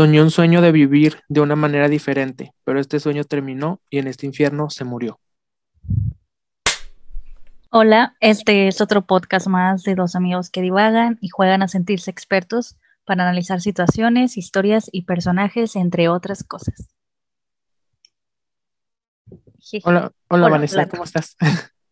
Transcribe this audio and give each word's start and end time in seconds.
Soñó 0.00 0.22
un 0.22 0.30
sueño 0.30 0.62
de 0.62 0.72
vivir 0.72 1.20
de 1.28 1.42
una 1.42 1.56
manera 1.56 1.86
diferente, 1.86 2.54
pero 2.64 2.80
este 2.80 2.98
sueño 3.00 3.24
terminó 3.24 3.82
y 3.90 3.98
en 3.98 4.06
este 4.06 4.24
infierno 4.24 4.70
se 4.70 4.84
murió. 4.84 5.20
Hola, 7.68 8.16
este 8.20 8.66
es 8.66 8.80
otro 8.80 9.02
podcast 9.02 9.46
más 9.48 9.82
de 9.82 9.94
dos 9.94 10.16
amigos 10.16 10.48
que 10.48 10.62
divagan 10.62 11.18
y 11.20 11.28
juegan 11.28 11.60
a 11.60 11.68
sentirse 11.68 12.10
expertos 12.10 12.78
para 13.04 13.24
analizar 13.24 13.60
situaciones, 13.60 14.38
historias 14.38 14.88
y 14.90 15.02
personajes, 15.02 15.76
entre 15.76 16.08
otras 16.08 16.44
cosas. 16.44 16.88
Hola, 19.84 20.12
hola, 20.28 20.48
Vanessa, 20.48 20.88
¿cómo 20.88 21.04
estás? 21.04 21.36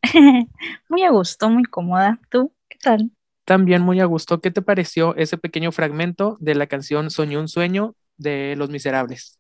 muy 0.88 1.02
a 1.02 1.11
gusto, 1.11 1.51
muy 1.51 1.65
cómoda. 1.65 2.19
¿Tú 2.30 2.55
qué 2.70 2.79
tal? 2.83 3.11
También 3.48 3.80
muy 3.80 3.98
a 3.98 4.05
gusto. 4.05 4.43
¿Qué 4.43 4.51
te 4.51 4.61
pareció 4.61 5.16
ese 5.16 5.38
pequeño 5.38 5.73
fragmento 5.73 6.37
de 6.38 6.55
la 6.55 6.66
canción 6.66 7.11
Soñó 7.11 7.41
un 7.41 7.48
sueño 7.48 7.97
de 8.19 8.55
Los 8.59 8.69
Miserables? 8.69 9.38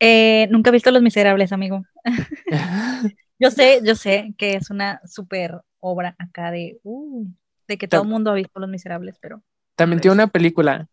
Eh, 0.00 0.48
nunca 0.50 0.70
he 0.70 0.72
visto 0.72 0.90
Los 0.90 1.02
Miserables, 1.02 1.52
amigo. 1.52 1.84
yo 3.38 3.50
sé, 3.50 3.82
yo 3.84 3.94
sé 3.94 4.32
que 4.38 4.54
es 4.54 4.70
una 4.70 5.02
súper 5.04 5.60
obra 5.80 6.16
acá 6.18 6.50
de, 6.50 6.78
uh, 6.82 7.26
de 7.68 7.76
que 7.76 7.86
todo 7.86 8.04
el 8.04 8.08
mundo 8.08 8.30
ha 8.30 8.34
visto 8.34 8.58
Los 8.58 8.70
Miserables, 8.70 9.18
pero... 9.20 9.42
También 9.74 10.00
tiene 10.00 10.14
una 10.14 10.28
película. 10.28 10.88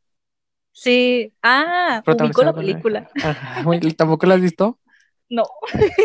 Sí, 0.74 1.32
ah, 1.42 2.04
ubico 2.06 2.44
la 2.44 2.54
película. 2.54 3.10
¿Tampoco 3.96 4.26
la 4.26 4.36
has 4.36 4.42
visto? 4.42 4.82
No. 5.30 5.46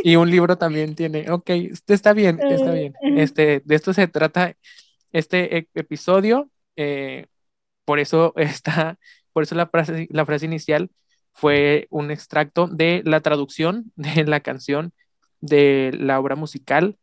y 0.04 0.14
un 0.14 0.30
libro 0.30 0.56
también 0.56 0.94
tiene. 0.94 1.28
Ok, 1.32 1.50
está 1.88 2.12
bien, 2.12 2.38
está 2.40 2.70
bien. 2.70 2.94
Este, 3.00 3.60
de 3.64 3.74
esto 3.74 3.92
se 3.92 4.06
trata 4.06 4.54
este 5.12 5.58
e-, 5.58 5.68
episodio. 5.74 6.50
Eh, 6.76 7.26
por 7.84 7.98
eso 7.98 8.32
está, 8.36 8.98
por 9.32 9.42
eso 9.42 9.54
la 9.54 9.66
frase, 9.66 10.08
la 10.10 10.26
frase 10.26 10.46
inicial 10.46 10.90
fue 11.32 11.86
un 11.90 12.10
extracto 12.10 12.66
de 12.66 13.02
la 13.04 13.20
traducción 13.20 13.92
de 13.96 14.24
la 14.24 14.40
canción 14.40 14.92
de 15.40 15.92
la 15.98 16.18
obra 16.18 16.36
musical. 16.36 16.98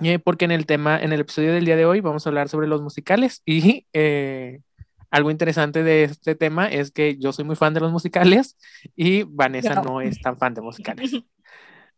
Eh, 0.00 0.18
porque 0.18 0.44
en 0.44 0.50
el 0.50 0.66
tema, 0.66 1.00
en 1.00 1.12
el 1.12 1.20
episodio 1.20 1.52
del 1.52 1.64
día 1.64 1.76
de 1.76 1.86
hoy 1.86 2.00
vamos 2.00 2.26
a 2.26 2.28
hablar 2.28 2.48
sobre 2.48 2.66
los 2.66 2.82
musicales 2.82 3.42
y 3.46 3.86
eh, 3.92 4.60
algo 5.08 5.30
interesante 5.30 5.84
de 5.84 6.02
este 6.02 6.34
tema 6.34 6.66
es 6.66 6.90
que 6.90 7.16
yo 7.16 7.32
soy 7.32 7.44
muy 7.44 7.54
fan 7.54 7.72
de 7.72 7.78
los 7.78 7.92
musicales 7.92 8.56
y 8.96 9.22
Vanessa 9.22 9.76
no. 9.76 10.00
es 10.00 10.20
tan 10.20 10.36
fan 10.36 10.54
de 10.54 10.60
musicales. 10.60 11.12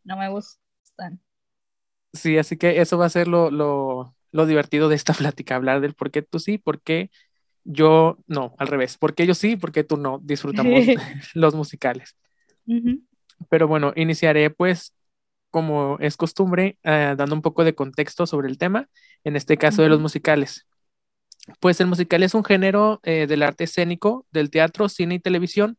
No 0.05 0.17
me 0.17 0.29
gustan. 0.29 1.21
Sí, 2.13 2.39
así 2.39 2.57
que 2.57 2.81
eso 2.81 2.97
va 2.97 3.07
a 3.07 3.09
ser 3.09 3.27
lo, 3.27 3.51
lo 3.51 4.15
divertido 4.45 4.89
de 4.91 4.97
esta 4.97 5.13
plática, 5.15 5.57
hablar 5.57 5.81
del 5.81 5.95
por 5.95 6.11
qué 6.11 6.21
tú 6.21 6.39
sí, 6.39 6.59
por 6.59 6.83
qué 6.83 7.11
yo 7.65 8.19
no, 8.27 8.55
al 8.59 8.69
revés, 8.69 8.99
por 8.99 9.15
qué 9.15 9.27
yo 9.27 9.35
sí, 9.35 9.57
por 9.57 9.73
qué 9.73 9.85
tú 9.85 9.97
no 9.97 10.21
disfrutamos 10.23 10.75
los 11.35 11.55
musicales. 11.55 12.17
Pero 13.49 13.69
bueno, 13.69 13.93
iniciaré 13.97 14.51
pues 14.51 14.93
como 15.51 15.97
es 16.01 16.17
costumbre, 16.17 16.79
eh, 16.83 17.15
dando 17.17 17.35
un 17.35 17.43
poco 17.43 17.65
de 17.65 17.75
contexto 17.75 18.27
sobre 18.27 18.49
el 18.49 18.59
tema, 18.59 18.89
en 19.25 19.37
este 19.37 19.57
caso 19.57 19.83
de 19.83 19.89
los 19.89 20.01
musicales. 20.01 20.67
Pues 21.61 21.81
el 21.81 21.87
musical 21.87 22.23
es 22.23 22.35
un 22.35 22.45
género 22.45 23.01
eh, 23.05 23.27
del 23.27 23.43
arte 23.43 23.65
escénico, 23.65 24.27
del 24.33 24.51
teatro, 24.51 24.89
cine 24.89 25.15
y 25.15 25.21
televisión, 25.21 25.79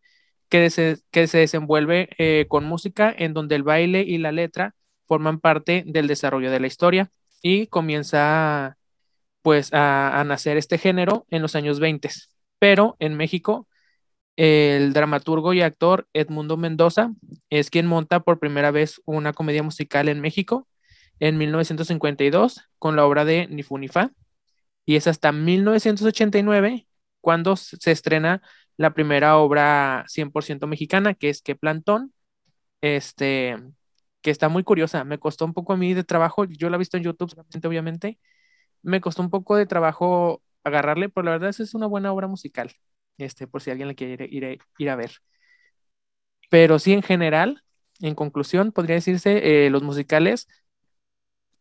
que, 0.49 0.69
se, 0.69 0.97
que 1.11 1.27
se 1.27 1.39
desenvuelve 1.39 2.09
eh, 2.17 2.45
con 2.47 2.63
música 2.65 3.13
en 3.15 3.33
donde 3.33 3.55
el 3.55 3.63
baile 3.63 4.01
y 4.01 4.17
la 4.17 4.31
letra 4.31 4.75
forman 5.05 5.39
parte 5.39 5.83
del 5.85 6.07
desarrollo 6.07 6.51
de 6.51 6.59
la 6.59 6.67
historia 6.67 7.11
y 7.47 7.67
comienza 7.67 8.77
pues 9.41 9.69
a, 9.73 10.23
nacer 10.25 10.57
este 10.57 10.77
género 10.77 11.25
en 11.29 11.41
los 11.41 11.55
años 11.55 11.79
20. 11.79 12.09
Pero 12.59 12.97
en 12.99 13.15
México, 13.15 13.67
el 14.35 14.93
dramaturgo 14.93 15.53
y 15.53 15.61
actor 15.61 16.07
Edmundo 16.13 16.57
Mendoza 16.57 17.13
es 17.49 17.69
quien 17.69 17.87
monta 17.87 18.19
por 18.19 18.39
primera 18.39 18.71
vez 18.71 19.01
una 19.05 19.33
comedia 19.33 19.63
musical 19.63 20.09
en 20.09 20.19
México 20.21 20.67
en 21.19 21.37
1952 21.37 22.63
con 22.79 22.95
la 22.97 23.05
obra 23.05 23.25
de 23.25 23.47
Ni 23.47 23.63
Fu 23.63 23.77
Ni 23.77 23.87
Fa. 23.87 24.11
Y 24.85 24.97
es 24.97 25.07
hasta 25.07 25.31
1989 25.31 26.87
cuando 27.21 27.55
se 27.55 27.91
estrena 27.91 28.41
la 28.77 28.93
primera 28.93 29.37
obra 29.37 30.05
100% 30.09 30.67
mexicana, 30.67 31.13
que 31.13 31.29
es 31.29 31.41
Que 31.41 31.55
Plantón, 31.55 32.13
este, 32.81 33.57
que 34.27 34.31
está 34.31 34.49
muy 34.49 34.63
curiosa. 34.65 35.05
Me 35.05 35.19
costó 35.19 35.45
un 35.45 35.53
poco 35.53 35.71
a 35.71 35.77
mí 35.77 35.93
de 35.93 36.03
trabajo, 36.03 36.43
yo 36.43 36.69
la 36.69 36.75
he 36.75 36.79
visto 36.79 36.97
en 36.97 37.03
YouTube, 37.03 37.33
obviamente. 37.65 38.19
Me 38.81 38.99
costó 38.99 39.21
un 39.21 39.29
poco 39.29 39.55
de 39.55 39.65
trabajo 39.65 40.43
agarrarle, 40.65 41.07
pero 41.07 41.23
la 41.25 41.31
verdad 41.31 41.49
es, 41.51 41.61
es 41.61 41.73
una 41.73 41.87
buena 41.87 42.11
obra 42.11 42.27
musical, 42.27 42.73
este, 43.17 43.47
por 43.47 43.61
si 43.61 43.71
alguien 43.71 43.87
la 43.87 43.93
quiere 43.95 44.27
ir, 44.29 44.59
ir, 44.79 44.89
a 44.89 44.97
ver. 44.97 45.11
Pero 46.49 46.77
sí, 46.77 46.91
en 46.91 47.03
general, 47.03 47.63
en 48.01 48.15
conclusión, 48.15 48.73
podría 48.73 48.95
decirse, 48.95 49.65
eh, 49.65 49.69
los 49.69 49.81
musicales, 49.81 50.49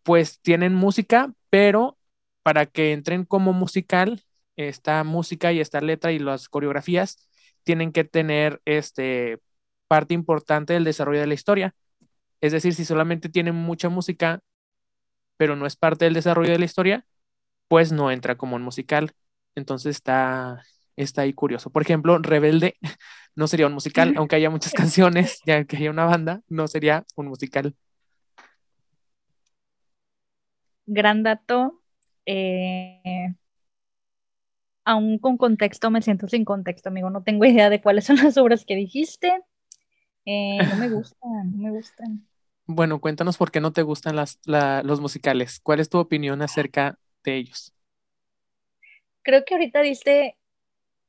pues 0.03 0.41
tienen 0.41 0.75
música, 0.75 1.33
pero 1.51 1.97
para 2.43 2.67
que 2.67 2.93
entren 2.93 3.25
como 3.25 3.53
musical, 3.53 4.25
esta 4.57 5.05
música 5.05 5.53
y 5.53 5.61
esta 5.61 5.81
letra 5.81 6.11
y 6.11 6.19
las 6.19 6.49
coreografías 6.49 7.29
tienen 7.63 7.93
que 7.93 8.03
tener 8.03 8.61
este 8.65 9.39
parte 9.87 10.15
importante 10.15 10.73
del 10.73 10.83
desarrollo 10.83 11.21
de 11.21 11.29
la 11.29 11.35
historia. 11.35 11.77
Es 12.41 12.53
decir, 12.53 12.75
si 12.75 12.85
solamente 12.85 13.29
tiene 13.29 13.53
mucha 13.53 13.89
música, 13.89 14.41
pero 15.37 15.57
no 15.57 15.67
es 15.67 15.77
parte 15.77 16.05
del 16.05 16.15
desarrollo 16.15 16.53
de 16.53 16.59
la 16.59 16.65
historia, 16.65 17.07
pues 17.69 17.93
no 17.93 18.11
entra 18.11 18.37
como 18.37 18.57
un 18.57 18.63
musical. 18.63 19.13
Entonces 19.55 19.97
está, 19.97 20.63
está 20.97 21.23
ahí 21.23 21.33
curioso. 21.33 21.71
Por 21.71 21.83
ejemplo, 21.83 22.19
Rebelde 22.19 22.77
no 23.35 23.47
sería 23.47 23.67
un 23.67 23.75
musical, 23.75 24.15
aunque 24.17 24.37
haya 24.37 24.51
muchas 24.51 24.73
canciones, 24.73 25.41
ya 25.47 25.65
que 25.65 25.77
haya 25.77 25.91
una 25.91 26.05
banda, 26.05 26.43
no 26.49 26.69
sería 26.69 27.05
un 27.17 27.29
musical. 27.29 27.75
Gran 30.87 31.23
dato. 31.23 31.83
Eh, 32.27 33.35
aún 34.85 35.19
con 35.19 35.37
contexto 35.37 35.91
me 35.91 36.01
siento 36.01 36.29
sin 36.29 36.45
contexto, 36.45 36.89
amigo. 36.89 37.11
No 37.11 37.23
tengo 37.23 37.45
idea 37.45 37.69
de 37.71 37.81
cuáles 37.81 38.05
son 38.05 38.17
las 38.17 38.37
obras 38.37 38.65
que 38.65 38.77
dijiste. 38.77 39.43
Eh, 40.27 40.59
no 40.69 40.77
me 40.77 40.91
gustan, 40.91 41.53
no 41.53 41.59
me 41.59 41.71
gustan. 41.71 42.27
Bueno, 42.69 43.01
cuéntanos 43.01 43.37
por 43.37 43.53
qué 43.53 43.61
no 43.61 43.73
te 43.73 43.83
gustan 43.83 44.17
las, 44.17 44.41
los 44.45 45.01
musicales. 45.01 45.61
¿Cuál 45.63 45.79
es 45.79 45.89
tu 45.89 45.99
opinión 45.99 46.43
acerca 46.43 46.99
de 47.23 47.37
ellos? 47.37 47.73
Creo 49.23 49.45
que 49.45 49.55
ahorita 49.55 49.83
diste 49.83 50.37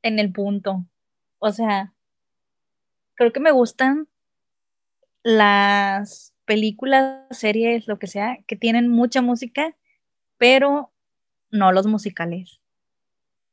en 0.02 0.18
el 0.20 0.32
punto. 0.32 0.84
O 1.40 1.50
sea, 1.50 1.94
creo 3.16 3.32
que 3.32 3.40
me 3.40 3.50
gustan 3.50 4.08
las 5.22 6.34
películas, 6.44 7.26
series, 7.30 7.86
lo 7.88 7.98
que 7.98 8.06
sea, 8.06 8.38
que 8.46 8.56
tienen 8.56 8.88
mucha 8.88 9.20
música, 9.20 9.76
pero 10.38 10.92
no 11.50 11.72
los 11.72 11.86
musicales. 11.86 12.60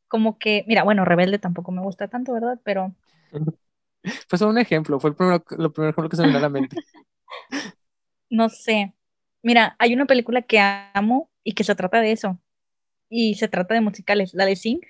Como 0.08 0.38
que, 0.38 0.64
mira, 0.68 0.84
bueno, 0.84 1.06
Rebelde 1.06 1.40
tampoco 1.40 1.72
me 1.72 1.82
gusta 1.82 2.08
tanto, 2.08 2.34
¿verdad? 2.34 2.60
Pero 2.64 2.96
Pues 4.30 4.42
un 4.42 4.58
ejemplo, 4.58 5.00
fue 5.00 5.12
el 5.12 5.16
primero, 5.16 5.44
lo 5.58 5.74
primero 5.74 5.92
ejemplo 5.92 6.10
que 6.10 6.16
se 6.16 6.22
me 6.22 6.30
vino 6.30 6.40
a 6.40 6.42
la 6.42 6.50
mente. 6.50 6.78
No 8.28 8.50
sé. 8.50 8.94
Mira, 9.44 9.76
hay 9.78 9.94
una 9.94 10.06
película 10.08 10.42
que 10.42 10.60
amo 10.60 11.30
y 11.44 11.54
que 11.54 11.64
se 11.64 11.76
trata 11.76 12.02
de 12.02 12.12
eso. 12.12 12.42
Y 13.08 13.36
se 13.36 13.48
trata 13.48 13.76
de 13.76 13.82
musicales. 13.82 14.34
La 14.34 14.46
de 14.46 14.56
Sing. 14.56 14.82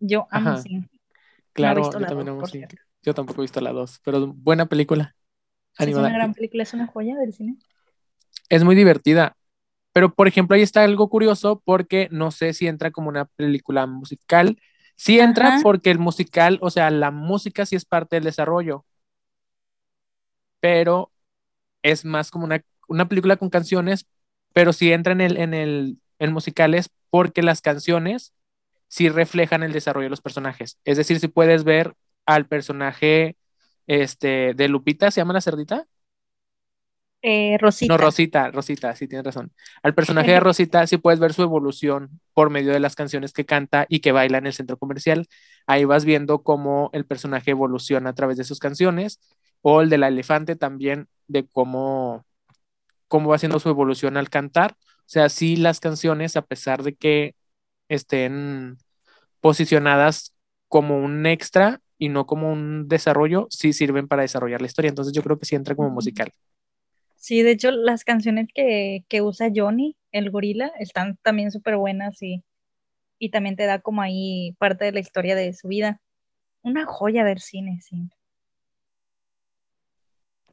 Yo 0.00 0.26
amo 0.30 0.56
Sing. 0.56 0.88
Claro, 1.52 1.84
yo 1.84 1.90
también 1.90 2.30
amo 2.30 2.46
Sing. 2.46 2.66
Yo 3.02 3.14
tampoco 3.14 3.42
he 3.42 3.44
visto 3.44 3.60
la 3.60 3.72
2, 3.72 4.00
pero 4.02 4.26
buena 4.28 4.66
película. 4.66 5.14
es 5.78 5.94
una 5.94 6.10
gran 6.10 6.34
película, 6.34 6.62
es 6.62 6.72
una 6.74 6.86
joya 6.86 7.16
del 7.16 7.32
cine. 7.32 7.58
Es 8.48 8.64
muy 8.64 8.74
divertida. 8.74 9.36
Pero, 9.92 10.14
por 10.14 10.28
ejemplo, 10.28 10.54
ahí 10.54 10.62
está 10.62 10.82
algo 10.82 11.08
curioso 11.08 11.62
porque 11.64 12.08
no 12.10 12.30
sé 12.30 12.52
si 12.52 12.66
entra 12.66 12.90
como 12.90 13.08
una 13.08 13.24
película 13.24 13.86
musical, 13.86 14.58
Sí 15.00 15.18
entra 15.18 15.60
porque 15.62 15.90
el 15.90 15.98
musical, 15.98 16.58
o 16.60 16.68
sea, 16.68 16.90
la 16.90 17.10
música 17.10 17.64
sí 17.64 17.74
es 17.74 17.86
parte 17.86 18.16
del 18.16 18.24
desarrollo, 18.24 18.84
pero 20.60 21.10
es 21.82 22.04
más 22.04 22.30
como 22.30 22.44
una, 22.44 23.08
película 23.08 23.36
con 23.36 23.48
canciones, 23.48 24.04
pero 24.52 24.74
sí 24.74 24.92
entra 24.92 25.14
en 25.14 25.22
el, 25.22 25.38
en 25.38 25.54
el 25.54 25.98
en 26.18 26.34
musicales 26.34 26.90
porque 27.08 27.42
las 27.42 27.62
canciones 27.62 28.34
sí 28.88 29.08
reflejan 29.08 29.62
el 29.62 29.72
desarrollo 29.72 30.04
de 30.04 30.10
los 30.10 30.20
personajes. 30.20 30.78
Es 30.84 30.98
decir, 30.98 31.18
si 31.18 31.28
puedes 31.28 31.64
ver 31.64 31.94
al 32.26 32.46
personaje 32.46 33.38
este, 33.86 34.52
de 34.52 34.68
Lupita, 34.68 35.10
¿se 35.10 35.22
llama 35.22 35.32
la 35.32 35.40
cerdita? 35.40 35.86
Eh, 37.22 37.58
Rosita. 37.60 37.92
No, 37.92 37.98
Rosita, 37.98 38.50
Rosita, 38.50 38.96
sí 38.96 39.06
tienes 39.06 39.26
razón. 39.26 39.52
Al 39.82 39.94
personaje 39.94 40.32
de 40.32 40.40
Rosita 40.40 40.86
sí 40.86 40.96
puedes 40.96 41.20
ver 41.20 41.34
su 41.34 41.42
evolución 41.42 42.20
por 42.32 42.48
medio 42.48 42.72
de 42.72 42.80
las 42.80 42.94
canciones 42.94 43.32
que 43.32 43.44
canta 43.44 43.86
y 43.88 44.00
que 44.00 44.12
baila 44.12 44.38
en 44.38 44.46
el 44.46 44.54
centro 44.54 44.78
comercial. 44.78 45.28
Ahí 45.66 45.84
vas 45.84 46.04
viendo 46.04 46.42
cómo 46.42 46.88
el 46.92 47.04
personaje 47.04 47.50
evoluciona 47.50 48.10
a 48.10 48.14
través 48.14 48.38
de 48.38 48.44
sus 48.44 48.58
canciones 48.58 49.20
o 49.60 49.82
el 49.82 49.90
de 49.90 49.98
la 49.98 50.08
elefante 50.08 50.56
también 50.56 51.08
de 51.28 51.46
cómo, 51.46 52.24
cómo 53.08 53.30
va 53.30 53.36
haciendo 53.36 53.60
su 53.60 53.68
evolución 53.68 54.16
al 54.16 54.30
cantar. 54.30 54.76
O 54.80 55.12
sea, 55.12 55.28
sí 55.28 55.56
las 55.56 55.80
canciones, 55.80 56.36
a 56.36 56.42
pesar 56.42 56.82
de 56.82 56.94
que 56.94 57.34
estén 57.88 58.78
posicionadas 59.40 60.34
como 60.68 60.98
un 60.98 61.26
extra, 61.26 61.80
y 62.00 62.08
no 62.08 62.26
como 62.26 62.50
un 62.50 62.88
desarrollo, 62.88 63.46
sí 63.50 63.74
sirven 63.74 64.08
para 64.08 64.22
desarrollar 64.22 64.62
la 64.62 64.66
historia. 64.66 64.88
Entonces 64.88 65.12
yo 65.12 65.22
creo 65.22 65.38
que 65.38 65.44
sí 65.44 65.54
entra 65.54 65.74
como 65.76 65.90
musical. 65.90 66.32
Sí, 67.20 67.42
de 67.42 67.52
hecho 67.52 67.70
las 67.70 68.04
canciones 68.04 68.48
que, 68.54 69.04
que 69.08 69.22
usa 69.22 69.50
Johnny, 69.54 69.96
el 70.12 70.30
gorila, 70.32 70.72
están 70.80 71.18
también 71.22 71.52
súper 71.52 71.76
buenas 71.76 72.20
y, 72.22 72.42
y 73.18 73.30
también 73.30 73.56
te 73.56 73.66
da 73.66 73.80
como 73.80 74.02
ahí 74.02 74.54
parte 74.58 74.86
de 74.86 74.92
la 74.92 75.00
historia 75.00 75.36
de 75.36 75.52
su 75.54 75.68
vida. 75.68 76.00
Una 76.62 76.86
joya 76.86 77.24
del 77.24 77.40
cine, 77.40 77.80
sí. 77.82 78.10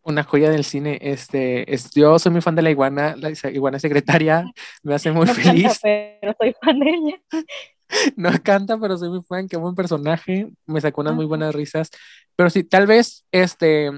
Una 0.03 0.23
joya 0.23 0.49
del 0.49 0.63
cine. 0.63 0.97
Este, 1.01 1.73
es, 1.73 1.91
yo 1.91 2.17
soy 2.19 2.31
muy 2.31 2.41
fan 2.41 2.55
de 2.55 2.61
la 2.61 2.71
iguana, 2.71 3.15
la 3.17 3.31
iguana 3.51 3.77
secretaria, 3.79 4.45
me 4.83 4.95
hace 4.95 5.11
muy 5.11 5.27
No 5.27 5.33
feliz. 5.33 5.43
canta, 5.43 5.79
pero 5.81 6.33
soy 6.39 6.53
fan 6.61 6.79
de 6.79 6.89
ella. 6.89 7.21
No 8.17 8.31
canta, 8.43 8.77
pero 8.79 8.97
soy 8.97 9.09
muy 9.09 9.21
fan, 9.23 9.47
qué 9.47 9.57
buen 9.57 9.75
personaje, 9.75 10.49
me 10.65 10.81
sacó 10.81 11.01
unas 11.01 11.15
muy 11.15 11.25
buenas 11.25 11.55
risas. 11.55 11.89
Pero 12.35 12.49
sí, 12.49 12.63
tal 12.63 12.85
vez 12.87 13.25
este 13.31 13.91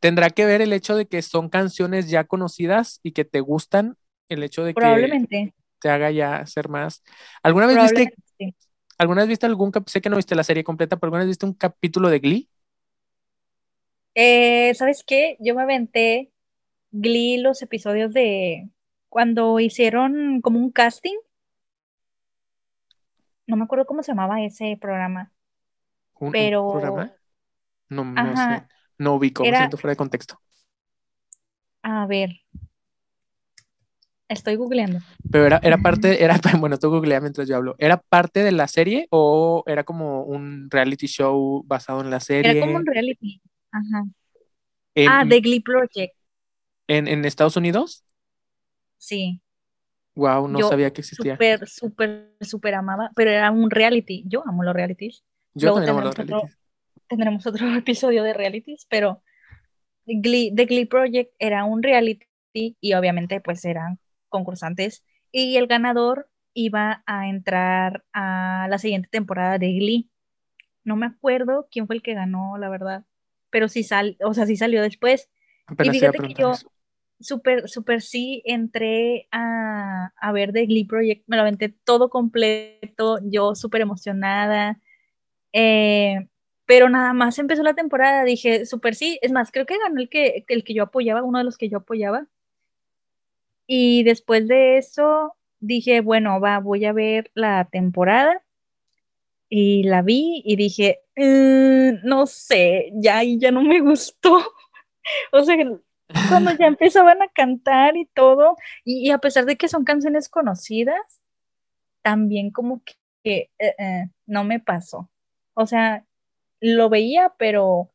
tendrá 0.00 0.30
que 0.30 0.46
ver 0.46 0.62
el 0.62 0.72
hecho 0.72 0.96
de 0.96 1.06
que 1.06 1.22
son 1.22 1.48
canciones 1.48 2.08
ya 2.10 2.24
conocidas 2.24 3.00
y 3.02 3.12
que 3.12 3.24
te 3.24 3.40
gustan, 3.40 3.96
el 4.28 4.42
hecho 4.42 4.64
de 4.64 4.74
que 4.74 4.80
Probablemente, 4.80 5.54
te 5.80 5.88
haga 5.88 6.10
ya 6.10 6.44
ser 6.46 6.68
más. 6.68 7.02
¿Alguna 7.42 7.66
vez 7.66 7.76
viste, 7.76 8.14
sí. 8.38 8.54
alguna 8.98 9.22
vez 9.22 9.28
viste 9.28 9.46
algún 9.46 9.72
sé 9.86 10.00
que 10.00 10.10
no 10.10 10.16
viste 10.16 10.34
la 10.34 10.44
serie 10.44 10.64
completa, 10.64 10.96
pero 10.96 11.08
alguna 11.08 11.20
vez 11.20 11.28
viste 11.28 11.46
un 11.46 11.54
capítulo 11.54 12.08
de 12.08 12.18
Glee? 12.18 12.48
Eh, 14.14 14.74
¿sabes 14.74 15.04
qué? 15.06 15.36
Yo 15.40 15.54
me 15.54 15.62
aventé 15.62 16.32
Glee 16.90 17.38
los 17.38 17.62
episodios 17.62 18.12
de 18.12 18.68
cuando 19.08 19.60
hicieron 19.60 20.40
como 20.40 20.58
un 20.58 20.70
casting. 20.70 21.16
No 23.46 23.56
me 23.56 23.64
acuerdo 23.64 23.86
cómo 23.86 24.02
se 24.02 24.12
llamaba 24.12 24.42
ese 24.42 24.78
programa, 24.80 25.32
¿Un, 26.18 26.28
un 26.28 26.32
pero 26.32 26.70
programa? 26.70 27.12
No, 27.88 28.04
no 28.04 28.36
sé, 28.36 28.66
no 29.00 29.14
ubico, 29.16 29.46
me 29.48 29.54
era, 29.54 29.56
siento 29.56 29.78
fuera 29.78 29.92
de 29.92 29.96
contexto. 29.98 30.40
a 31.82 32.06
ver, 32.06 32.30
estoy 34.28 34.56
googleando. 34.56 35.00
Pero 35.30 35.46
era, 35.46 35.60
era 35.62 35.78
parte, 35.78 36.24
era, 36.24 36.40
bueno, 36.58 36.78
tú 36.78 36.90
googlea 36.90 37.20
mientras 37.20 37.48
yo 37.48 37.56
hablo. 37.56 37.74
¿Era 37.78 37.98
parte 37.98 38.42
de 38.42 38.52
la 38.52 38.68
serie 38.68 39.06
o 39.10 39.62
era 39.66 39.84
como 39.84 40.22
un 40.24 40.68
reality 40.70 41.06
show 41.06 41.62
basado 41.66 42.00
en 42.00 42.10
la 42.10 42.20
Era 42.42 42.56
como 42.58 42.76
un 42.76 42.84
serie? 42.84 42.86
reality. 42.86 43.40
Ajá. 43.72 44.04
Ah, 45.04 45.24
The 45.28 45.40
Glee 45.40 45.60
Project. 45.62 46.14
en, 46.88 47.08
en 47.08 47.24
Estados 47.24 47.56
Unidos? 47.56 48.04
Sí. 48.98 49.40
Wow, 50.14 50.46
no 50.48 50.62
Yo 50.62 50.62
sabía 50.62 50.92
que 50.92 51.00
existía. 51.00 51.44
súper, 51.44 51.68
súper, 51.68 52.34
súper 52.40 52.74
amaba, 52.74 53.10
pero 53.16 53.30
era 53.30 53.50
un 53.50 53.70
reality. 53.70 54.24
Yo 54.26 54.42
amo 54.46 54.62
los 54.64 54.74
realities. 54.74 55.24
Yo 55.54 55.70
Luego 55.70 55.80
también 55.80 55.90
amo 55.90 56.00
los 56.00 56.16
realities. 56.16 56.58
Tendremos 57.10 57.46
otro 57.46 57.66
episodio 57.76 58.22
de 58.22 58.32
realities, 58.32 58.86
pero 58.88 59.22
Glee, 60.06 60.52
The 60.54 60.64
Glee 60.64 60.86
Project 60.86 61.34
era 61.38 61.64
un 61.64 61.82
reality 61.82 62.26
y 62.54 62.94
obviamente 62.94 63.40
pues 63.40 63.64
eran 63.64 63.98
concursantes 64.28 65.04
y 65.30 65.56
el 65.56 65.66
ganador 65.66 66.30
iba 66.54 67.02
a 67.06 67.28
entrar 67.28 68.04
a 68.12 68.66
la 68.70 68.78
siguiente 68.78 69.08
temporada 69.10 69.58
de 69.58 69.72
Glee. 69.72 70.10
No 70.82 70.96
me 70.96 71.06
acuerdo 71.06 71.68
quién 71.70 71.86
fue 71.86 71.96
el 71.96 72.02
que 72.02 72.14
ganó, 72.14 72.56
la 72.58 72.68
verdad, 72.68 73.04
pero 73.50 73.68
sí 73.68 73.82
sal, 73.82 74.16
o 74.24 74.34
sea, 74.34 74.46
sí 74.46 74.56
salió 74.56 74.82
después. 74.82 75.28
Y 75.68 75.74
Apenas 75.74 75.96
fíjate 75.96 76.18
que 76.18 76.34
yo 76.34 76.52
súper, 77.20 77.68
súper 77.68 78.02
sí 78.02 78.42
entré 78.44 79.28
a, 79.30 80.12
a 80.16 80.32
ver 80.32 80.52
The 80.52 80.66
Glee 80.66 80.86
Project, 80.86 81.24
me 81.26 81.36
lo 81.36 81.42
aventé 81.42 81.68
todo 81.68 82.08
completo, 82.08 83.20
yo 83.24 83.54
súper 83.54 83.82
emocionada. 83.82 84.80
Eh, 85.52 86.29
pero 86.70 86.88
nada 86.88 87.12
más 87.14 87.36
empezó 87.40 87.64
la 87.64 87.74
temporada, 87.74 88.22
dije, 88.22 88.64
súper 88.64 88.94
sí, 88.94 89.18
es 89.22 89.32
más, 89.32 89.50
creo 89.50 89.66
que 89.66 89.76
ganó 89.76 90.00
el 90.00 90.08
que, 90.08 90.44
el 90.46 90.62
que 90.62 90.72
yo 90.72 90.84
apoyaba, 90.84 91.24
uno 91.24 91.38
de 91.38 91.44
los 91.44 91.58
que 91.58 91.68
yo 91.68 91.78
apoyaba. 91.78 92.28
Y 93.66 94.04
después 94.04 94.46
de 94.46 94.78
eso 94.78 95.34
dije, 95.58 96.00
bueno, 96.00 96.40
va, 96.40 96.60
voy 96.60 96.84
a 96.84 96.92
ver 96.92 97.32
la 97.34 97.64
temporada. 97.64 98.40
Y 99.48 99.82
la 99.82 100.02
vi 100.02 100.42
y 100.44 100.54
dije, 100.54 101.00
"Mm, 101.16 102.06
no 102.06 102.26
sé, 102.28 102.92
ya 102.94 103.18
ahí 103.18 103.36
ya 103.40 103.50
no 103.50 103.62
me 103.62 103.80
gustó. 103.80 104.38
O 105.32 105.42
sea, 105.42 105.56
cuando 106.28 106.52
ya 106.52 106.66
empezaban 106.68 107.20
a 107.20 107.28
cantar 107.28 107.96
y 107.96 108.06
todo, 108.06 108.56
y, 108.84 109.08
y 109.08 109.10
a 109.10 109.18
pesar 109.18 109.44
de 109.44 109.56
que 109.56 109.66
son 109.66 109.82
canciones 109.82 110.28
conocidas, 110.28 111.20
también 112.02 112.52
como 112.52 112.80
que 112.84 113.50
eh, 113.58 113.74
eh, 113.78 114.08
no 114.26 114.44
me 114.44 114.60
pasó. 114.60 115.10
O 115.54 115.66
sea, 115.66 116.04
lo 116.60 116.88
veía, 116.88 117.34
pero 117.38 117.90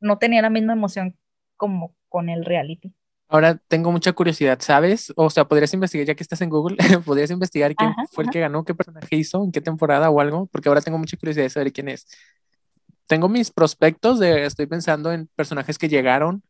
no 0.00 0.18
tenía 0.18 0.42
la 0.42 0.50
misma 0.50 0.74
emoción 0.74 1.16
como 1.56 1.94
con 2.08 2.28
el 2.28 2.44
reality. 2.44 2.94
Ahora 3.28 3.60
tengo 3.68 3.90
mucha 3.90 4.12
curiosidad, 4.12 4.58
¿sabes? 4.60 5.12
O 5.16 5.30
sea, 5.30 5.46
podrías 5.48 5.74
investigar, 5.74 6.06
ya 6.06 6.14
que 6.14 6.22
estás 6.22 6.40
en 6.42 6.50
Google, 6.50 6.76
podrías 7.04 7.30
investigar 7.30 7.74
quién 7.74 7.90
Ajá, 7.90 8.06
fue 8.12 8.24
el 8.24 8.30
que 8.30 8.40
ganó, 8.40 8.64
qué 8.64 8.74
personaje 8.74 9.16
hizo, 9.16 9.42
en 9.44 9.50
qué 9.52 9.60
temporada 9.60 10.10
o 10.10 10.20
algo, 10.20 10.46
porque 10.46 10.68
ahora 10.68 10.80
tengo 10.80 10.98
mucha 10.98 11.16
curiosidad 11.16 11.44
de 11.44 11.50
saber 11.50 11.72
quién 11.72 11.88
es. 11.88 12.06
Tengo 13.06 13.28
mis 13.28 13.50
prospectos 13.50 14.18
de, 14.20 14.46
estoy 14.46 14.66
pensando 14.66 15.12
en 15.12 15.28
personajes 15.34 15.78
que 15.78 15.88
llegaron 15.88 16.42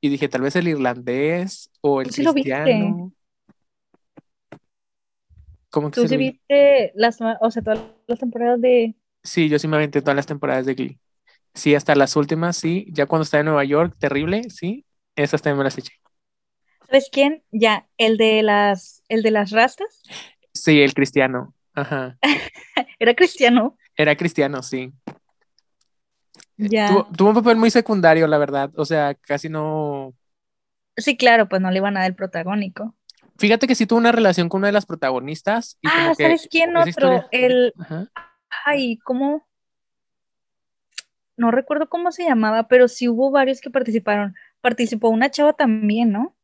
y 0.00 0.08
dije, 0.10 0.28
tal 0.28 0.42
vez 0.42 0.56
el 0.56 0.68
irlandés 0.68 1.70
o 1.80 2.00
el 2.02 2.08
Tú 2.08 2.12
sí 2.12 2.22
lo 2.22 2.32
viste. 2.34 2.50
cristiano. 2.52 3.12
¿Cómo 5.70 5.90
que 5.90 6.00
Tú 6.00 6.08
sí 6.08 6.16
lo 6.16 6.18
vi? 6.18 6.30
viste 6.32 6.92
las, 6.94 7.18
o 7.40 7.50
sea, 7.50 7.62
todas 7.62 7.80
las 8.06 8.18
temporadas 8.18 8.60
de... 8.60 8.94
Sí, 9.22 9.48
yo 9.48 9.58
sí 9.58 9.68
me 9.68 9.76
aventé 9.76 10.00
todas 10.00 10.16
las 10.16 10.26
temporadas 10.26 10.66
de 10.66 10.74
Glee. 10.74 10.98
Sí, 11.54 11.74
hasta 11.74 11.94
las 11.94 12.16
últimas, 12.16 12.56
sí. 12.56 12.86
Ya 12.90 13.06
cuando 13.06 13.24
estaba 13.24 13.40
en 13.40 13.46
Nueva 13.46 13.64
York, 13.64 13.94
terrible, 13.98 14.42
sí. 14.50 14.84
Esas 15.16 15.42
también 15.42 15.58
me 15.58 15.64
las 15.64 15.76
eché. 15.78 15.92
¿Sabes 16.86 17.08
quién? 17.12 17.42
Ya, 17.50 17.86
el 17.98 18.16
de 18.16 18.42
las, 18.42 19.02
el 19.08 19.22
de 19.22 19.30
las 19.30 19.50
rastas. 19.50 20.02
Sí, 20.52 20.80
el 20.80 20.94
cristiano. 20.94 21.54
Ajá. 21.74 22.18
Era 22.98 23.14
cristiano. 23.14 23.76
Era 23.96 24.16
cristiano, 24.16 24.62
sí. 24.62 24.92
Ya. 26.56 26.88
Tuvo, 26.88 27.08
tuvo 27.16 27.28
un 27.30 27.34
papel 27.34 27.56
muy 27.56 27.70
secundario, 27.70 28.26
la 28.26 28.38
verdad. 28.38 28.70
O 28.76 28.84
sea, 28.84 29.14
casi 29.14 29.48
no. 29.48 30.14
Sí, 30.96 31.16
claro, 31.16 31.48
pues 31.48 31.60
no 31.62 31.70
le 31.70 31.78
iban 31.78 31.96
a 31.96 32.00
dar 32.00 32.10
el 32.10 32.16
protagónico. 32.16 32.94
Fíjate 33.38 33.66
que 33.66 33.74
sí 33.74 33.86
tuvo 33.86 33.98
una 33.98 34.12
relación 34.12 34.48
con 34.48 34.58
una 34.58 34.68
de 34.68 34.72
las 34.72 34.86
protagonistas 34.86 35.78
y 35.80 35.88
como 35.88 36.10
Ah, 36.10 36.14
que 36.16 36.22
¿sabes 36.24 36.48
quién 36.50 36.76
otro? 36.76 36.88
historia. 36.90 37.28
El, 37.32 37.72
Ajá. 37.78 38.08
Ay, 38.64 38.98
¿cómo? 38.98 39.46
No 41.36 41.50
recuerdo 41.50 41.88
cómo 41.88 42.12
se 42.12 42.24
llamaba, 42.24 42.68
pero 42.68 42.88
sí 42.88 43.08
hubo 43.08 43.30
varios 43.30 43.60
que 43.60 43.70
participaron. 43.70 44.34
Participó 44.60 45.08
una 45.08 45.30
chava 45.30 45.52
también, 45.54 46.12
¿no? 46.12 46.36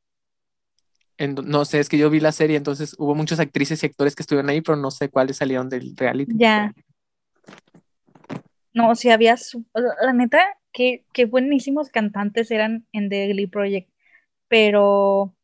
En- 1.19 1.35
no 1.35 1.65
sé, 1.65 1.81
es 1.81 1.89
que 1.89 1.99
yo 1.99 2.11
vi 2.11 2.21
la 2.21 2.33
serie, 2.33 2.57
entonces 2.57 2.95
hubo 2.99 3.15
muchas 3.15 3.41
actrices 3.41 3.83
y 3.83 3.87
actores 3.87 4.15
que 4.15 4.23
estuvieron 4.23 4.49
ahí, 4.51 4.61
pero 4.61 4.77
no 4.77 4.91
sé 4.91 5.09
cuáles 5.11 5.37
salieron 5.37 5.69
del 5.69 5.97
reality. 5.97 6.33
Ya. 6.37 6.73
No, 8.73 8.95
sí 8.95 9.11
había, 9.11 9.37
su- 9.37 9.65
la 9.75 10.13
neta, 10.13 10.41
que, 10.73 11.05
que 11.13 11.25
buenísimos 11.25 11.91
cantantes 11.91 12.51
eran 12.51 12.87
en 12.93 13.09
The 13.09 13.29
Glee 13.29 13.49
Project. 13.49 13.91
Pero, 14.47 15.35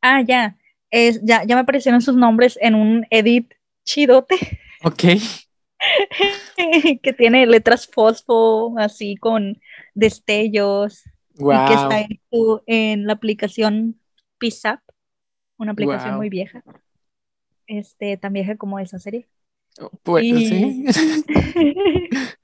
ah, 0.00 0.22
ya, 0.22 0.56
es, 0.90 1.20
ya, 1.24 1.44
ya 1.44 1.56
me 1.56 1.62
aparecieron 1.62 2.00
sus 2.00 2.16
nombres 2.16 2.58
en 2.62 2.74
un 2.76 3.06
edit 3.10 3.54
chidote 3.84 4.36
Ok. 4.84 5.04
que 7.02 7.12
tiene 7.12 7.46
letras 7.46 7.86
fosfo, 7.86 8.78
así 8.78 9.16
con 9.16 9.60
destellos, 9.94 11.04
y 11.34 11.44
que 11.44 11.74
está 11.74 12.06
en, 12.66 13.06
la 13.06 13.12
aplicación 13.12 14.00
PISAP, 14.38 14.80
una 15.58 15.72
aplicación 15.72 16.10
Wow. 16.10 16.18
muy 16.18 16.28
vieja, 16.28 16.62
este, 17.66 18.16
tan 18.16 18.32
vieja 18.32 18.56
como 18.56 18.78
esa 18.78 18.98
serie. 18.98 19.26
Pues 20.02 20.24
Y 20.24 20.48
sí. 20.48 20.84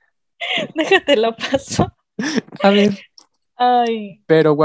déjate 0.75 1.17
la 1.17 1.35
paso. 1.35 1.93
A 2.63 2.71
ver. 2.71 2.91
Ay, 3.57 4.23
Pero 4.27 4.57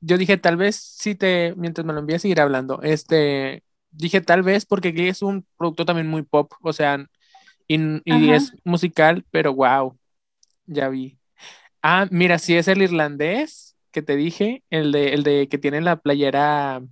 yo 0.00 0.18
dije 0.18 0.36
tal 0.36 0.56
vez 0.56 0.76
si 0.76 1.14
te, 1.14 1.54
mientras 1.56 1.86
me 1.86 1.92
lo 1.92 2.00
envías, 2.00 2.22
seguir 2.22 2.40
hablando. 2.40 2.82
Este, 2.82 3.62
dije 3.90 4.20
tal 4.20 4.42
vez 4.42 4.66
porque 4.66 4.92
Glee 4.92 5.08
es 5.08 5.22
un 5.22 5.46
producto 5.56 5.84
también 5.84 6.08
muy 6.08 6.22
pop, 6.22 6.52
o 6.62 6.72
sea, 6.72 7.06
y, 7.66 8.30
es 8.30 8.54
musical, 8.64 9.24
pero 9.30 9.54
wow, 9.54 9.96
ya 10.66 10.88
vi. 10.88 11.18
Ah, 11.82 12.06
mira, 12.10 12.38
sí 12.38 12.56
es 12.56 12.68
el 12.68 12.82
irlandés 12.82 13.76
que 13.90 14.02
te 14.02 14.16
dije, 14.16 14.62
el 14.70 14.92
de, 14.92 15.14
el 15.14 15.22
de 15.22 15.48
que 15.48 15.58
tiene 15.58 15.80
la 15.80 15.96
playera 15.96 16.82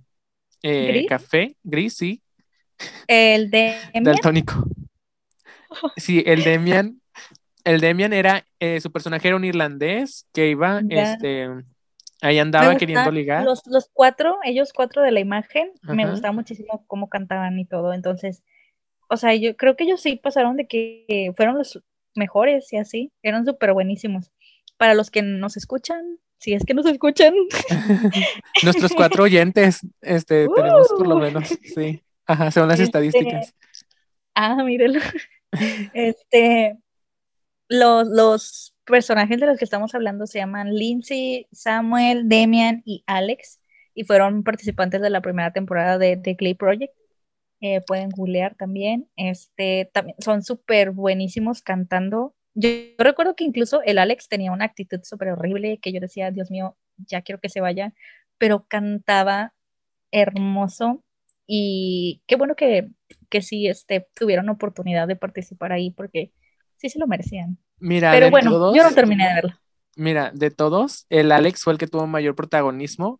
eh, 0.61 0.87
gris, 0.87 1.07
café, 1.07 1.55
gris, 1.63 1.95
sí, 1.95 2.21
el 3.07 3.49
de 3.51 3.75
daltónico. 4.01 4.65
Sí, 5.95 6.23
el 6.25 6.43
Demian, 6.43 7.01
el 7.63 7.79
Demian 7.79 8.13
era, 8.13 8.45
eh, 8.59 8.81
su 8.81 8.91
personaje 8.91 9.27
era 9.27 9.37
un 9.37 9.45
irlandés 9.45 10.27
que 10.33 10.49
iba, 10.49 10.81
ya. 10.83 11.13
este, 11.13 11.47
ahí 12.21 12.39
andaba 12.39 12.75
queriendo 12.75 13.09
ligar. 13.11 13.43
los, 13.43 13.65
los 13.67 13.89
cuatro, 13.93 14.37
ellos 14.43 14.73
cuatro 14.73 15.01
de 15.01 15.11
la 15.11 15.19
imagen, 15.19 15.71
me 15.83 16.09
gustaba 16.09 16.33
muchísimo 16.33 16.83
cómo 16.87 17.09
cantaban 17.09 17.57
y 17.59 17.65
todo. 17.65 17.93
Entonces, 17.93 18.43
o 19.11 19.17
sea, 19.17 19.35
yo 19.35 19.57
creo 19.57 19.75
que 19.75 19.83
ellos 19.83 20.01
sí 20.01 20.15
pasaron 20.15 20.55
de 20.55 20.67
que 20.67 21.33
fueron 21.35 21.57
los 21.57 21.83
mejores 22.15 22.71
y 22.71 22.77
así. 22.77 23.11
Eran 23.21 23.45
súper 23.45 23.73
buenísimos. 23.73 24.31
Para 24.77 24.93
los 24.93 25.11
que 25.11 25.21
nos 25.21 25.57
escuchan, 25.57 26.17
si 26.39 26.53
es 26.53 26.63
que 26.63 26.73
nos 26.73 26.85
escuchan. 26.85 27.33
Nuestros 28.63 28.93
cuatro 28.93 29.25
oyentes, 29.25 29.81
este, 29.99 30.47
tenemos 30.55 30.87
por 30.87 31.07
lo 31.07 31.17
uh. 31.17 31.19
menos, 31.19 31.49
sí. 31.75 32.01
Ajá, 32.25 32.51
según 32.51 32.69
las 32.69 32.79
este, 32.79 32.85
estadísticas. 32.85 33.53
Ah, 34.33 34.63
mírelo. 34.63 34.99
Este, 35.93 36.77
los, 37.67 38.07
los 38.07 38.73
personajes 38.85 39.37
de 39.37 39.47
los 39.47 39.57
que 39.57 39.65
estamos 39.65 39.93
hablando 39.93 40.25
se 40.25 40.39
llaman 40.39 40.73
Lindsay, 40.73 41.45
Samuel, 41.51 42.29
Demian 42.29 42.83
y 42.85 43.03
Alex 43.05 43.59
y 43.93 44.05
fueron 44.05 44.43
participantes 44.43 45.01
de 45.01 45.09
la 45.09 45.19
primera 45.19 45.51
temporada 45.51 45.97
de 45.97 46.15
The 46.15 46.37
Clay 46.37 46.53
Project. 46.53 46.93
Eh, 47.61 47.81
pueden 47.81 48.09
googlear 48.09 48.55
también. 48.55 49.07
Este, 49.15 49.89
también 49.93 50.17
son 50.19 50.43
súper 50.43 50.91
buenísimos 50.91 51.61
cantando. 51.61 52.35
Yo, 52.53 52.69
recuerdo 52.97 53.35
que 53.35 53.43
incluso 53.43 53.81
el 53.83 53.99
Alex 53.99 54.27
tenía 54.27 54.51
una 54.51 54.65
actitud 54.65 54.99
súper 55.03 55.29
horrible 55.29 55.79
que 55.79 55.93
yo 55.93 55.99
decía, 55.99 56.31
Dios 56.31 56.51
mío, 56.51 56.75
ya 56.97 57.21
quiero 57.21 57.39
que 57.39 57.49
se 57.49 57.61
vaya, 57.61 57.93
pero 58.37 58.65
cantaba 58.67 59.53
hermoso 60.11 61.03
y 61.47 62.23
qué 62.27 62.35
bueno 62.35 62.55
que, 62.55 62.89
que 63.29 63.41
sí 63.41 63.67
este, 63.67 64.07
tuvieron 64.15 64.49
oportunidad 64.49 65.07
de 65.07 65.15
participar 65.15 65.71
ahí 65.71 65.91
porque 65.91 66.33
sí 66.77 66.89
se 66.89 66.99
lo 66.99 67.07
merecían. 67.07 67.57
Mira, 67.77 68.11
pero 68.11 68.29
bueno, 68.29 68.75
yo 68.75 68.83
no 68.83 68.91
terminé 68.91 69.27
de 69.27 69.33
verlo. 69.35 69.53
Mira, 69.95 70.31
de 70.33 70.51
todos, 70.51 71.05
el 71.09 71.31
Alex 71.31 71.63
fue 71.63 71.73
el 71.73 71.79
que 71.79 71.87
tuvo 71.87 72.07
mayor 72.07 72.35
protagonismo 72.35 73.19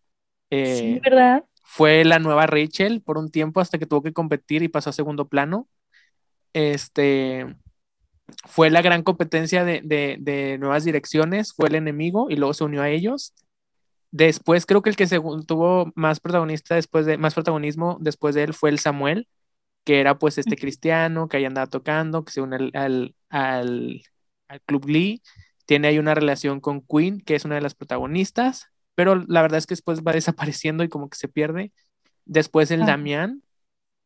sí, 0.50 0.56
eh, 0.56 1.00
¿verdad? 1.02 1.44
Fue 1.62 2.04
la 2.04 2.18
nueva 2.18 2.46
Rachel 2.46 3.02
por 3.02 3.18
un 3.18 3.30
tiempo 3.30 3.60
hasta 3.60 3.78
que 3.78 3.86
tuvo 3.86 4.02
que 4.02 4.12
competir 4.12 4.62
y 4.62 4.68
pasó 4.68 4.90
a 4.90 4.92
segundo 4.92 5.28
plano. 5.28 5.68
Este 6.52 7.56
fue 8.46 8.70
la 8.70 8.82
gran 8.82 9.02
competencia 9.02 9.64
de, 9.64 10.56
nuevas 10.60 10.84
direcciones, 10.84 11.52
fue 11.54 11.68
el 11.68 11.74
enemigo 11.76 12.28
y 12.30 12.36
luego 12.36 12.54
se 12.54 12.64
unió 12.64 12.82
a 12.82 12.90
ellos. 12.90 13.34
Después 14.10 14.66
creo 14.66 14.82
que 14.82 14.90
el 14.90 14.96
que 14.96 15.06
tuvo 15.06 15.92
más 15.94 16.20
protagonista 16.20 16.74
después 16.74 17.06
de 17.06 17.16
más 17.18 17.34
protagonismo 17.34 17.96
después 18.00 18.34
de 18.34 18.44
él 18.44 18.54
fue 18.54 18.70
el 18.70 18.78
Samuel, 18.78 19.28
que 19.84 20.00
era 20.00 20.18
pues 20.18 20.38
este 20.38 20.56
cristiano 20.56 21.28
que 21.28 21.38
ahí 21.38 21.44
andaba 21.44 21.66
tocando, 21.68 22.24
que 22.24 22.32
se 22.32 22.42
une 22.42 22.56
al, 22.74 23.14
al, 23.30 24.02
al 24.48 24.60
Club 24.66 24.86
Lee. 24.88 25.22
Tiene 25.66 25.88
ahí 25.88 25.98
una 25.98 26.14
relación 26.14 26.60
con 26.60 26.82
Queen, 26.82 27.20
que 27.20 27.34
es 27.36 27.44
una 27.44 27.54
de 27.56 27.62
las 27.62 27.74
protagonistas 27.74 28.71
pero 28.94 29.16
la 29.26 29.42
verdad 29.42 29.58
es 29.58 29.66
que 29.66 29.72
después 29.72 30.02
va 30.02 30.12
desapareciendo 30.12 30.84
y 30.84 30.88
como 30.88 31.08
que 31.08 31.18
se 31.18 31.28
pierde. 31.28 31.72
Después 32.24 32.70
el 32.70 32.86
Damián, 32.86 33.42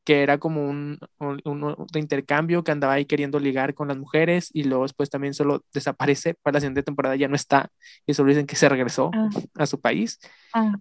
que 0.04 0.22
era 0.22 0.38
como 0.38 0.64
un, 0.68 0.98
un, 1.18 1.86
intercambio 1.94 2.62
que 2.62 2.70
andaba 2.70 2.94
ahí 2.94 3.06
queriendo 3.06 3.40
ligar 3.40 3.74
con 3.74 3.88
las 3.88 3.98
mujeres 3.98 4.50
y 4.52 4.64
luego 4.64 4.84
después 4.84 5.10
también 5.10 5.34
solo 5.34 5.64
desaparece, 5.74 6.34
para 6.34 6.54
la 6.54 6.60
siguiente 6.60 6.84
temporada 6.84 7.16
ya 7.16 7.28
no 7.28 7.34
está 7.34 7.70
y 8.06 8.14
solo 8.14 8.28
dicen 8.28 8.46
que 8.46 8.56
se 8.56 8.68
regresó 8.68 9.10
ah. 9.12 9.28
a 9.56 9.66
su 9.66 9.80
país. 9.80 10.20
Ah. 10.54 10.76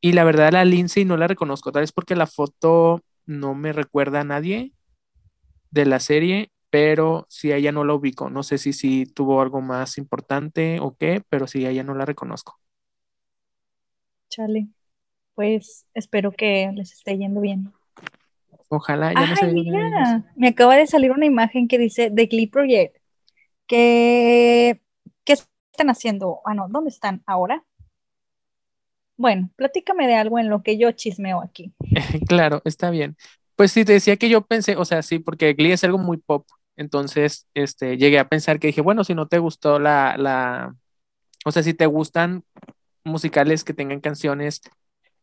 Y 0.00 0.12
la 0.12 0.24
verdad 0.24 0.52
la 0.52 0.64
Lindsay 0.64 1.04
no 1.04 1.16
la 1.16 1.26
reconozco, 1.26 1.72
tal 1.72 1.82
vez 1.82 1.92
porque 1.92 2.14
la 2.14 2.28
foto 2.28 3.02
no 3.26 3.54
me 3.54 3.72
recuerda 3.72 4.20
a 4.20 4.24
nadie 4.24 4.72
de 5.70 5.84
la 5.84 5.98
serie, 5.98 6.52
pero 6.70 7.26
si 7.28 7.52
a 7.52 7.56
ella 7.56 7.72
no 7.72 7.84
la 7.84 7.94
ubico, 7.94 8.30
no 8.30 8.44
sé 8.44 8.58
si, 8.58 8.72
si 8.72 9.06
tuvo 9.06 9.40
algo 9.42 9.60
más 9.60 9.98
importante 9.98 10.78
o 10.80 10.96
qué, 10.96 11.22
pero 11.28 11.48
si 11.48 11.66
a 11.66 11.70
ella 11.70 11.82
no 11.82 11.94
la 11.94 12.04
reconozco. 12.04 12.60
Chale. 14.38 14.68
Pues 15.34 15.84
espero 15.94 16.30
que 16.30 16.70
les 16.72 16.92
esté 16.92 17.18
yendo 17.18 17.40
bien. 17.40 17.72
Ojalá 18.68 19.12
ya 19.12 19.34
no 19.34 20.24
Me 20.36 20.48
acaba 20.48 20.76
de 20.76 20.86
salir 20.86 21.10
una 21.10 21.26
imagen 21.26 21.66
que 21.66 21.76
dice 21.76 22.12
The 22.14 22.26
Glee 22.26 22.46
Project. 22.46 22.96
¿Qué, 23.66 24.80
¿Qué 25.24 25.32
están 25.32 25.90
haciendo? 25.90 26.40
Ah, 26.44 26.54
no, 26.54 26.68
¿dónde 26.68 26.90
están 26.90 27.22
ahora? 27.26 27.64
Bueno, 29.16 29.50
platícame 29.56 30.06
de 30.06 30.14
algo 30.14 30.38
en 30.38 30.48
lo 30.48 30.62
que 30.62 30.78
yo 30.78 30.92
chismeo 30.92 31.42
aquí. 31.42 31.72
claro, 32.28 32.62
está 32.64 32.90
bien. 32.90 33.16
Pues 33.56 33.72
sí, 33.72 33.84
te 33.84 33.94
decía 33.94 34.16
que 34.16 34.28
yo 34.28 34.42
pensé, 34.42 34.76
o 34.76 34.84
sea, 34.84 35.02
sí, 35.02 35.18
porque 35.18 35.54
Glee 35.54 35.72
es 35.72 35.82
algo 35.82 35.98
muy 35.98 36.18
pop. 36.18 36.46
Entonces, 36.76 37.48
este, 37.54 37.96
llegué 37.96 38.20
a 38.20 38.28
pensar 38.28 38.60
que 38.60 38.68
dije, 38.68 38.82
bueno, 38.82 39.02
si 39.02 39.16
no 39.16 39.26
te 39.26 39.40
gustó 39.40 39.80
la, 39.80 40.16
la, 40.16 40.76
o 41.44 41.50
sea, 41.50 41.62
si 41.62 41.74
te 41.74 41.86
gustan 41.86 42.44
musicales 43.08 43.64
que 43.64 43.74
tengan 43.74 44.00
canciones 44.00 44.60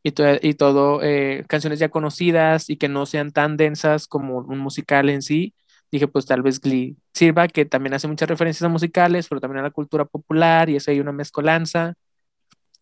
y, 0.04 0.13
y 0.42 0.54
todo, 0.56 1.01
eh, 1.04 1.46
canciones 1.48 1.80
ya 1.80 1.89
conocidas 1.89 2.70
y 2.70 2.77
que 2.77 2.89
no 2.89 3.06
sean 3.06 3.32
tan 3.32 3.58
densas 3.58 4.08
como 4.08 4.39
un 4.39 4.60
musical 4.60 5.10
en 5.10 5.22
sí. 5.22 5.54
Dije, 5.92 6.08
pues 6.08 6.25
tal 6.25 6.42
vez 6.42 6.60
Glee 6.62 6.98
sirva, 7.13 7.48
que 7.48 7.65
también 7.65 7.94
hace 7.94 8.08
muchas 8.08 8.30
referencias 8.30 8.63
a 8.63 8.70
musicales, 8.70 9.27
pero 9.30 9.42
también 9.42 9.60
a 9.60 9.63
la 9.63 9.72
cultura 9.72 10.06
popular 10.06 10.70
y 10.70 10.75
eso 10.75 10.92
hay 10.92 11.00
una 11.00 11.12
mezcolanza. 11.12 11.96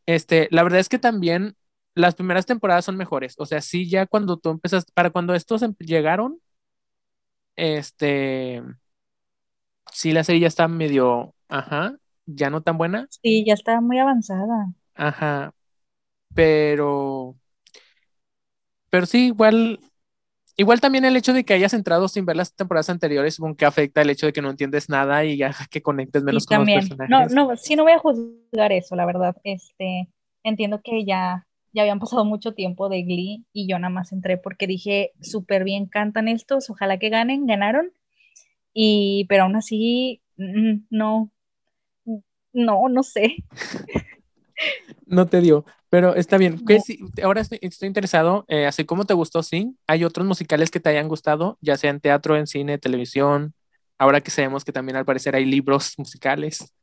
Este, 0.06 0.48
la 0.52 0.64
verdad 0.64 0.80
es 0.80 0.90
que 0.90 1.00
también 1.00 1.56
las 1.96 2.16
primeras 2.16 2.46
temporadas 2.46 2.86
son 2.86 2.98
mejores. 2.98 3.36
O 3.38 3.46
sea, 3.46 3.62
sí, 3.62 3.90
ya 3.90 4.06
cuando 4.08 4.38
tú 4.38 4.50
empezaste, 4.50 4.92
para 4.94 5.12
cuando 5.12 5.34
estos 5.36 5.62
em, 5.62 5.76
llegaron, 5.80 6.40
este, 7.56 8.62
sí, 9.92 10.12
la 10.12 10.24
serie 10.24 10.42
ya 10.42 10.48
está 10.48 10.68
medio, 10.68 11.36
ajá, 11.48 11.96
ya 12.26 12.50
no 12.50 12.62
tan 12.62 12.78
buena. 12.78 13.08
Sí, 13.10 13.44
ya 13.46 13.54
está 13.54 13.80
muy 13.82 14.00
avanzada. 14.00 14.74
Ajá, 14.96 15.54
pero, 16.34 17.36
pero 18.90 19.06
sí, 19.06 19.28
igual, 19.28 19.80
igual 20.56 20.82
también 20.82 21.06
el 21.06 21.18
hecho 21.18 21.34
de 21.34 21.44
que 21.44 21.54
hayas 21.54 21.74
entrado 21.74 22.08
sin 22.08 22.26
ver 22.26 22.36
las 22.36 22.54
temporadas 22.54 22.90
anteriores, 22.90 23.40
que 23.58 23.66
afecta 23.66 24.02
el 24.02 24.10
hecho 24.10 24.26
de 24.26 24.34
que 24.34 24.42
no 24.42 24.50
entiendes 24.50 24.90
nada 24.90 25.26
y 25.26 25.38
ya 25.38 25.52
que 25.72 25.82
conectes 25.82 26.24
menos 26.24 26.46
con 26.46 26.60
los 26.60 26.70
personajes. 26.70 27.34
No, 27.34 27.48
no, 27.48 27.58
sí 27.58 27.76
no 27.76 27.84
voy 27.84 27.94
a 27.94 28.00
juzgar 28.00 28.72
eso, 28.72 28.96
la 28.96 29.06
verdad. 29.06 29.36
Este, 29.44 30.10
entiendo 30.44 30.82
que 30.84 31.06
ya, 31.06 31.48
ya 31.74 31.82
habían 31.84 32.00
pasado 32.00 32.26
mucho 32.26 32.54
tiempo 32.54 32.90
de 32.90 33.04
Glee 33.04 33.46
y 33.54 33.68
yo 33.68 33.80
nada 33.80 33.94
más 33.94 34.12
entré 34.12 34.38
porque 34.38 34.68
dije, 34.68 35.12
súper 35.22 35.64
bien 35.64 35.88
cantan 35.88 36.28
estos, 36.28 36.70
ojalá 36.70 36.98
que 37.00 37.10
ganen, 37.10 37.46
ganaron. 37.48 37.92
Y, 38.74 39.26
pero 39.30 39.44
aún 39.44 39.56
así, 39.56 40.22
mm, 40.38 40.86
no, 40.90 41.32
no, 42.54 42.90
no 42.90 43.04
sé. 43.04 43.36
no 45.06 45.28
te 45.28 45.42
dio, 45.42 45.66
pero 45.90 46.16
está 46.16 46.38
bien. 46.38 46.64
ahora 47.24 47.42
estoy, 47.42 47.60
interesado, 47.88 48.46
eh, 48.48 48.66
así 48.66 48.86
como 48.86 49.06
te 49.06 49.14
gustó 49.14 49.44
Sing, 49.44 49.78
¿hay 49.88 50.04
otros 50.04 50.26
musicales 50.26 50.72
que 50.72 50.80
te 50.80 50.90
hayan 50.90 51.08
gustado, 51.08 51.58
ya 51.62 51.78
sea 51.78 51.92
en 51.92 52.00
teatro, 52.00 52.38
en 52.38 52.48
cine, 52.48 52.78
televisión? 52.78 53.54
Ahora 53.98 54.22
que 54.22 54.32
sabemos 54.32 54.66
que 54.66 54.72
también 54.72 54.96
al 54.96 55.06
parecer 55.06 55.36
hay 55.36 55.46
libros 55.46 55.94
musicales. 55.98 56.74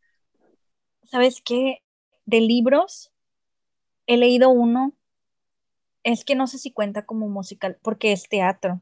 ¿Sabes 1.04 1.42
qué? 1.44 1.82
De 2.24 2.40
libros, 2.40 3.10
he 4.06 4.16
leído 4.16 4.50
uno, 4.50 4.94
es 6.02 6.24
que 6.24 6.34
no 6.34 6.46
sé 6.46 6.58
si 6.58 6.72
cuenta 6.72 7.04
como 7.04 7.28
musical, 7.28 7.78
porque 7.82 8.12
es 8.12 8.28
teatro. 8.28 8.80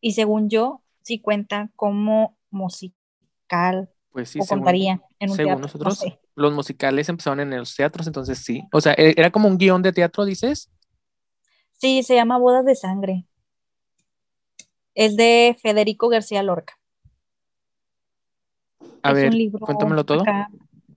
Y 0.00 0.12
según 0.12 0.50
yo, 0.50 0.82
sí 1.02 1.20
cuenta 1.20 1.70
como 1.76 2.36
musical. 2.50 3.90
Pues 4.10 4.30
sí, 4.30 4.40
o 4.40 4.46
contaría 4.46 5.00
en 5.20 5.30
un 5.30 5.36
según 5.36 5.60
nosotros, 5.60 6.04
los 6.38 6.54
musicales 6.54 7.08
empezaron 7.08 7.40
en 7.40 7.58
los 7.58 7.74
teatros, 7.74 8.06
entonces 8.06 8.38
sí. 8.38 8.62
O 8.72 8.80
sea, 8.80 8.94
¿e-, 8.96 9.14
¿era 9.16 9.30
como 9.30 9.48
un 9.48 9.58
guion 9.58 9.82
de 9.82 9.92
teatro, 9.92 10.24
dices? 10.24 10.70
Sí, 11.72 12.02
se 12.02 12.14
llama 12.14 12.38
Bodas 12.38 12.64
de 12.64 12.74
Sangre. 12.74 13.26
Es 14.94 15.16
de 15.16 15.56
Federico 15.60 16.08
García 16.08 16.42
Lorca. 16.42 16.78
A 19.02 19.12
ver, 19.12 19.32
cuéntamelo 19.60 20.04
todo. 20.04 20.24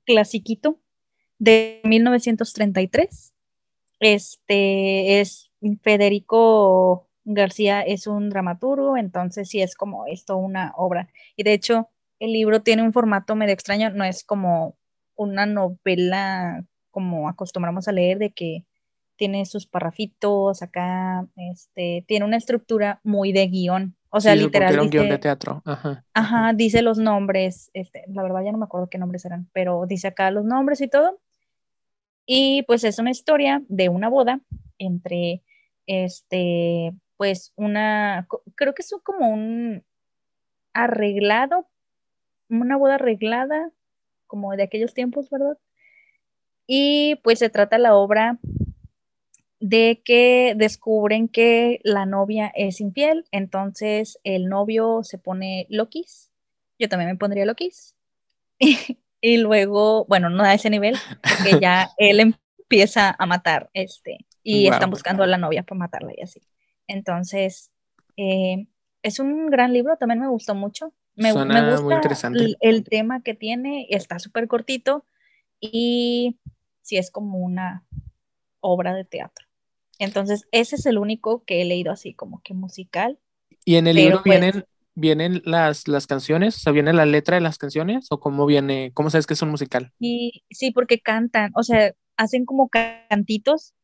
clasiquito 0.06 0.80
de 1.38 1.82
1933. 1.84 3.34
Este 4.00 5.22
es 5.22 5.52
Federico 5.82 7.08
García 7.24 7.82
es 7.82 8.08
un 8.08 8.30
dramaturgo, 8.30 8.98
entonces 8.98 9.50
sí 9.50 9.62
es 9.62 9.76
como 9.76 10.08
esto 10.08 10.38
una 10.38 10.74
obra. 10.76 11.10
Y 11.36 11.44
de 11.44 11.54
hecho, 11.54 11.90
el 12.20 12.34
libro 12.34 12.62
tiene 12.64 12.82
un 12.82 12.94
formato 12.94 13.36
medio 13.36 13.54
extraño, 13.54 13.92
no 13.92 14.04
es 14.04 14.24
como 14.24 14.76
una 15.22 15.46
novela 15.46 16.66
como 16.90 17.30
acostumbramos 17.30 17.88
a 17.88 17.92
leer, 17.92 18.18
de 18.18 18.32
que 18.32 18.66
tiene 19.16 19.46
sus 19.46 19.68
parrafitos 19.68 20.62
acá, 20.62 21.28
este, 21.36 22.04
tiene 22.08 22.26
una 22.26 22.38
estructura 22.38 23.00
muy 23.04 23.32
de 23.32 23.48
guion. 23.48 23.96
O 24.10 24.20
sea, 24.20 24.36
literal. 24.36 24.80
un 24.80 24.90
guion 24.90 25.10
de 25.10 25.20
teatro. 25.20 25.62
Ajá. 25.64 26.04
Ajá, 26.14 26.54
dice 26.54 26.82
los 26.82 26.98
nombres, 26.98 27.70
este, 27.74 28.04
la 28.08 28.24
verdad 28.24 28.44
ya 28.44 28.52
no 28.52 28.58
me 28.58 28.66
acuerdo 28.66 28.90
qué 28.90 28.98
nombres 28.98 29.24
eran, 29.24 29.48
pero 29.54 29.86
dice 29.88 30.08
acá 30.08 30.32
los 30.32 30.44
nombres 30.44 30.82
y 30.82 30.88
todo. 30.88 31.20
Y 32.26 32.64
pues 32.64 32.84
es 32.84 33.00
una 33.00 33.12
historia 33.12 33.62
de 33.68 33.90
una 33.90 34.10
boda 34.10 34.42
entre, 34.80 35.44
este, 35.86 36.94
pues 37.16 37.54
una, 37.56 38.28
creo 38.56 38.74
que 38.74 38.82
es 38.82 38.94
como 39.04 39.30
un 39.30 39.84
arreglado, 40.74 41.68
una 42.50 42.76
boda 42.76 42.96
arreglada 42.96 43.72
como 44.32 44.56
de 44.56 44.64
aquellos 44.64 44.94
tiempos, 44.94 45.30
¿verdad? 45.30 45.58
Y 46.66 47.16
pues 47.24 47.40
se 47.40 47.50
trata 47.50 47.78
la 47.78 47.96
obra 47.96 48.40
de 49.60 50.02
que 50.04 50.54
descubren 50.56 51.28
que 51.28 51.82
la 51.84 52.06
novia 52.06 52.52
es 52.56 52.82
infiel, 52.82 53.26
entonces 53.32 54.18
el 54.24 54.48
novio 54.48 55.04
se 55.04 55.18
pone 55.18 55.68
loquis 55.70 56.32
yo 56.82 56.90
también 56.90 57.12
me 57.12 57.16
pondría 57.16 57.46
lo 57.46 57.54
Y, 57.60 57.78
y 59.22 59.38
luego, 59.38 60.06
bueno, 60.06 60.30
no 60.30 60.44
a 60.44 60.54
ese 60.54 60.70
nivel, 60.70 60.98
porque 61.22 61.60
ya 61.62 61.90
él 61.98 62.20
empieza 62.20 63.16
a 63.18 63.26
matar, 63.26 63.70
este, 63.74 64.26
y 64.44 64.68
están 64.68 64.90
buscando 64.90 65.24
a 65.24 65.28
la 65.28 65.38
novia 65.38 65.64
para 65.64 65.80
matarla 65.80 66.12
y 66.18 66.22
así. 66.22 66.42
Entonces, 66.88 67.72
eh, 68.18 68.68
es 69.04 69.20
un 69.20 69.50
gran 69.52 69.74
libro, 69.74 69.96
también 69.98 70.20
me 70.20 70.28
gustó 70.28 70.56
mucho. 70.56 70.94
Me, 71.22 71.34
me 71.34 71.78
gusta 71.78 72.30
el, 72.34 72.58
el, 72.60 72.84
tema 72.84 73.22
que 73.22 73.34
tiene, 73.34 73.88
está 73.90 74.20
súper 74.20 74.48
cortito 74.48 75.06
y 75.60 76.40
sí 76.82 76.98
es 76.98 77.12
como 77.12 77.38
una 77.38 77.86
obra 78.60 78.94
de 78.94 79.06
teatro. 79.06 79.46
Entonces, 80.00 80.48
ese 80.52 80.78
es 80.78 80.86
el 80.86 80.98
único 80.98 81.44
que 81.46 81.62
he 81.62 81.66
leído 81.66 81.92
así 81.92 82.14
como 82.14 82.42
que 82.44 82.54
musical. 82.54 83.20
¿Y 83.66 83.76
en 83.76 83.86
el 83.86 83.96
libro 83.96 84.22
pues 84.24 84.40
vienen, 84.40 84.66
vienen 84.96 85.42
las, 85.46 85.88
las 85.88 86.08
canciones? 86.08 86.56
O 86.56 86.60
sea, 86.60 86.74
¿viene 86.74 86.92
la 86.92 87.06
letra 87.06 87.36
de 87.36 87.42
las 87.42 87.60
canciones? 87.60 88.08
¿O 88.10 88.20
cómo 88.20 88.48
viene? 88.48 88.92
¿Cómo 88.94 89.12
sabes 89.12 89.28
que 89.28 89.36
es 89.36 89.42
un 89.44 89.50
musical? 89.50 89.94
Y, 90.00 90.44
sí, 90.50 90.72
porque 90.72 91.00
cantan, 91.00 91.52
o 91.56 91.62
sea, 91.62 91.94
hacen 92.18 92.46
como 92.46 92.70
cantitos, 92.70 93.76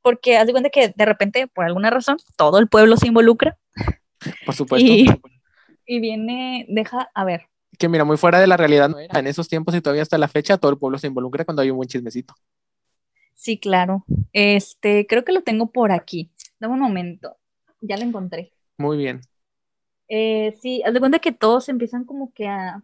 porque 0.00 0.38
haz 0.38 0.46
de 0.46 0.52
cuenta 0.52 0.70
que 0.70 0.94
de 0.96 1.04
repente, 1.04 1.48
por 1.48 1.66
alguna 1.66 1.90
razón, 1.90 2.16
todo 2.36 2.58
el 2.58 2.68
pueblo 2.68 2.96
se 2.96 3.08
involucra. 3.08 3.58
Por 4.46 4.54
supuesto. 4.54 4.90
Y, 4.90 5.06
viene, 5.86 6.66
deja, 6.68 7.10
a 7.14 7.24
ver. 7.24 7.48
Que 7.78 7.88
mira, 7.88 8.04
muy 8.04 8.16
fuera 8.16 8.40
de 8.40 8.46
la 8.46 8.56
realidad, 8.56 8.88
¿no? 8.88 8.98
en 8.98 9.26
esos 9.26 9.48
tiempos 9.48 9.74
y 9.74 9.80
todavía 9.80 10.02
hasta 10.02 10.18
la 10.18 10.28
fecha, 10.28 10.58
todo 10.58 10.70
el 10.70 10.78
pueblo 10.78 10.98
se 10.98 11.06
involucra 11.06 11.44
cuando 11.44 11.62
hay 11.62 11.70
un 11.70 11.76
buen 11.76 11.88
chismecito. 11.88 12.34
Sí, 13.34 13.58
claro. 13.58 14.04
Este, 14.32 15.06
creo 15.06 15.24
que 15.24 15.32
lo 15.32 15.42
tengo 15.42 15.70
por 15.70 15.92
aquí. 15.92 16.30
Dame 16.58 16.74
un 16.74 16.80
momento. 16.80 17.36
Ya 17.80 17.96
lo 17.96 18.04
encontré. 18.04 18.52
Muy 18.78 18.96
bien. 18.96 19.20
Eh, 20.08 20.56
sí, 20.60 20.82
haz 20.84 20.94
de 20.94 21.00
cuenta 21.00 21.18
que 21.18 21.32
todos 21.32 21.68
empiezan 21.68 22.04
como 22.04 22.32
que 22.32 22.48
a 22.48 22.82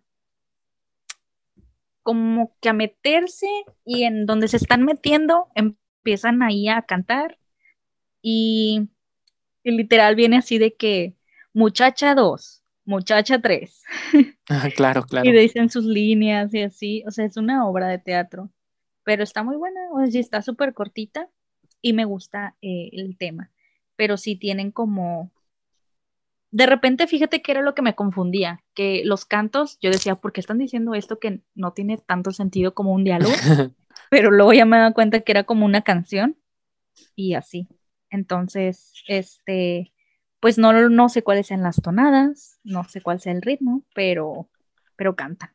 como 2.02 2.56
que 2.60 2.68
a 2.68 2.72
meterse 2.72 3.46
y 3.84 4.02
en 4.02 4.26
donde 4.26 4.48
se 4.48 4.56
están 4.56 4.84
metiendo 4.84 5.48
empiezan 5.54 6.42
ahí 6.42 6.68
a 6.68 6.82
cantar 6.82 7.38
y, 8.20 8.88
literal 9.64 10.16
viene 10.16 10.38
así 10.38 10.58
de 10.58 10.74
que 10.74 11.14
muchacha 11.52 12.14
2, 12.14 12.61
muchacha 12.84 13.40
3. 13.40 13.82
Ah, 14.48 14.68
claro, 14.74 15.04
claro. 15.04 15.26
Y 15.26 15.32
dicen 15.32 15.70
sus 15.70 15.84
líneas 15.84 16.52
y 16.52 16.62
así, 16.62 17.04
o 17.06 17.10
sea, 17.10 17.24
es 17.24 17.38
una 17.38 17.66
obra 17.66 17.86
de 17.86 17.98
teatro, 17.98 18.50
pero 19.02 19.22
está 19.22 19.42
muy 19.42 19.56
buena, 19.56 19.80
o 19.92 20.04
sea, 20.04 20.20
está 20.20 20.42
súper 20.42 20.74
cortita 20.74 21.30
y 21.80 21.94
me 21.94 22.04
gusta 22.04 22.56
eh, 22.60 22.90
el 22.92 23.16
tema, 23.16 23.50
pero 23.96 24.18
sí 24.18 24.36
tienen 24.36 24.70
como 24.70 25.30
de 26.52 26.66
repente, 26.66 27.06
fíjate 27.06 27.40
que 27.40 27.50
era 27.50 27.62
lo 27.62 27.74
que 27.74 27.80
me 27.80 27.94
confundía, 27.94 28.62
que 28.74 29.02
los 29.06 29.24
cantos, 29.24 29.78
yo 29.80 29.90
decía, 29.90 30.16
¿por 30.16 30.34
qué 30.34 30.40
están 30.40 30.58
diciendo 30.58 30.94
esto 30.94 31.18
que 31.18 31.40
no 31.54 31.72
tiene 31.72 31.96
tanto 31.96 32.30
sentido 32.30 32.74
como 32.74 32.92
un 32.92 33.04
diálogo? 33.04 33.32
Pero 34.10 34.30
luego 34.30 34.52
ya 34.52 34.66
me 34.66 34.76
daba 34.76 34.92
cuenta 34.92 35.20
que 35.20 35.32
era 35.32 35.44
como 35.44 35.64
una 35.64 35.80
canción 35.80 36.36
y 37.16 37.34
así. 37.34 37.68
Entonces, 38.10 38.92
este, 39.08 39.94
pues 40.42 40.58
no, 40.58 40.72
no 40.90 41.08
sé 41.08 41.22
cuáles 41.22 41.46
sean 41.46 41.62
las 41.62 41.76
tonadas, 41.76 42.58
no 42.64 42.82
sé 42.82 43.00
cuál 43.00 43.20
sea 43.20 43.32
el 43.32 43.42
ritmo, 43.42 43.84
pero, 43.94 44.48
pero 44.96 45.14
canta. 45.14 45.54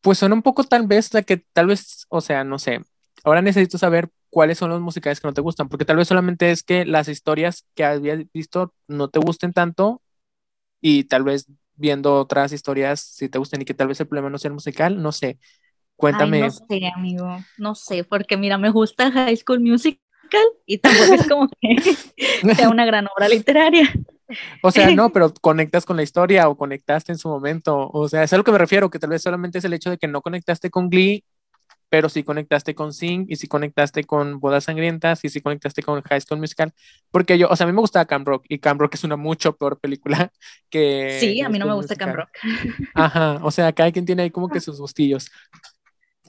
Pues 0.00 0.16
suena 0.16 0.34
un 0.34 0.40
poco 0.40 0.64
tal 0.64 0.86
vez 0.86 1.12
la 1.12 1.20
que 1.20 1.36
tal 1.36 1.66
vez, 1.66 2.06
o 2.08 2.22
sea, 2.22 2.42
no 2.42 2.58
sé, 2.58 2.80
ahora 3.22 3.42
necesito 3.42 3.76
saber 3.76 4.08
cuáles 4.30 4.56
son 4.56 4.70
los 4.70 4.80
musicales 4.80 5.20
que 5.20 5.28
no 5.28 5.34
te 5.34 5.42
gustan, 5.42 5.68
porque 5.68 5.84
tal 5.84 5.98
vez 5.98 6.08
solamente 6.08 6.50
es 6.52 6.62
que 6.62 6.86
las 6.86 7.06
historias 7.08 7.66
que 7.74 7.84
habías 7.84 8.20
visto 8.32 8.72
no 8.88 9.08
te 9.10 9.18
gusten 9.18 9.52
tanto 9.52 10.00
y 10.80 11.04
tal 11.04 11.24
vez 11.24 11.44
viendo 11.74 12.14
otras 12.14 12.52
historias 12.52 13.00
si 13.00 13.28
te 13.28 13.36
gusten 13.36 13.60
y 13.60 13.66
que 13.66 13.74
tal 13.74 13.88
vez 13.88 14.00
el 14.00 14.08
problema 14.08 14.30
no 14.30 14.38
sea 14.38 14.48
el 14.48 14.54
musical, 14.54 15.02
no 15.02 15.12
sé. 15.12 15.38
Cuéntame. 15.96 16.40
no 16.40 16.50
sé, 16.50 16.80
amigo, 16.94 17.28
no 17.58 17.74
sé, 17.74 18.04
porque 18.04 18.38
mira, 18.38 18.56
me 18.56 18.70
gusta 18.70 19.12
High 19.12 19.36
School 19.36 19.60
Musical 20.26 20.46
y 20.66 20.78
tampoco 20.78 21.14
es 21.14 21.28
como 21.28 21.48
que 21.60 21.76
sea 22.56 22.68
una 22.68 22.84
gran 22.84 23.06
obra 23.14 23.28
literaria. 23.28 23.92
O 24.62 24.70
sea, 24.70 24.90
no, 24.90 25.10
pero 25.12 25.32
conectas 25.40 25.84
con 25.84 25.96
la 25.96 26.02
historia 26.02 26.48
o 26.48 26.56
conectaste 26.56 27.12
en 27.12 27.18
su 27.18 27.28
momento. 27.28 27.90
O 27.92 28.08
sea, 28.08 28.22
es 28.22 28.32
a 28.32 28.36
lo 28.36 28.44
que 28.44 28.52
me 28.52 28.58
refiero, 28.58 28.90
que 28.90 28.98
tal 28.98 29.10
vez 29.10 29.22
solamente 29.22 29.58
es 29.58 29.64
el 29.64 29.72
hecho 29.72 29.90
de 29.90 29.98
que 29.98 30.08
no 30.08 30.22
conectaste 30.22 30.70
con 30.70 30.90
Glee 30.90 31.24
pero 31.88 32.08
sí 32.08 32.22
conectaste 32.24 32.74
con 32.74 32.92
Sing 32.92 33.26
y 33.28 33.36
sí 33.36 33.46
conectaste 33.46 34.04
con 34.04 34.40
Bodas 34.40 34.64
Sangrientas 34.64 35.24
y 35.24 35.28
sí 35.28 35.40
conectaste 35.40 35.82
con 35.82 36.02
High 36.02 36.20
School 36.20 36.40
Musical, 36.40 36.72
porque 37.10 37.38
yo, 37.38 37.48
o 37.48 37.56
sea, 37.56 37.64
a 37.64 37.68
mí 37.68 37.72
me 37.72 37.80
gustaba 37.80 38.04
Camp 38.06 38.26
Rock 38.26 38.44
y 38.48 38.58
Camp 38.58 38.80
Rock 38.80 38.94
es 38.94 39.04
una 39.04 39.16
mucho 39.16 39.56
peor 39.56 39.78
película 39.78 40.32
que... 40.70 41.18
Sí, 41.20 41.40
a 41.40 41.48
mí 41.48 41.58
no 41.58 41.66
me 41.66 41.74
gusta 41.74 41.96
Camp 41.96 42.16
Rock. 42.16 42.30
Ajá, 42.94 43.40
o 43.42 43.50
sea, 43.50 43.72
cada 43.72 43.92
quien 43.92 44.04
tiene 44.04 44.24
ahí 44.24 44.30
como 44.30 44.48
que 44.48 44.60
sus 44.60 44.80
gustillos. 44.80 45.30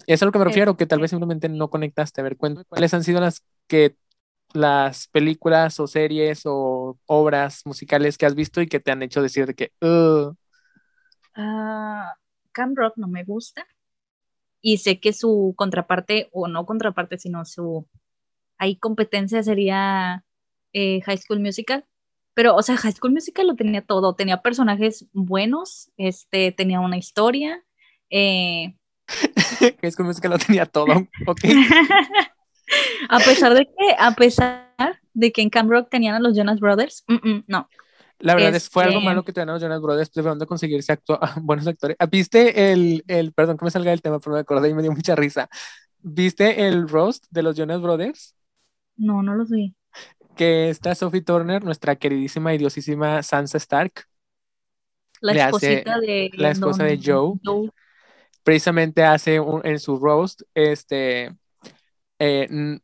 Es 0.05 0.21
a 0.21 0.25
lo 0.25 0.31
que 0.31 0.39
me 0.39 0.45
refiero, 0.45 0.77
que 0.77 0.86
tal 0.86 0.99
vez 0.99 1.10
simplemente 1.10 1.49
no 1.49 1.69
conectaste. 1.69 2.21
A 2.21 2.23
ver, 2.23 2.38
cuáles 2.38 2.93
han 2.93 3.03
sido 3.03 3.19
las 3.19 3.43
que 3.67 3.95
las 4.53 5.08
películas 5.08 5.80
o 5.80 5.88
series 5.88 6.41
o 6.45 6.97
obras 7.06 7.62
musicales 7.65 8.17
que 8.17 8.25
has 8.25 8.36
visto 8.36 8.62
y 8.62 8.67
que 8.67 8.80
te 8.80 8.91
han 8.91 9.03
hecho 9.03 9.21
decir 9.21 9.45
de 9.45 9.53
que... 9.53 9.71
Uh. 9.82 10.34
Camp 12.51 12.75
Rock 12.75 12.93
no 12.97 13.08
me 13.08 13.23
gusta 13.23 13.67
y 14.62 14.77
sé 14.77 14.99
que 14.99 15.13
su 15.13 15.53
contraparte, 15.56 16.30
o 16.32 16.47
no 16.47 16.65
contraparte, 16.65 17.17
sino 17.17 17.45
su, 17.45 17.88
ahí 18.58 18.75
competencia 18.77 19.43
sería 19.43 20.25
eh, 20.73 21.01
High 21.01 21.17
School 21.19 21.39
Musical. 21.39 21.86
Pero, 22.34 22.56
o 22.56 22.62
sea, 22.62 22.77
High 22.77 22.93
School 22.93 23.13
Musical 23.13 23.47
lo 23.47 23.56
tenía 23.56 23.82
todo, 23.82 24.13
tenía 24.15 24.41
personajes 24.41 25.08
buenos, 25.13 25.91
este, 25.97 26.51
tenía 26.51 26.80
una 26.80 26.97
historia. 26.97 27.63
Eh... 28.10 28.75
High 29.82 29.91
School 29.91 30.08
Musical 30.08 30.32
lo 30.32 30.38
tenía 30.38 30.65
todo, 30.65 31.08
ok. 31.25 31.41
a 33.09 33.19
pesar 33.19 33.53
de 33.53 33.65
que, 33.65 33.95
a 33.97 34.11
pesar 34.11 34.99
de 35.13 35.31
que 35.31 35.41
en 35.41 35.49
Camp 35.49 35.69
Rock 35.69 35.89
tenían 35.89 36.15
a 36.15 36.19
los 36.19 36.35
Jonas 36.35 36.59
Brothers, 36.59 37.03
no, 37.47 37.69
la 38.19 38.35
verdad 38.35 38.55
es 38.55 38.69
fue 38.69 38.83
algo 38.83 38.99
malo 38.99 39.19
este 39.19 39.27
que 39.27 39.33
tuvieron 39.33 39.53
los 39.53 39.61
Jonas 39.61 39.81
Brothers 39.81 40.11
tratando 40.11 40.43
de 40.43 40.47
conseguirse 40.47 40.91
acto 40.91 41.19
buenos 41.41 41.67
actores. 41.67 41.95
Ah, 41.99 42.07
¿Viste 42.07 42.71
el, 42.71 43.03
el, 43.07 43.31
perdón 43.31 43.57
que 43.57 43.65
me 43.65 43.71
salga 43.71 43.91
del 43.91 44.01
tema, 44.01 44.19
pero 44.19 44.33
me 44.33 44.39
acordé 44.39 44.69
y 44.69 44.73
me 44.73 44.81
dio 44.81 44.91
mucha 44.91 45.15
risa. 45.15 45.49
¿Viste 45.99 46.67
el 46.67 46.87
roast 46.87 47.25
de 47.29 47.43
los 47.43 47.55
Jonas 47.55 47.81
Brothers? 47.81 48.35
No, 48.95 49.21
no 49.21 49.35
lo 49.35 49.45
vi. 49.45 49.75
Que 50.35 50.69
está 50.69 50.95
Sophie 50.95 51.21
Turner, 51.21 51.63
nuestra 51.63 51.95
queridísima 51.95 52.53
y 52.53 52.57
diosísima 52.57 53.21
Sansa 53.23 53.57
Stark. 53.57 54.05
La 55.19 55.33
esposita 55.33 55.99
de... 55.99 56.29
La 56.33 56.51
esposa 56.51 56.83
de 56.83 56.99
Joe, 57.03 57.39
Precisamente 58.43 59.03
hace 59.03 59.41
en 59.63 59.79
su 59.79 59.97
roast, 59.97 60.41
este... 60.53 61.35
Eh, 62.19 62.80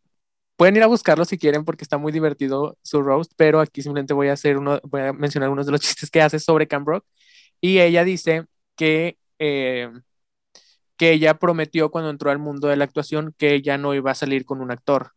Pueden 0.56 0.76
ir 0.78 0.84
a 0.84 0.88
buscarlo 0.88 1.26
si 1.26 1.38
quieren 1.38 1.66
porque 1.66 1.84
está 1.84 1.98
muy 1.98 2.12
divertido 2.12 2.78
su 2.84 3.02
roast, 3.02 3.34
pero 3.36 3.60
aquí 3.60 3.82
simplemente 3.82 4.14
voy 4.14 4.28
a 4.28 4.34
hacer 4.34 4.58
uno, 4.58 4.80
voy 4.84 5.02
a 5.02 5.14
mencionar 5.14 5.50
unos 5.50 5.66
de 5.66 5.72
los 5.72 5.82
chistes 5.82 6.10
que 6.10 6.22
hace 6.22 6.40
sobre 6.40 6.68
Cam 6.68 6.86
Rock. 6.86 7.06
Y 7.60 7.80
ella 7.80 8.04
dice 8.04 8.46
que, 8.76 9.18
eh, 9.40 9.90
que 10.96 11.12
ella 11.12 11.34
prometió 11.40 11.90
cuando 11.90 12.10
entró 12.10 12.30
al 12.30 12.40
mundo 12.40 12.68
de 12.68 12.78
la 12.78 12.86
actuación 12.86 13.34
que 13.38 13.56
ella 13.56 13.78
no 13.78 13.94
iba 13.94 14.12
a 14.12 14.16
salir 14.16 14.46
con 14.46 14.62
un 14.62 14.72
actor. 14.72 15.12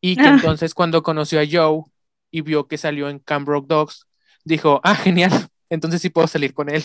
Y 0.00 0.16
que 0.16 0.26
ah. 0.26 0.34
entonces 0.34 0.74
cuando 0.74 1.02
conoció 1.02 1.40
a 1.40 1.44
Joe 1.50 1.82
y 2.30 2.42
vio 2.42 2.68
que 2.68 2.78
salió 2.78 3.08
en 3.08 3.18
Cam 3.18 3.46
Rock 3.46 3.66
Dogs, 3.66 4.06
dijo, 4.44 4.80
ah, 4.84 4.94
genial, 4.94 5.32
entonces 5.70 6.00
sí 6.00 6.10
puedo 6.10 6.28
salir 6.28 6.54
con 6.54 6.70
él. 6.70 6.82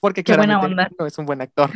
Porque 0.00 0.22
claramente 0.22 0.94
no 0.98 1.06
es 1.06 1.18
un 1.18 1.26
buen 1.26 1.40
actor. 1.40 1.70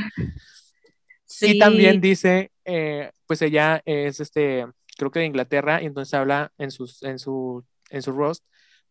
Y 1.40 1.58
también 1.58 2.00
dice, 2.00 2.50
eh, 2.64 3.10
pues 3.26 3.42
ella 3.42 3.82
es 3.84 4.20
este 4.20 4.66
creo 4.96 5.10
que 5.10 5.20
de 5.20 5.26
Inglaterra, 5.26 5.82
y 5.82 5.86
entonces 5.86 6.14
habla 6.14 6.52
en, 6.58 6.70
sus, 6.70 7.02
en, 7.02 7.18
su, 7.18 7.64
en 7.90 8.02
su 8.02 8.12
roast, 8.12 8.44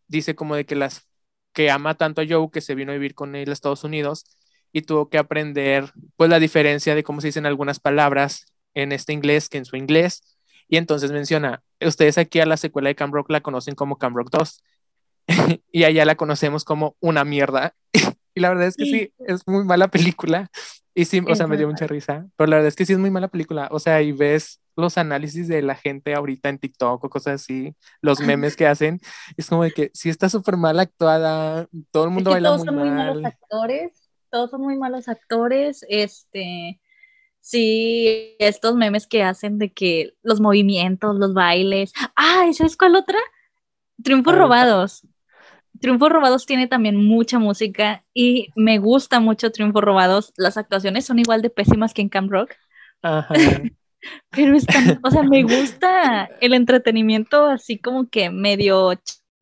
dice 0.06 0.34
como 0.34 0.54
de 0.54 0.66
que 0.66 0.74
las 0.74 1.08
que 1.52 1.70
ama 1.70 1.94
tanto 1.94 2.20
a 2.20 2.26
Joe 2.28 2.50
que 2.52 2.60
se 2.60 2.74
vino 2.74 2.92
a 2.92 2.94
vivir 2.94 3.14
con 3.14 3.36
él 3.36 3.50
a 3.50 3.52
Estados 3.52 3.84
Unidos 3.84 4.24
y 4.72 4.82
tuvo 4.82 5.08
que 5.08 5.18
aprender 5.18 5.92
pues 6.16 6.28
la 6.28 6.40
diferencia 6.40 6.94
de 6.94 7.04
cómo 7.04 7.20
se 7.20 7.28
dicen 7.28 7.46
algunas 7.46 7.78
palabras 7.78 8.46
en 8.74 8.90
este 8.90 9.12
inglés 9.12 9.48
que 9.48 9.58
en 9.58 9.64
su 9.64 9.76
inglés. 9.76 10.36
Y 10.68 10.78
entonces 10.78 11.12
menciona, 11.12 11.62
ustedes 11.80 12.18
aquí 12.18 12.40
a 12.40 12.46
la 12.46 12.56
secuela 12.56 12.88
de 12.88 12.96
Cam 12.96 13.12
Rock 13.12 13.30
la 13.30 13.40
conocen 13.40 13.76
como 13.76 13.98
Cam 13.98 14.16
Rock 14.16 14.30
2 14.32 14.64
y 15.70 15.84
allá 15.84 16.04
la 16.04 16.16
conocemos 16.16 16.64
como 16.64 16.96
una 17.00 17.24
mierda. 17.24 17.74
Y 18.36 18.40
la 18.40 18.48
verdad 18.48 18.66
es 18.66 18.76
que 18.76 18.84
sí, 18.86 19.12
es 19.28 19.46
muy 19.46 19.62
mala 19.62 19.86
película 19.86 20.50
y 20.94 21.04
sí, 21.06 21.20
o 21.26 21.34
sea, 21.34 21.46
me 21.46 21.56
dio 21.56 21.66
mucha 21.66 21.86
risa, 21.86 22.26
pero 22.36 22.48
la 22.48 22.56
verdad 22.56 22.68
es 22.68 22.76
que 22.76 22.86
sí 22.86 22.92
es 22.92 22.98
muy 22.98 23.10
mala 23.10 23.28
película, 23.28 23.68
o 23.72 23.78
sea, 23.78 24.00
y 24.00 24.12
ves 24.12 24.60
los 24.76 24.96
análisis 24.98 25.48
de 25.48 25.62
la 25.62 25.74
gente 25.74 26.14
ahorita 26.14 26.48
en 26.48 26.58
TikTok 26.58 27.02
o 27.02 27.10
cosas 27.10 27.42
así, 27.42 27.74
los 28.00 28.20
memes 28.20 28.56
que 28.56 28.66
hacen, 28.66 29.00
es 29.36 29.48
como 29.48 29.64
de 29.64 29.72
que 29.72 29.90
sí 29.92 30.08
está 30.08 30.28
súper 30.28 30.56
mal 30.56 30.78
actuada, 30.78 31.68
todo 31.90 32.04
el 32.04 32.10
mundo 32.10 32.30
baila 32.30 32.50
todos 32.50 32.64
son 32.64 32.76
muy 32.76 32.90
malos 32.90 33.24
actores, 33.24 34.10
todos 34.30 34.50
son 34.50 34.60
muy 34.60 34.76
malos 34.76 35.08
actores, 35.08 35.84
este, 35.88 36.80
sí, 37.40 38.36
estos 38.38 38.74
memes 38.74 39.06
que 39.06 39.22
hacen 39.22 39.58
de 39.58 39.72
que 39.72 40.14
los 40.22 40.40
movimientos, 40.40 41.16
los 41.16 41.34
bailes, 41.34 41.92
ah, 42.16 42.46
¿sabes 42.52 42.76
cuál 42.76 42.96
otra? 42.96 43.18
Triunfos 44.02 44.36
robados. 44.36 45.02
Triunfos 45.84 46.10
Robados 46.10 46.46
tiene 46.46 46.66
también 46.66 46.96
mucha 46.96 47.38
música 47.38 48.04
y 48.14 48.48
me 48.56 48.78
gusta 48.78 49.20
mucho 49.20 49.52
Triunfos 49.52 49.82
Robados. 49.84 50.32
Las 50.36 50.56
actuaciones 50.56 51.04
son 51.04 51.18
igual 51.18 51.42
de 51.42 51.50
pésimas 51.50 51.92
que 51.94 52.00
en 52.02 52.08
Camp 52.08 52.30
Rock. 52.32 52.54
Ajá. 53.02 53.34
Pero 54.34 54.56
están, 54.56 54.98
o 55.02 55.10
sea, 55.10 55.22
me 55.22 55.44
gusta 55.44 56.32
el 56.40 56.54
entretenimiento 56.54 57.46
así 57.46 57.78
como 57.78 58.08
que 58.10 58.30
medio 58.30 58.92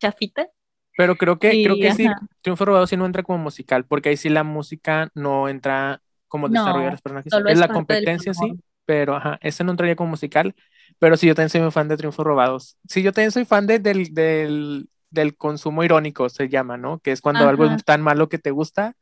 chafita. 0.01 0.49
Pero 0.97 1.17
creo 1.17 1.39
que, 1.39 1.59
Sí, 1.59 1.61
creo 1.61 1.79
que 1.79 1.91
sí. 1.91 2.19
Triunfo 2.43 2.65
Robado 2.65 2.87
sí 2.87 2.97
no 2.97 3.07
entra 3.07 3.23
como 3.23 3.39
musical, 3.39 3.85
porque 3.87 4.11
ahí 4.11 4.17
sí 4.17 4.29
la 4.29 4.43
música 4.45 5.11
no 5.15 5.49
entra 5.49 6.03
como 6.29 6.49
desarrollo 6.49 6.87
de 6.87 6.91
No, 6.91 6.93
los 6.93 7.03
personajes. 7.03 7.41
es 7.45 7.59
la 7.59 7.69
competencia, 7.71 8.35
sí, 8.35 8.59
pero 8.85 9.17
ajá, 9.17 9.39
ese 9.43 9.65
no 9.65 9.71
entraría 9.73 9.97
como 9.97 10.11
musical. 10.11 10.55
Pero 10.99 11.17
sí, 11.17 11.27
yo 11.27 11.35
también 11.35 11.51
soy 11.51 11.61
muy 11.63 11.71
fan 11.71 11.89
de 11.89 11.97
Triunfos 11.97 12.25
Robados. 12.27 12.77
Sí, 12.89 13.03
yo 13.03 13.13
también 13.13 13.31
soy 13.33 13.45
fan 13.45 13.67
de- 13.67 13.79
del, 13.79 14.13
del, 14.15 14.89
del 15.13 15.37
consumo 15.37 15.85
irónico, 15.85 16.29
se 16.29 16.49
llama, 16.49 16.77
¿no? 16.77 16.99
Que 16.99 17.13
es 17.13 17.21
cuando 17.21 17.49
algo 17.49 17.65
es 17.67 17.85
tan 17.85 18.03
malo 18.03 18.29
que 18.29 18.39
te 18.39 18.51
gusta, 18.51 18.95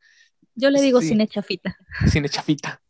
Yo 0.57 0.69
le 0.71 0.83
digo 0.83 1.01
Sí. 1.01 1.09
cine 1.09 1.27
chafita. 1.29 1.77
cine 2.09 2.29
chafita. 2.29 2.81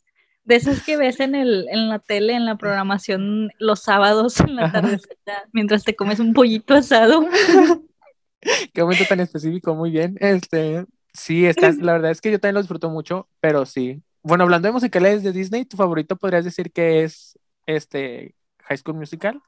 De 0.45 0.57
esos 0.57 0.83
que 0.83 0.97
ves 0.97 1.21
en, 1.21 1.35
el, 1.35 1.69
en 1.71 1.89
la 1.89 1.99
tele, 2.01 2.33
en 2.35 2.45
la 2.47 2.57
programación 2.57 3.51
los 3.59 3.81
sábados 3.81 4.41
en 4.41 4.57
la 4.57 4.73
tardecita, 4.73 5.45
mientras 5.53 5.85
te 5.85 5.95
comes 5.95 6.19
un 6.19 6.33
pollito 6.33 6.75
asado. 6.75 7.29
Qué 8.73 8.83
momento 8.83 9.05
tan 9.09 9.21
específico, 9.21 9.75
muy 9.75 9.91
bien. 9.91 10.17
Este, 10.19 10.87
sí, 11.13 11.45
están, 11.47 11.79
la 11.83 11.93
verdad 11.93 12.11
es 12.11 12.21
que 12.21 12.31
yo 12.33 12.41
también 12.41 12.55
lo 12.55 12.63
disfruto 12.63 12.89
mucho, 12.91 13.29
pero 13.41 13.67
sí. 13.67 14.03
Bueno, 14.23 14.45
hablando 14.45 14.67
de 14.69 14.73
musicales 14.73 15.23
de 15.23 15.33
Disney, 15.33 15.65
¿tu 15.67 15.77
favorito 15.77 16.17
podrías 16.17 16.45
decir 16.45 16.73
que 16.73 17.05
es 17.05 17.39
este 17.67 18.35
High 18.65 18.79
School 18.79 18.97
Musical? 18.97 19.41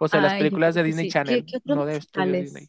O 0.00 0.08
sea, 0.08 0.20
las 0.20 0.32
Ay, 0.32 0.38
películas 0.40 0.74
de 0.74 0.82
Disney 0.82 1.04
sí. 1.04 1.08
¿Qué- 1.08 1.12
Channel, 1.12 1.46
qué 1.46 1.58
no 1.64 1.84
de? 1.84 2.00
Disney. 2.42 2.68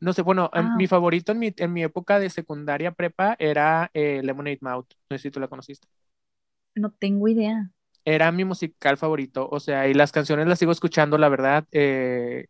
No 0.00 0.12
sé, 0.12 0.22
bueno, 0.22 0.50
en- 0.52 0.66
Ah. 0.66 0.74
mi 0.76 0.86
favorito 0.86 1.32
en 1.32 1.38
mi, 1.38 1.54
en 1.56 1.72
mi 1.72 1.82
época 1.82 2.18
de 2.18 2.30
secundaria 2.30 2.92
prepa 2.92 3.36
era 3.38 3.90
eh, 3.94 4.20
Lemonade 4.22 4.58
Mouth. 4.60 4.86
No 5.10 5.16
sé 5.16 5.22
si 5.24 5.30
tú 5.30 5.40
la 5.40 5.48
conociste. 5.48 5.88
No 6.74 6.90
tengo 6.90 7.28
idea. 7.28 7.70
Era 8.04 8.30
mi 8.30 8.44
musical 8.44 8.96
favorito, 8.98 9.48
o 9.50 9.58
sea, 9.58 9.88
y 9.88 9.94
las 9.94 10.12
canciones 10.12 10.46
las 10.46 10.58
sigo 10.58 10.70
escuchando, 10.72 11.18
la 11.18 11.28
verdad. 11.28 11.64
eh, 11.72 12.46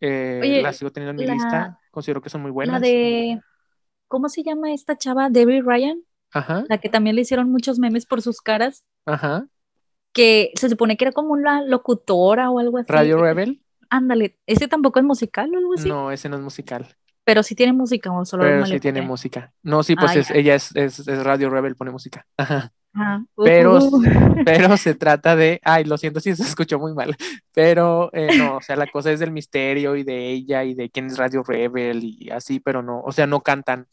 eh, 0.00 0.40
Oye, 0.42 0.62
las 0.62 0.76
sigo 0.76 0.90
teniendo 0.92 1.10
en 1.12 1.16
mi 1.16 1.26
la- 1.26 1.34
lista. 1.34 1.78
Considero 1.90 2.20
que 2.20 2.28
son 2.30 2.42
muy 2.42 2.50
buenas. 2.50 2.80
La 2.80 2.86
de, 2.86 3.40
¿cómo 4.06 4.28
se 4.28 4.42
llama 4.42 4.72
esta 4.72 4.96
chava? 4.98 5.30
Debbie 5.30 5.62
Ryan, 5.62 6.02
Ajá, 6.32 6.64
la 6.68 6.78
que 6.78 6.88
también 6.88 7.16
le 7.16 7.22
hicieron 7.22 7.50
muchos 7.50 7.78
memes 7.78 8.04
por 8.06 8.20
sus 8.22 8.40
caras, 8.42 8.84
ajá. 9.06 9.46
que 10.12 10.50
se 10.56 10.68
supone 10.68 10.96
que 10.96 11.04
era 11.06 11.12
como 11.12 11.32
una 11.32 11.62
locutora 11.62 12.50
o 12.50 12.58
algo 12.58 12.78
así. 12.78 12.86
Radio 12.92 13.18
Rebel. 13.18 13.62
Ándale, 13.90 14.38
ese 14.46 14.68
tampoco 14.68 14.98
es 14.98 15.04
musical 15.04 15.50
o 15.54 15.58
algo 15.58 15.74
así, 15.74 15.88
No, 15.88 16.10
ese 16.10 16.28
no 16.28 16.36
es 16.36 16.42
musical, 16.42 16.94
pero 17.24 17.42
sí 17.42 17.54
tiene 17.54 17.72
música 17.72 18.10
o 18.12 18.24
solo 18.24 18.42
pero 18.42 18.66
sí 18.66 18.80
tiene 18.80 19.02
música. 19.02 19.52
No, 19.62 19.82
sí, 19.82 19.96
pues 19.96 20.12
Ah, 20.16 20.18
es- 20.20 20.30
ella 20.30 20.54
es, 20.54 20.74
es, 20.76 21.00
es 21.06 21.24
Radio 21.24 21.50
Rebel, 21.50 21.76
pone 21.76 21.90
música. 21.90 22.26
Ajá. 22.36 22.72
Ajá. 22.94 23.24
Pero, 23.36 23.76
Ujú. 23.78 24.02
pero 24.44 24.76
se 24.76 24.94
trata 24.94 25.36
de, 25.36 25.60
ay, 25.62 25.84
lo 25.84 25.98
siento 25.98 26.20
si 26.20 26.34
se 26.34 26.42
escuchó 26.42 26.78
muy 26.78 26.94
mal, 26.94 27.16
pero 27.54 28.10
eh, 28.12 28.36
no, 28.38 28.56
o 28.56 28.62
sea, 28.62 28.76
la 28.76 28.86
cosa 28.86 29.12
es 29.12 29.20
del 29.20 29.30
misterio 29.30 29.94
y 29.96 30.04
de 30.04 30.30
ella 30.30 30.64
y 30.64 30.74
de 30.74 30.90
quién 30.90 31.06
es 31.06 31.16
Radio 31.18 31.42
Rebel 31.42 32.00
y 32.02 32.30
así, 32.30 32.60
pero 32.60 32.82
no, 32.82 33.00
o 33.00 33.12
sea, 33.12 33.26
no 33.26 33.40
cantan. 33.42 33.86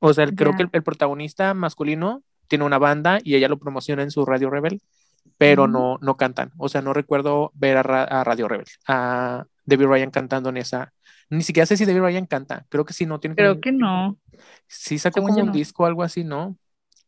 O 0.00 0.12
sea, 0.12 0.24
el- 0.24 0.34
creo 0.34 0.52
que 0.54 0.64
el, 0.64 0.68
el 0.72 0.82
protagonista 0.82 1.54
masculino 1.54 2.22
tiene 2.48 2.64
una 2.64 2.78
banda 2.78 3.18
y 3.22 3.34
ella 3.36 3.48
lo 3.48 3.58
promociona 3.58 4.02
en 4.02 4.10
su 4.10 4.24
Radio 4.26 4.50
Rebel, 4.50 4.80
pero 5.38 5.68
no, 5.68 5.98
no 6.02 6.16
cantan. 6.16 6.52
O 6.58 6.68
sea, 6.68 6.82
no 6.82 6.92
recuerdo 6.94 7.52
ver 7.54 7.76
a, 7.78 7.82
Ra- 7.82 8.04
a 8.04 8.24
Radio 8.24 8.48
Rebel, 8.48 8.66
a 8.88 9.46
Debbie 9.64 9.86
Ryan 9.86 10.10
cantando 10.10 10.50
en 10.50 10.56
esa. 10.58 10.92
Ni 11.30 11.42
siquiera 11.42 11.66
sé 11.66 11.76
si 11.76 11.84
Debbie 11.84 12.00
Ryan 12.02 12.26
canta, 12.26 12.66
creo 12.68 12.84
que 12.84 12.92
sí, 12.94 13.06
no 13.06 13.20
tiene 13.20 13.36
Creo 13.36 13.60
que 13.60 13.72
no. 13.72 14.18
Sí 14.68 14.98
sacó 14.98 15.22
Según 15.22 15.34
como 15.34 15.40
un 15.42 15.52
no. 15.52 15.52
disco 15.52 15.82
o 15.84 15.86
algo 15.86 16.02
así, 16.02 16.24
¿no? 16.24 16.58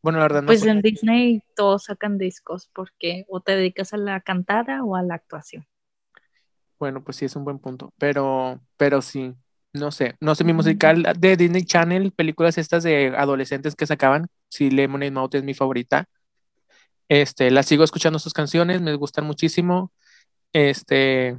Bueno, 0.03 0.19
la 0.19 0.25
verdad 0.27 0.43
no 0.43 0.53
Pues 0.53 0.65
en 0.65 0.81
Disney 0.81 1.43
todos 1.55 1.85
sacan 1.85 2.17
discos 2.17 2.71
porque 2.73 3.27
o 3.29 3.41
te 3.41 3.57
dedicas 3.57 3.93
a 3.93 3.99
la 3.99 4.21
cantada 4.23 4.83
o 4.83 4.97
a 4.97 5.03
la 5.03 5.17
actuación. 5.17 5.67
Bueno, 6.79 7.03
pues 7.05 7.17
sí 7.17 7.25
es 7.25 7.37
un 7.37 7.45
buen 7.45 7.59
punto, 7.59 7.93
pero, 7.99 8.61
pero 8.77 9.01
sí, 9.01 9.35
no 9.73 9.91
sé, 9.93 10.17
no 10.21 10.35
sé, 10.35 10.45
mi 10.45 10.53
musical 10.53 11.03
de 11.19 11.37
Disney 11.37 11.63
Channel, 11.65 12.13
películas 12.13 12.59
estas 12.59 12.83
de 12.83 13.15
adolescentes 13.17 13.75
que 13.77 13.87
sacaban, 13.87 14.27
sí, 14.49 14.71
Lemonade 14.71 15.11
Mouth 15.13 15.35
es 15.37 15.45
mi 15.45 15.55
favorita. 15.55 16.07
Este, 17.09 17.51
la 17.51 17.63
sigo 17.63 17.85
escuchando 17.85 18.19
sus 18.19 18.33
canciones, 18.33 18.81
me 18.81 18.95
gustan 18.95 19.25
muchísimo. 19.25 19.93
Este, 20.53 21.39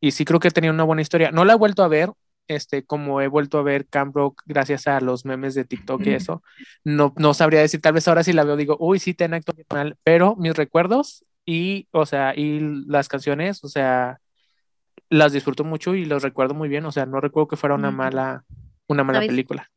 y 0.00 0.10
sí 0.12 0.24
creo 0.24 0.40
que 0.40 0.50
tenía 0.50 0.70
una 0.70 0.84
buena 0.84 1.02
historia. 1.02 1.30
No 1.30 1.44
la 1.44 1.54
he 1.54 1.56
vuelto 1.56 1.82
a 1.82 1.88
ver, 1.88 2.10
este, 2.48 2.84
como 2.84 3.20
he 3.20 3.28
vuelto 3.28 3.58
a 3.58 3.62
ver 3.62 3.86
Camp 3.86 4.14
Rock 4.14 4.42
gracias 4.46 4.86
a 4.86 5.00
los 5.00 5.24
memes 5.24 5.54
de 5.54 5.64
TikTok 5.64 6.04
y 6.06 6.10
eso. 6.10 6.42
No, 6.84 7.14
no 7.16 7.34
sabría 7.34 7.60
decir, 7.60 7.80
tal 7.80 7.94
vez 7.94 8.06
ahora 8.08 8.24
sí 8.24 8.32
la 8.32 8.44
veo, 8.44 8.56
digo, 8.56 8.76
uy, 8.78 8.98
sí, 8.98 9.14
ten 9.14 9.34
acto 9.34 9.52
mal, 9.70 9.96
pero 10.02 10.36
mis 10.36 10.56
recuerdos 10.56 11.24
y, 11.44 11.88
o 11.90 12.06
sea, 12.06 12.34
y 12.36 12.60
las 12.86 13.08
canciones, 13.08 13.62
o 13.64 13.68
sea, 13.68 14.18
las 15.08 15.32
disfruto 15.32 15.64
mucho 15.64 15.94
y 15.94 16.04
los 16.04 16.22
recuerdo 16.22 16.54
muy 16.54 16.68
bien, 16.68 16.84
o 16.84 16.92
sea, 16.92 17.06
no 17.06 17.20
recuerdo 17.20 17.48
que 17.48 17.56
fuera 17.56 17.74
una 17.74 17.90
mala, 17.90 18.44
una 18.88 19.04
mala 19.04 19.18
¿Sabes 19.18 19.28
película. 19.30 19.70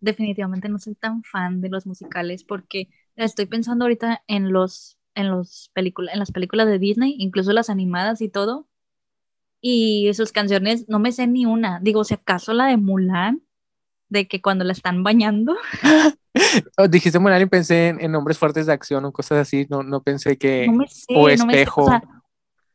definitivamente 0.00 0.68
no 0.68 0.78
soy 0.78 0.94
tan 0.94 1.22
fan 1.22 1.60
de 1.60 1.70
los 1.70 1.86
musicales 1.86 2.44
porque 2.44 2.88
estoy 3.16 3.46
pensando 3.46 3.84
ahorita 3.84 4.22
en 4.26 4.52
los 4.52 4.98
en 5.14 5.30
los 5.30 5.70
películas 5.74 6.14
en 6.14 6.20
las 6.20 6.32
películas 6.32 6.66
de 6.66 6.78
Disney, 6.78 7.14
incluso 7.18 7.52
las 7.52 7.70
animadas 7.70 8.20
y 8.20 8.28
todo. 8.28 8.68
Y 9.60 10.12
sus 10.14 10.32
canciones 10.32 10.88
no 10.88 10.98
me 10.98 11.12
sé 11.12 11.26
ni 11.26 11.46
una. 11.46 11.80
Digo, 11.80 12.04
si 12.04 12.14
acaso 12.14 12.52
la 12.52 12.66
de 12.66 12.76
Mulan, 12.76 13.42
de 14.08 14.28
que 14.28 14.42
cuando 14.42 14.64
la 14.64 14.72
están 14.72 15.02
bañando, 15.02 15.56
Oh, 16.76 16.88
dijiste 16.88 17.18
Mulan 17.18 17.42
y 17.42 17.46
pensé 17.46 17.88
en, 17.88 18.00
en 18.00 18.12
nombres 18.12 18.38
fuertes 18.38 18.66
de 18.66 18.72
acción 18.72 19.04
o 19.04 19.12
cosas 19.12 19.38
así, 19.38 19.66
no, 19.70 19.82
no 19.82 20.02
pensé 20.02 20.36
que, 20.36 20.66
no 20.66 20.72
me 20.72 20.88
sé, 20.88 21.06
o 21.14 21.28
no 21.36 21.46
me 21.46 21.54
sé, 21.54 21.70
o 21.76 21.86
espejo. 21.86 21.86
sea, 21.86 22.02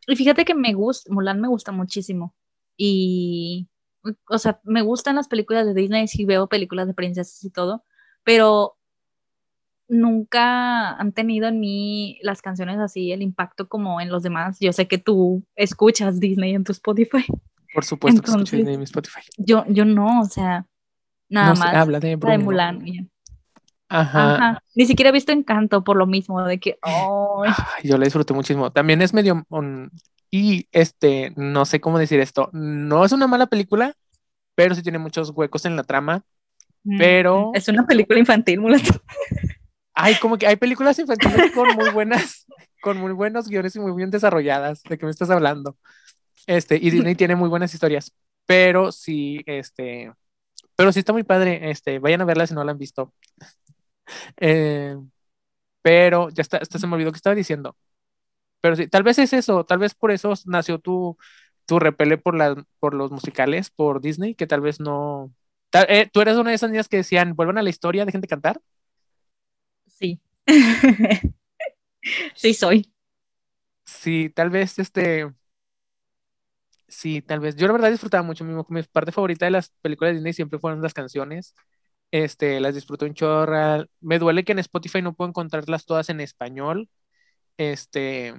y 0.08 0.16
fíjate 0.16 0.46
que 0.46 0.56
me 0.56 0.74
gusta, 0.74 1.12
Mulan 1.14 1.42
me 1.42 1.50
gusta 1.50 1.72
muchísimo. 1.72 2.36
Y, 2.78 3.68
o 4.30 4.38
sea, 4.38 4.62
me 4.64 4.82
gustan 4.82 5.18
las 5.18 5.28
películas 5.28 5.66
de 5.66 5.74
Disney, 5.74 6.08
sí 6.08 6.26
veo 6.26 6.48
películas 6.48 6.88
de 6.88 6.94
princesas 6.94 7.44
y 7.44 7.50
todo, 7.50 7.84
pero 8.24 8.79
nunca 9.90 10.92
han 10.94 11.12
tenido 11.12 11.48
en 11.48 11.60
mí 11.60 12.20
las 12.22 12.42
canciones 12.42 12.78
así 12.80 13.12
el 13.12 13.22
impacto 13.22 13.68
como 13.68 14.00
en 14.00 14.10
los 14.10 14.24
demás. 14.24 14.58
Yo 14.60 14.72
sé 14.72 14.88
que 14.88 14.98
tú 14.98 15.44
escuchas 15.56 16.20
Disney 16.20 16.54
en 16.54 16.64
tu 16.64 16.72
Spotify. 16.72 17.26
Por 17.74 17.84
supuesto 17.84 18.22
que 18.22 18.26
escucho 18.26 18.40
Entonces, 18.40 18.58
Disney 18.58 18.74
en 18.76 18.80
mi 18.80 18.84
Spotify. 18.86 19.20
Yo, 19.38 19.66
yo 19.68 19.86
no, 19.86 20.22
o 20.22 20.26
sea, 20.26 20.66
nada 21.28 21.50
No 21.50 21.56
se 21.56 21.64
más 21.64 21.76
habla 21.76 22.00
de. 22.00 22.16
Mulan. 22.16 22.86
Ajá. 23.90 24.36
Ajá. 24.36 24.64
Ni 24.76 24.86
siquiera 24.86 25.10
he 25.10 25.14
visto 25.14 25.32
Encanto 25.32 25.84
por 25.84 25.98
lo 25.98 26.06
mismo, 26.06 26.44
de 26.44 26.60
que, 26.60 26.78
Ay, 26.84 27.52
yo 27.84 27.98
la 27.98 28.06
disfruté 28.06 28.34
muchísimo. 28.34 28.72
También 28.72 29.02
es 29.02 29.14
medio 29.14 29.46
y 30.32 30.68
este, 30.72 31.34
no 31.36 31.66
sé 31.66 31.82
cómo 31.82 31.98
decir 31.98 32.20
esto. 32.20 32.50
No 32.54 33.04
es 33.04 33.12
una 33.12 33.26
mala 33.26 33.48
película, 33.48 33.96
pero 34.54 34.76
sí 34.76 34.84
tiene 34.84 35.00
muchos 35.00 35.32
huecos 35.32 35.66
en 35.66 35.76
la 35.76 35.84
trama. 35.84 36.24
mm, 36.84 36.98
Pero 37.00 37.52
es 37.56 37.68
una 37.68 37.88
película 37.88 38.20
infantil, 38.20 38.60
Mulan. 38.62 38.82
hay 40.02 40.16
como 40.16 40.38
que 40.38 40.48
hay 40.48 40.56
películas 40.56 40.98
infantiles 41.00 41.52
con 41.54 41.68
muy 41.76 41.90
buenas, 41.92 42.46
con 42.82 42.98
muy 42.98 43.12
buenos 43.12 43.48
guiones 43.48 43.76
y 43.76 43.80
muy 43.80 43.92
bien 43.94 44.12
desarrolladas. 44.12 44.84
¿De 44.84 44.98
qué 44.98 45.06
me 45.06 45.12
estás 45.12 45.30
hablando? 45.30 45.78
Este, 46.48 46.78
y 46.78 46.90
Disney 46.90 47.16
tiene 47.16 47.36
muy 47.36 47.50
buenas 47.50 47.74
historias, 47.74 48.14
pero 48.46 48.92
sí, 48.92 49.42
este, 49.46 50.12
pero 50.76 50.92
sí 50.92 51.00
está 51.00 51.14
muy 51.14 51.24
padre. 51.24 51.70
Este, 51.72 52.00
vayan 52.00 52.22
a 52.22 52.26
verla 52.26 52.48
si 52.48 52.54
no 52.56 52.64
la 52.64 52.72
han 52.72 52.78
visto. 52.78 53.14
Eh, 54.38 54.96
pero 55.82 56.30
ya 56.30 56.42
está, 56.42 56.58
hasta 56.58 56.80
se 56.80 56.88
me 56.88 56.96
olvidó 56.96 57.12
que 57.12 57.18
estaba 57.18 57.36
diciendo. 57.36 57.76
Pero 58.62 58.76
sí, 58.76 58.88
tal 58.88 59.04
vez 59.04 59.20
es 59.20 59.34
eso, 59.34 59.66
tal 59.66 59.80
vez 59.80 59.96
por 59.96 60.12
eso 60.12 60.34
nació 60.46 60.80
tu, 60.80 61.18
tu 61.66 61.80
repele 61.80 62.18
por, 62.18 62.36
la, 62.36 62.64
por 62.80 62.94
los 62.94 63.12
musicales, 63.12 63.70
por 63.72 64.02
Disney, 64.02 64.36
que 64.36 64.48
tal 64.48 64.62
vez 64.62 64.80
no. 64.80 65.32
tal- 65.70 65.88
eh, 65.90 66.10
Tú 66.12 66.22
eres 66.22 66.38
una 66.38 66.52
de 66.52 66.58
esas 66.58 66.72
niñas 66.72 66.90
que 66.90 66.98
decían, 66.98 67.36
vuelvan 67.36 67.58
a 67.58 67.64
la 67.64 67.70
historia, 67.70 68.06
dejen 68.06 68.22
de 68.22 68.28
cantar. 68.28 68.62
Sí. 70.00 70.20
sí, 72.36 72.54
soy. 72.54 72.92
Sí, 73.86 74.30
tal 74.30 74.50
vez 74.50 74.80
este. 74.80 75.28
Sí, 76.88 77.22
tal 77.22 77.40
vez. 77.40 77.56
Yo 77.56 77.68
la 77.68 77.74
verdad 77.74 77.92
disfrutaba 77.92 78.24
mucho. 78.24 78.44
Mi, 78.44 78.54
mi 78.70 78.84
parte 78.84 79.12
favorita 79.12 79.46
de 79.46 79.52
las 79.52 79.70
películas 79.82 80.12
de 80.12 80.16
Disney 80.16 80.34
siempre 80.34 80.60
fueron 80.60 80.82
las 80.82 80.94
canciones. 80.94 81.54
Este, 82.12 82.60
las 82.60 82.74
disfruto 82.76 83.06
un 83.06 83.14
chorra. 83.14 83.86
Me 84.02 84.18
duele 84.20 84.44
que 84.44 84.54
en 84.54 84.60
Spotify 84.60 85.02
no 85.02 85.14
puedo 85.14 85.30
encontrarlas 85.30 85.86
todas 85.86 86.10
en 86.10 86.20
español. 86.22 86.90
Este, 87.58 88.36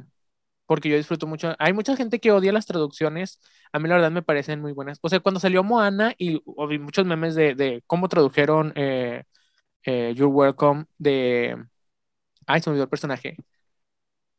porque 0.66 0.88
yo 0.90 0.96
disfruto 0.96 1.26
mucho. 1.28 1.54
Hay 1.58 1.72
mucha 1.74 1.96
gente 1.96 2.20
que 2.20 2.32
odia 2.32 2.52
las 2.52 2.66
traducciones. 2.66 3.40
A 3.72 3.80
mí 3.80 3.88
la 3.88 3.96
verdad 3.96 4.12
me 4.12 4.22
parecen 4.22 4.60
muy 4.62 4.72
buenas. 4.72 4.98
O 5.02 5.08
sea, 5.10 5.20
cuando 5.20 5.40
salió 5.40 5.64
Moana 5.64 6.14
y 6.18 6.42
vi 6.68 6.78
muchos 6.80 7.06
memes 7.06 7.34
de, 7.36 7.54
de 7.56 7.82
cómo 7.86 8.08
tradujeron 8.08 8.72
eh, 8.76 9.24
eh, 9.84 10.12
You're 10.14 10.32
Welcome 10.32 10.86
de... 10.98 11.56
Ay, 12.46 12.60
se 12.60 12.70
me 12.70 12.72
olvidó 12.72 12.84
el 12.84 12.90
personaje. 12.90 13.36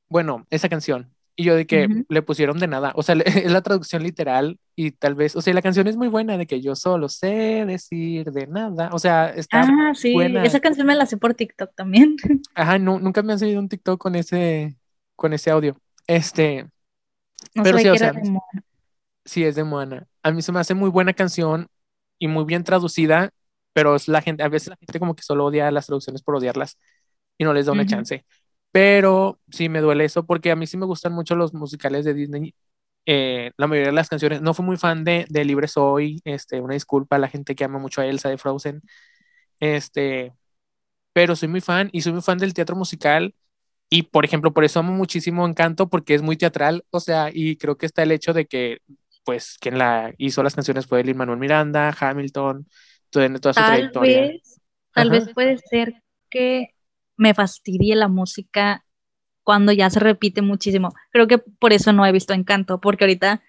Bueno, 0.10 0.46
esa 0.50 0.70
canción. 0.70 1.14
Y 1.36 1.46
yo 1.46 1.56
de 1.56 1.66
que 1.66 1.88
le 2.10 2.22
pusieron 2.22 2.60
de 2.60 2.68
nada, 2.68 2.92
o 2.96 3.04
sea, 3.04 3.16
es 3.26 3.52
la 3.52 3.62
traducción 3.62 4.04
literal 4.04 4.60
y 4.76 4.92
tal 4.92 5.16
vez, 5.16 5.36
o 5.36 5.42
sea, 5.42 5.54
la 5.54 5.62
canción 5.62 5.88
es 5.88 5.96
muy 5.96 6.10
buena 6.10 6.38
de 6.38 6.46
que 6.46 6.62
yo 6.62 6.76
solo 6.76 7.08
sé 7.08 7.64
decir 7.66 8.32
de 8.32 8.48
nada, 8.48 8.90
o 8.92 9.00
sea, 9.00 9.30
está 9.30 9.62
ah, 9.62 9.94
sí, 9.96 10.14
esa 10.44 10.60
canción 10.60 10.86
me 10.88 10.96
la 10.96 11.06
sé 11.06 11.18
por 11.18 11.34
TikTok 11.34 11.74
también. 11.74 12.18
Ajá, 12.54 12.78
no, 12.78 13.00
nunca 13.00 13.24
me 13.24 13.34
han 13.34 13.40
salido 13.40 13.60
un 13.60 13.70
TikTok 13.70 14.00
con 14.00 14.16
ese, 14.16 14.76
con 15.16 15.34
ese 15.34 15.52
audio. 15.52 15.78
Este, 16.06 16.68
pero 17.54 17.78
sí, 17.78 17.88
o 17.88 17.98
sea, 17.98 18.14
sí 19.24 19.44
es 19.44 19.56
de 19.56 19.64
Moana. 19.64 20.08
A 20.24 20.32
mí 20.32 20.42
se 20.42 20.52
me 20.52 20.60
hace 20.60 20.74
muy 20.74 20.90
buena 20.90 21.14
canción 21.14 21.68
y 22.20 22.28
muy 22.28 22.44
bien 22.44 22.64
traducida, 22.64 23.32
pero 23.74 23.96
es 23.96 24.08
la 24.08 24.22
gente, 24.22 24.44
a 24.44 24.50
veces 24.50 24.70
la 24.70 24.78
gente 24.78 25.00
como 25.00 25.16
que 25.16 25.24
solo 25.24 25.46
odia 25.46 25.72
las 25.72 25.88
traducciones 25.88 26.22
por 26.24 26.36
odiarlas 26.36 26.78
y 27.38 27.44
no 27.44 27.54
les 27.54 27.66
da 27.66 27.72
una 27.74 27.86
chance. 27.86 28.26
Pero 28.72 29.40
sí 29.52 29.70
me 29.70 29.82
duele 29.82 30.06
eso 30.06 30.26
porque 30.26 30.52
a 30.52 30.56
mí 30.56 30.68
sí 30.68 30.78
me 30.78 30.86
gustan 30.86 31.14
mucho 31.14 31.36
los 31.36 31.54
musicales 31.54 32.06
de 32.06 32.14
Disney. 32.14 32.56
Eh, 33.06 33.52
la 33.58 33.68
mayoría 33.68 33.90
de 33.90 33.96
las 33.96 34.10
canciones, 34.10 34.42
no 34.42 34.54
fui 34.54 34.66
muy 34.66 34.78
fan 34.78 35.04
de, 35.04 35.26
de 35.30 35.46
Libre 35.46 35.68
Soy, 35.68 36.22
este, 36.26 36.62
una 36.62 36.76
disculpa 36.76 37.16
a 37.18 37.20
la 37.20 37.28
gente 37.30 37.56
que 37.56 37.64
ama 37.64 37.80
mucho 37.80 38.02
a 38.02 38.06
Elsa 38.06 38.30
de 38.30 38.38
Frozen, 38.38 38.82
este, 39.60 40.34
pero 41.14 41.36
soy 41.36 41.50
muy 41.50 41.62
fan 41.62 41.90
y 41.92 42.02
soy 42.02 42.14
muy 42.14 42.22
fan 42.22 42.38
del 42.38 42.54
teatro 42.54 42.76
musical 42.76 43.36
y 43.90 44.04
por 44.04 44.26
ejemplo, 44.26 44.54
por 44.54 44.66
eso 44.66 44.80
amo 44.80 44.94
muchísimo 44.94 45.48
Encanto 45.48 45.90
porque 45.90 46.16
es 46.16 46.22
muy 46.24 46.38
teatral, 46.38 46.86
o 46.92 47.00
sea, 47.02 47.30
y 47.34 47.58
creo 47.58 47.78
que 47.78 47.86
está 47.88 48.04
el 48.04 48.12
hecho 48.12 48.34
de 48.34 48.48
que, 48.48 48.80
pues, 49.26 49.58
quien 49.60 49.78
la 49.80 50.14
hizo 50.18 50.44
las 50.44 50.56
canciones 50.56 50.88
fue 50.88 51.04
Lin 51.04 51.18
Manuel 51.18 51.40
Miranda, 51.40 51.96
Hamilton, 52.00 52.68
toda, 53.12 53.34
toda 53.40 53.54
su 53.54 53.60
tal 53.60 53.68
trayectoria. 53.68 54.22
Vez, 54.22 54.62
tal 54.94 55.10
vez 55.10 55.30
puede 55.34 55.58
ser 55.58 56.02
que 56.30 56.74
me 57.18 57.34
fastidie 57.34 57.96
la 57.96 58.08
música 58.08 58.84
cuando 59.44 59.72
ya 59.72 59.90
se 59.90 60.00
repite 60.00 60.42
muchísimo. 60.42 60.94
Creo 61.12 61.28
que 61.28 61.38
por 61.38 61.74
eso 61.74 61.94
no 61.94 62.06
he 62.06 62.12
visto 62.12 62.34
Encanto, 62.34 62.80
porque 62.80 63.04
ahorita 63.04 63.42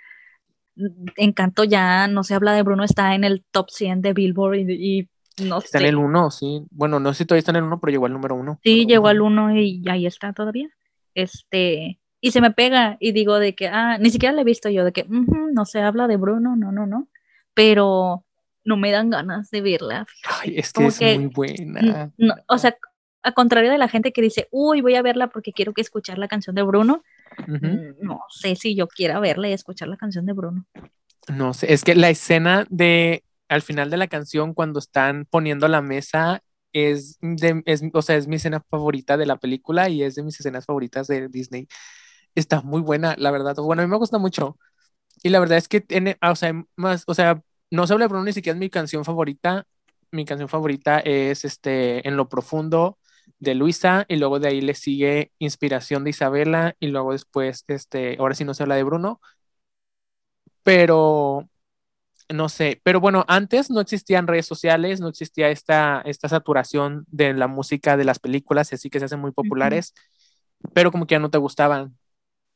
Encanto 1.16 1.64
ya 1.64 2.08
no 2.08 2.24
se 2.24 2.34
habla 2.34 2.52
de 2.52 2.62
Bruno, 2.62 2.84
está 2.84 3.14
en 3.14 3.24
el 3.24 3.44
top 3.50 3.70
100 3.70 4.02
de 4.02 4.12
Billboard 4.12 4.56
y, 4.56 5.08
no 5.42 5.58
está 5.58 5.78
en 5.78 5.86
el 5.86 5.96
1, 5.96 6.30
sí. 6.30 6.66
Bueno, 6.70 7.00
no 7.00 7.12
sé 7.14 7.18
si 7.18 7.24
todavía 7.26 7.38
está 7.40 7.52
en 7.52 7.56
el 7.56 7.62
1, 7.64 7.80
pero 7.80 7.90
llegó 7.90 8.06
al 8.06 8.12
número 8.12 8.34
1. 8.34 8.60
Sí, 8.62 8.86
llegó 8.86 9.08
al 9.08 9.22
1 9.22 9.56
y 9.56 9.82
ahí 9.88 10.06
está 10.06 10.32
todavía. 10.34 10.68
Este, 11.14 12.00
y 12.20 12.30
se 12.32 12.40
me 12.40 12.50
pega 12.50 12.96
y 13.00 13.12
digo 13.12 13.38
de 13.38 13.54
que, 13.54 13.68
ah, 13.68 13.96
ni 13.98 14.10
siquiera 14.10 14.34
le 14.34 14.42
he 14.42 14.44
visto 14.44 14.68
yo, 14.68 14.84
de 14.84 14.92
que 14.92 15.06
no 15.08 15.64
se 15.64 15.80
habla 15.80 16.06
de 16.06 16.16
Bruno, 16.16 16.54
no, 16.56 16.70
no, 16.70 16.86
no. 16.86 17.08
Pero 17.54 18.24
no 18.64 18.76
me 18.76 18.90
dan 18.90 19.10
ganas 19.10 19.50
de 19.50 19.60
verla. 19.60 20.06
Ay, 20.40 20.58
es 20.58 20.72
que 20.72 20.86
es 20.86 21.00
muy 21.00 21.26
buena. 21.26 22.12
o 22.48 22.58
sea, 22.58 22.76
a 23.22 23.32
contrario 23.32 23.70
de 23.70 23.78
la 23.78 23.88
gente 23.88 24.12
que 24.12 24.22
dice, 24.22 24.48
uy, 24.50 24.80
voy 24.80 24.96
a 24.96 25.02
verla 25.02 25.28
porque 25.28 25.52
quiero 25.52 25.72
que 25.72 25.80
escuchar 25.80 26.18
la 26.18 26.28
canción 26.28 26.56
de 26.56 26.62
Bruno, 26.62 27.02
no 28.00 28.20
sé 28.28 28.56
si 28.56 28.74
yo 28.74 28.88
quiera 28.88 29.20
verla 29.20 29.48
y 29.48 29.52
escuchar 29.52 29.88
la 29.88 29.96
canción 29.96 30.26
de 30.26 30.32
Bruno. 30.32 30.66
No 31.28 31.54
sé, 31.54 31.72
es 31.72 31.84
que 31.84 31.94
la 31.94 32.10
escena 32.10 32.66
de 32.68 33.24
al 33.48 33.62
final 33.62 33.90
de 33.90 33.96
la 33.96 34.08
canción 34.08 34.54
cuando 34.54 34.78
están 34.78 35.26
poniendo 35.30 35.68
la 35.68 35.82
mesa 35.82 36.42
es, 36.72 37.18
de, 37.20 37.62
es, 37.66 37.82
o 37.92 38.02
sea, 38.02 38.16
es 38.16 38.26
mi 38.26 38.36
escena 38.36 38.64
favorita 38.70 39.16
de 39.16 39.26
la 39.26 39.36
película 39.36 39.88
y 39.88 40.02
es 40.02 40.14
de 40.14 40.22
mis 40.22 40.40
escenas 40.40 40.64
favoritas 40.64 41.06
de 41.06 41.28
Disney. 41.28 41.68
Está 42.34 42.62
muy 42.62 42.80
buena, 42.80 43.14
la 43.18 43.30
verdad. 43.30 43.54
Bueno, 43.56 43.82
a 43.82 43.84
mí 43.84 43.90
me 43.90 43.98
gusta 43.98 44.18
mucho. 44.18 44.58
Y 45.22 45.28
la 45.28 45.38
verdad 45.38 45.58
es 45.58 45.68
que 45.68 45.80
tiene, 45.80 46.16
o 46.22 46.34
sea, 46.34 46.64
más, 46.76 47.04
o 47.06 47.14
sea, 47.14 47.42
no 47.72 47.86
se 47.86 47.94
habla 47.94 48.04
de 48.04 48.08
Bruno 48.08 48.24
ni 48.26 48.34
siquiera 48.34 48.54
es 48.54 48.60
mi 48.60 48.68
canción 48.68 49.04
favorita. 49.04 49.66
Mi 50.10 50.26
canción 50.26 50.48
favorita 50.48 50.98
es 51.00 51.44
este 51.46 52.06
En 52.06 52.18
lo 52.18 52.28
profundo 52.28 52.98
de 53.38 53.54
Luisa 53.54 54.04
y 54.08 54.16
luego 54.16 54.38
de 54.38 54.48
ahí 54.48 54.60
le 54.60 54.74
sigue 54.74 55.32
Inspiración 55.38 56.04
de 56.04 56.10
Isabela 56.10 56.76
y 56.80 56.88
luego 56.88 57.12
después, 57.12 57.64
este, 57.68 58.16
ahora 58.18 58.34
sí 58.34 58.44
no 58.44 58.52
se 58.52 58.62
habla 58.62 58.76
de 58.76 58.82
Bruno, 58.82 59.20
pero 60.62 61.48
no 62.28 62.48
sé, 62.50 62.80
pero 62.84 63.00
bueno, 63.00 63.24
antes 63.26 63.70
no 63.70 63.80
existían 63.80 64.26
redes 64.26 64.46
sociales, 64.46 65.00
no 65.00 65.08
existía 65.08 65.48
esta, 65.48 66.02
esta 66.04 66.28
saturación 66.28 67.06
de 67.08 67.32
la 67.32 67.46
música 67.46 67.96
de 67.96 68.04
las 68.04 68.18
películas, 68.18 68.72
así 68.72 68.90
que 68.90 68.98
se 68.98 69.06
hacen 69.06 69.20
muy 69.20 69.32
populares, 69.32 69.94
pero 70.74 70.92
como 70.92 71.06
que 71.06 71.14
ya 71.14 71.18
no 71.18 71.30
te 71.30 71.38
gustaban. 71.38 71.96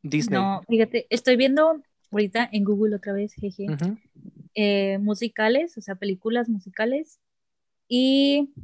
Disney. 0.02 0.40
No, 0.40 0.62
fíjate, 0.68 1.06
estoy 1.10 1.36
viendo 1.36 1.80
ahorita 2.12 2.48
en 2.52 2.64
Google 2.64 2.96
otra 2.96 3.12
vez, 3.12 3.32
jeje, 3.34 3.66
eh, 4.56 4.96
musicales, 4.98 5.76
o 5.76 5.82
sea, 5.82 5.96
películas 5.96 6.48
musicales, 6.48 7.20
y 7.88 8.54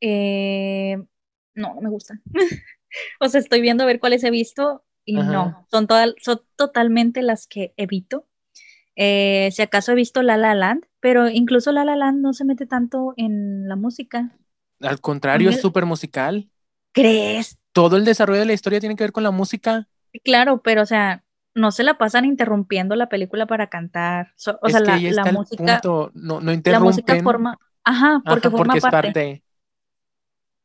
eh, 0.00 0.98
no, 1.54 1.74
no 1.74 1.80
me 1.80 1.88
gustan. 1.88 2.20
o 3.20 3.28
sea, 3.28 3.40
estoy 3.40 3.60
viendo 3.60 3.84
a 3.84 3.86
ver 3.86 4.00
cuáles 4.00 4.24
he 4.24 4.30
visto 4.30 4.84
y 5.04 5.14
no, 5.14 5.64
son, 5.70 5.86
todas 5.86 6.12
son 6.20 6.42
totalmente 6.56 7.22
las 7.22 7.46
que 7.46 7.72
evito. 7.76 8.26
Eh, 8.96 9.48
si 9.52 9.62
acaso 9.62 9.92
he 9.92 9.94
visto 9.94 10.22
La 10.22 10.36
La 10.36 10.54
Land, 10.56 10.84
pero 10.98 11.28
incluso 11.28 11.70
La 11.70 11.84
La 11.84 11.94
Land 11.96 12.20
no 12.20 12.32
se 12.32 12.44
mete 12.44 12.66
tanto 12.66 13.14
en 13.16 13.68
la 13.68 13.76
música. 13.76 14.36
Al 14.80 15.00
contrario, 15.00 15.50
es 15.50 15.60
súper 15.60 15.86
musical. 15.86 16.50
¿Crees? 16.92 17.58
Todo 17.72 17.96
el 17.96 18.04
desarrollo 18.04 18.40
de 18.40 18.46
la 18.46 18.52
historia 18.54 18.80
tiene 18.80 18.96
que 18.96 19.04
ver 19.04 19.12
con 19.12 19.22
la 19.22 19.30
música. 19.30 19.88
Claro, 20.24 20.62
pero 20.62 20.82
o 20.82 20.86
sea, 20.86 21.24
no 21.58 21.72
se 21.72 21.82
la 21.82 21.98
pasan 21.98 22.24
interrumpiendo 22.24 22.96
la 22.96 23.08
película 23.08 23.46
para 23.46 23.68
cantar. 23.68 24.32
o 24.62 24.68
sea, 24.68 24.80
la, 24.80 24.98
la 24.98 25.32
música. 25.32 25.80
No, 25.84 26.10
no 26.14 26.52
interrumpen. 26.52 26.72
La 26.72 26.80
música 26.80 27.22
forma. 27.22 27.58
Ajá, 27.84 28.22
porque 28.24 28.50
forma 28.50 28.74
parte. 28.76 29.42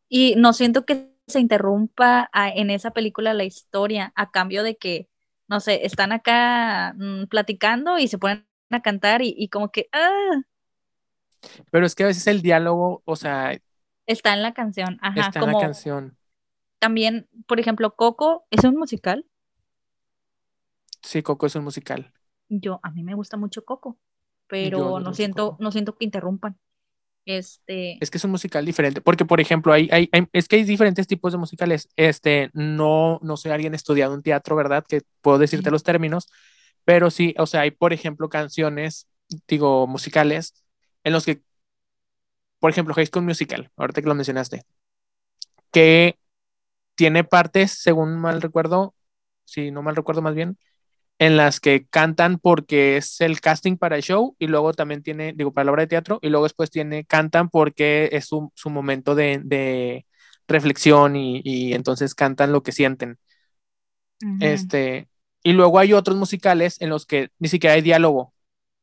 Y 0.08 0.36
no 0.38 0.54
siento 0.54 0.86
que 0.86 1.14
se 1.28 1.40
interrumpa 1.40 2.30
en 2.34 2.70
esa 2.70 2.92
película 2.92 3.34
la 3.34 3.44
historia 3.44 4.12
a 4.16 4.32
cambio 4.32 4.64
de 4.64 4.78
que, 4.78 5.10
no 5.48 5.60
sé, 5.60 5.86
están 5.86 6.12
acá 6.12 6.94
mm, 6.96 7.26
platicando 7.26 7.98
y 7.98 8.08
se 8.08 8.18
ponen 8.18 8.46
a 8.70 8.82
cantar 8.82 9.22
y, 9.24 9.48
como 9.50 9.72
que, 9.72 9.90
ah. 9.92 10.42
Pero 11.72 11.86
es 11.86 11.96
que 11.96 12.04
a 12.04 12.08
veces 12.08 12.28
el 12.28 12.42
diálogo, 12.42 13.02
o 13.06 13.16
sea... 13.16 13.58
Está 14.06 14.34
en 14.34 14.44
la 14.44 14.54
canción, 14.54 15.00
ajá. 15.02 15.22
Está 15.22 15.40
en 15.40 15.54
la 15.54 15.60
canción. 15.60 16.18
También, 16.80 17.28
por 17.48 17.60
ejemplo, 17.60 17.96
Coco, 17.96 18.46
¿es 18.52 18.64
un 18.66 18.76
musical? 18.76 19.26
Sí, 21.04 21.22
Coco 21.22 21.46
es 21.46 21.56
un 21.56 21.64
musical. 21.64 22.12
Yo, 22.50 22.80
a 22.82 22.92
mí 22.92 23.04
me 23.04 23.14
gusta 23.14 23.38
mucho 23.38 23.64
Coco, 23.66 24.00
pero 24.48 25.00
no 25.00 25.14
siento, 25.14 25.58
no 25.60 25.72
siento 25.72 25.96
que 25.96 26.06
interrumpan. 26.06 26.58
Este... 27.26 27.98
Es 28.02 28.10
que 28.10 28.18
es 28.18 28.24
un 28.24 28.32
musical 28.32 28.66
diferente, 28.66 29.02
porque 29.02 29.26
por 29.26 29.40
ejemplo, 29.40 29.72
hay, 29.72 29.90
hay, 29.92 30.10
es 30.34 30.48
que 30.48 30.58
hay 30.58 30.64
diferentes 30.64 31.08
tipos 31.08 31.32
de 31.32 31.38
musicales. 31.38 31.90
Este, 31.96 32.50
no, 32.54 33.20
no 33.22 33.38
soy 33.38 33.52
alguien 33.52 33.74
estudiado 33.74 34.14
en 34.14 34.24
teatro, 34.24 34.56
¿verdad? 34.56 34.84
Que 34.88 35.02
puedo 35.22 35.38
decirte 35.38 35.72
los 35.72 35.84
términos, 35.84 36.30
pero 36.86 37.12
sí, 37.12 37.34
o 37.38 37.46
sea, 37.46 37.62
hay 37.62 37.72
por 37.72 37.94
ejemplo 37.94 38.30
canciones, 38.30 39.08
digo, 39.48 39.88
musicales, 39.88 40.54
en 41.04 41.14
los 41.14 41.26
que, 41.26 41.42
por 42.60 42.72
ejemplo, 42.72 42.94
High 42.94 43.08
School 43.08 43.26
Musical, 43.26 43.72
ahorita 43.78 44.02
que 44.02 44.08
lo 44.08 44.16
mencionaste, 44.16 44.64
que 45.72 46.18
tiene 46.96 47.24
partes, 47.24 47.72
según 47.72 48.20
mal 48.20 48.42
recuerdo, 48.42 48.96
si 49.46 49.72
no 49.72 49.82
mal 49.82 49.96
recuerdo 49.96 50.22
más 50.22 50.36
bien, 50.36 50.58
en 51.20 51.38
las 51.38 51.60
que 51.60 51.86
cantan 51.88 52.40
porque 52.40 52.98
es 52.98 53.22
el 53.22 53.40
casting 53.40 53.78
para 53.78 53.96
el 53.96 54.04
show 54.04 54.36
y 54.40 54.48
luego 54.48 54.74
también 54.74 55.04
tiene, 55.04 55.34
digo, 55.34 55.54
para 55.54 55.66
la 55.66 55.72
obra 55.72 55.84
de 55.84 55.88
teatro 55.88 56.20
y 56.22 56.30
luego 56.30 56.46
después 56.46 56.70
tiene, 56.70 57.06
cantan 57.06 57.50
porque 57.50 58.10
es 58.12 58.26
su, 58.26 58.52
su 58.56 58.70
momento 58.70 59.16
de, 59.16 59.40
de 59.44 60.06
reflexión 60.48 61.16
y, 61.16 61.42
y, 61.44 61.74
entonces 61.74 62.16
cantan 62.16 62.52
lo 62.52 62.64
que 62.64 62.72
sienten. 62.72 63.18
Este, 64.40 65.10
y 65.44 65.52
luego 65.52 65.80
hay 65.80 65.94
otros 65.94 66.16
musicales 66.16 66.80
en 66.82 66.90
los 66.90 67.06
que 67.06 67.30
ni 67.40 67.50
siquiera 67.50 67.76
hay 67.76 67.82
diálogo, 67.82 68.34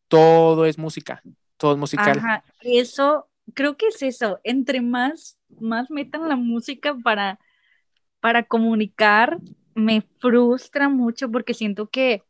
todo 0.09 0.67
es 0.67 0.77
música, 0.79 1.23
todo 1.57 1.73
es 1.73 1.79
musical. 1.79 2.19
Ajá, 2.19 2.45
eso, 2.61 3.29
creo 3.55 3.77
que 3.77 3.89
es 3.89 4.03
eso, 4.03 4.39
entre 4.45 4.83
más, 4.83 5.39
más 5.61 5.91
metan 5.91 6.29
la 6.29 6.37
música 6.37 6.95
para, 7.03 7.39
para 8.21 8.43
comunicar, 8.43 9.39
me 9.81 10.03
frustra 10.19 10.89
mucho 10.89 11.31
porque 11.31 11.55
siento 11.55 11.89
que, 11.89 12.23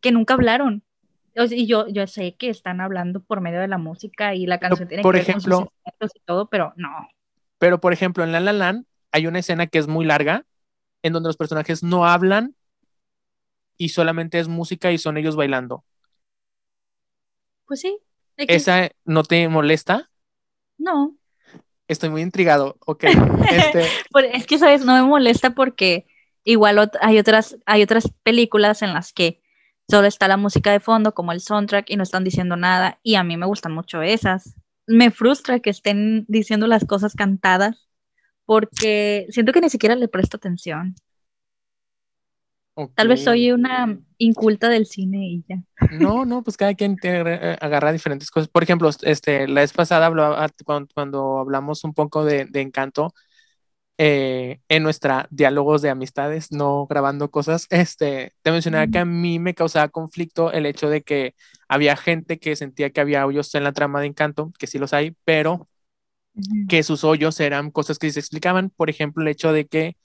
que 0.00 0.12
nunca 0.12 0.34
hablaron. 0.34 0.82
y 1.34 1.66
yo, 1.66 1.88
yo 1.88 2.06
sé 2.06 2.34
que 2.36 2.48
están 2.48 2.80
hablando 2.80 3.20
por 3.20 3.40
medio 3.40 3.60
de 3.60 3.68
la 3.68 3.78
música 3.78 4.34
y 4.34 4.46
la 4.46 4.58
canción 4.58 4.88
tiene 4.88 5.02
por 5.02 5.14
que 5.14 5.22
ejemplo, 5.22 5.72
ver 6.00 6.10
y 6.14 6.20
todo, 6.20 6.48
pero 6.48 6.72
no. 6.76 7.08
Pero 7.58 7.80
por 7.80 7.92
ejemplo, 7.92 8.24
en 8.24 8.32
La 8.32 8.40
La 8.40 8.52
Land 8.52 8.86
hay 9.10 9.26
una 9.26 9.38
escena 9.38 9.66
que 9.66 9.78
es 9.78 9.88
muy 9.88 10.04
larga 10.04 10.44
en 11.02 11.12
donde 11.12 11.28
los 11.28 11.36
personajes 11.36 11.82
no 11.82 12.06
hablan 12.06 12.54
y 13.76 13.88
solamente 13.90 14.38
es 14.38 14.48
música 14.48 14.92
y 14.92 14.98
son 14.98 15.16
ellos 15.16 15.36
bailando. 15.36 15.84
Pues 17.66 17.80
sí. 17.80 17.98
¿Esa 18.36 18.90
no 19.04 19.22
te 19.22 19.48
molesta? 19.48 20.10
No. 20.78 21.16
Estoy 21.88 22.10
muy 22.10 22.22
intrigado. 22.22 22.76
Ok. 22.86 23.04
Este 23.50 23.86
es 24.32 24.46
que, 24.46 24.58
¿sabes? 24.58 24.84
No 24.84 24.94
me 24.94 25.02
molesta 25.02 25.50
porque 25.54 26.06
Igual 26.44 26.90
hay 27.00 27.18
otras, 27.18 27.56
hay 27.66 27.82
otras 27.82 28.10
películas 28.22 28.82
en 28.82 28.92
las 28.92 29.12
que 29.12 29.42
solo 29.88 30.06
está 30.06 30.28
la 30.28 30.36
música 30.36 30.72
de 30.72 30.80
fondo, 30.80 31.14
como 31.14 31.32
el 31.32 31.40
soundtrack, 31.40 31.90
y 31.90 31.96
no 31.96 32.02
están 32.02 32.24
diciendo 32.24 32.56
nada, 32.56 32.98
y 33.02 33.14
a 33.16 33.24
mí 33.24 33.36
me 33.36 33.46
gustan 33.46 33.72
mucho 33.72 34.02
esas. 34.02 34.54
Me 34.86 35.10
frustra 35.10 35.60
que 35.60 35.70
estén 35.70 36.24
diciendo 36.28 36.66
las 36.66 36.84
cosas 36.84 37.14
cantadas, 37.14 37.88
porque 38.44 39.26
siento 39.30 39.52
que 39.52 39.60
ni 39.60 39.70
siquiera 39.70 39.94
le 39.94 40.08
presto 40.08 40.36
atención. 40.36 40.94
Tal 42.94 43.08
vez 43.08 43.22
soy 43.22 43.52
una 43.52 43.98
inculta 44.16 44.70
del 44.70 44.86
cine 44.86 45.26
y 45.28 45.44
ya. 45.46 45.62
No, 45.90 46.24
no, 46.24 46.42
pues 46.42 46.56
cada 46.56 46.74
quien 46.74 46.96
te 46.96 47.18
agarra 47.60 47.92
diferentes 47.92 48.30
cosas. 48.30 48.48
Por 48.48 48.62
ejemplo, 48.62 48.88
este, 49.02 49.46
la 49.46 49.60
vez 49.60 49.74
pasada 49.74 50.06
hablaba, 50.06 50.48
cuando, 50.94 51.38
hablamos 51.38 51.84
un 51.84 51.92
poco 51.92 52.24
de, 52.24 52.48
encanto, 52.54 53.12
eh, 53.98 54.60
en 54.68 54.82
nuestra 54.82 55.28
diálogos 55.30 55.82
de 55.82 55.90
amistades, 55.90 56.50
no 56.50 56.86
grabando 56.86 57.30
cosas, 57.30 57.66
este, 57.70 58.32
te 58.42 58.50
mencionaba 58.50 58.86
que 58.86 58.98
a 58.98 59.04
mí 59.04 59.38
me 59.38 59.54
causaba 59.54 59.88
conflicto 59.88 60.52
el 60.52 60.66
hecho 60.66 60.88
de 60.88 61.02
que 61.02 61.34
había 61.68 61.96
gente 61.96 62.38
que 62.38 62.56
sentía 62.56 62.90
que 62.90 63.00
había 63.00 63.26
hoyos 63.26 63.54
en 63.54 63.64
la 63.64 63.72
trama 63.72 64.00
de 64.00 64.06
encanto, 64.06 64.52
que 64.58 64.66
sí 64.66 64.78
los 64.78 64.92
hay, 64.92 65.16
pero 65.24 65.68
que 66.68 66.82
sus 66.82 67.04
hoyos 67.04 67.38
eran 67.40 67.70
cosas 67.70 67.98
que 67.98 68.10
se 68.10 68.20
explicaban. 68.20 68.70
Por 68.70 68.90
ejemplo, 68.90 69.22
el 69.22 69.28
hecho 69.28 69.52
de 69.52 69.66
que 69.66 69.96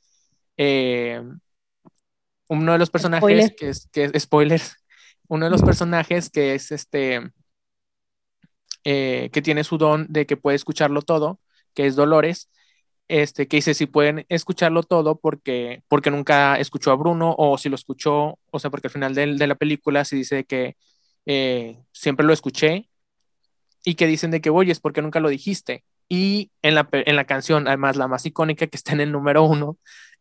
eh, 0.58 1.22
uno 2.50 2.74
de 2.74 2.78
los 2.78 2.90
personajes 2.90 3.54
que 3.58 3.70
es, 3.70 3.88
que 3.92 4.20
spoilers, 4.20 4.76
uno 5.28 5.46
de 5.46 5.52
los 5.52 5.62
personajes 5.62 6.30
que 6.30 6.56
es 6.56 6.72
este, 6.72 7.32
eh, 8.84 9.30
que 9.32 9.42
tiene 9.42 9.64
su 9.64 9.78
don 9.78 10.08
de 10.10 10.26
que 10.26 10.38
puede 10.38 10.56
escucharlo 10.56 11.02
todo, 11.02 11.40
que 11.74 11.88
es 11.88 11.96
Dolores, 11.96 12.50
este, 13.08 13.48
que 13.48 13.58
dice 13.58 13.74
si 13.74 13.86
pueden 13.86 14.26
escucharlo 14.30 14.84
todo 14.84 15.20
porque, 15.20 15.84
porque 15.88 16.12
nunca 16.12 16.58
escuchó 16.58 16.92
a 16.92 16.96
Bruno 16.96 17.36
o 17.38 17.58
si 17.58 17.70
lo 17.70 17.76
escuchó, 17.76 18.40
o 18.52 18.60
sea, 18.60 18.70
porque 18.70 18.88
al 18.88 18.94
final 18.94 19.16
de, 19.16 19.36
de 19.36 19.48
la 19.48 19.56
película 19.56 20.06
se 20.06 20.16
dice 20.16 20.46
que 20.46 20.76
eh, 21.26 21.78
siempre 21.92 22.26
lo 22.26 22.34
escuché 22.34 22.90
y 23.84 23.96
que 23.96 24.08
dicen 24.08 24.32
de 24.32 24.42
que, 24.42 24.50
oye, 24.50 24.72
es 24.72 24.80
porque 24.80 25.02
nunca 25.02 25.20
lo 25.20 25.30
dijiste. 25.30 25.84
Y 26.10 26.52
en 26.62 26.76
la, 26.76 26.88
en 26.92 27.16
la 27.16 27.26
canción, 27.26 27.68
además 27.68 27.98
la 27.98 28.08
más 28.08 28.26
icónica 28.26 28.68
que 28.68 28.78
está 28.78 28.94
en 28.94 29.02
el 29.02 29.12
número 29.12 29.44
uno, 29.44 29.78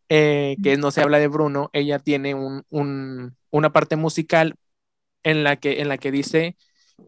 eh, 0.09 0.57
que 0.63 0.77
no 0.77 0.91
se 0.91 1.01
habla 1.03 1.19
de 1.19 1.29
Bruno, 1.29 1.71
ella 1.73 1.99
tiene 1.99 2.35
una 2.71 3.73
parte 3.73 3.97
musical 3.97 4.55
en 5.25 5.45
la 5.45 5.57
que, 5.57 5.81
en 5.81 5.89
la 5.89 5.99
que 5.99 6.13
dice 6.13 6.57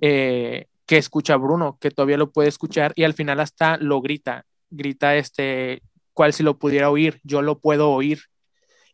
eh, 0.00 0.66
que 0.86 0.96
escucha 0.96 1.34
a 1.34 1.36
Bruno, 1.36 1.78
que 1.80 1.90
todavía 1.90 2.16
lo 2.16 2.32
puede 2.32 2.48
escuchar 2.48 2.92
y 2.96 3.04
al 3.04 3.14
final 3.14 3.40
hasta 3.40 3.76
lo 3.76 4.00
grita, 4.00 4.44
grita 4.70 5.16
este, 5.16 5.82
cual 6.12 6.32
si 6.32 6.42
lo 6.42 6.58
pudiera 6.58 6.90
oír, 6.90 7.20
yo 7.24 7.42
lo 7.42 7.58
puedo 7.60 7.90
oír. 7.90 8.20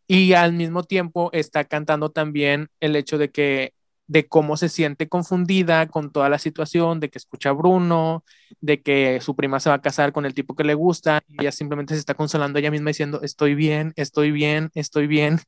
Y 0.07 0.35
al 0.35 0.53
mismo 0.53 0.85
tiempo 0.85 1.31
está 1.33 1.65
cantando 1.65 2.11
también 2.11 2.69
el 2.81 2.97
hecho 2.97 3.19
de 3.19 3.31
que 3.31 3.75
de 4.07 4.29
cómo 4.29 4.57
se 4.57 4.69
siente 4.69 5.09
confundida 5.09 5.89
con 5.89 6.13
toda 6.13 6.29
la 6.29 6.39
situación, 6.39 7.01
de 7.01 7.09
que 7.11 7.19
escucha 7.19 7.51
a 7.51 7.53
Bruno, 7.53 8.25
de 8.61 8.83
que 8.83 9.21
su 9.21 9.35
prima 9.35 9.61
se 9.61 9.71
va 9.71 9.77
a 9.77 9.83
casar 9.83 10.13
con 10.13 10.27
el 10.27 10.35
tipo 10.35 10.55
que 10.55 10.65
le 10.65 10.75
gusta, 10.75 11.23
y 11.29 11.41
ella 11.41 11.53
simplemente 11.53 11.95
se 11.95 12.01
está 12.01 12.15
consolando 12.15 12.59
ella 12.59 12.71
misma 12.71 12.91
diciendo, 12.91 13.23
estoy 13.23 13.55
bien, 13.55 13.93
estoy 13.97 14.31
bien, 14.31 14.71
estoy 14.75 15.07
bien. 15.07 15.41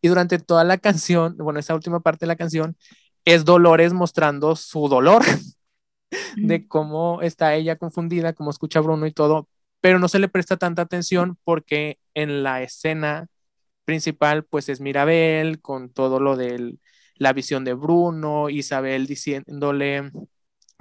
Y 0.00 0.08
durante 0.08 0.38
toda 0.38 0.64
la 0.64 0.78
canción, 0.78 1.36
bueno, 1.38 1.58
esa 1.58 1.74
última 1.74 2.00
parte 2.00 2.20
de 2.20 2.28
la 2.28 2.36
canción, 2.36 2.76
es 3.24 3.44
Dolores 3.44 3.92
mostrando 3.92 4.54
su 4.54 4.88
dolor 4.88 5.24
de 6.36 6.68
cómo 6.68 7.22
está 7.22 7.54
ella 7.54 7.76
confundida, 7.76 8.34
cómo 8.34 8.50
escucha 8.50 8.78
a 8.78 8.82
Bruno 8.82 9.06
y 9.06 9.12
todo, 9.12 9.48
pero 9.84 9.98
no 9.98 10.08
se 10.08 10.18
le 10.18 10.28
presta 10.28 10.56
tanta 10.56 10.80
atención 10.80 11.36
porque 11.44 11.98
en 12.14 12.42
la 12.42 12.62
escena 12.62 13.26
principal, 13.84 14.42
pues 14.46 14.70
es 14.70 14.80
Mirabel 14.80 15.60
con 15.60 15.90
todo 15.90 16.20
lo 16.20 16.38
del 16.38 16.80
la 17.16 17.34
visión 17.34 17.64
de 17.66 17.74
Bruno, 17.74 18.48
Isabel 18.48 19.06
diciéndole 19.06 20.10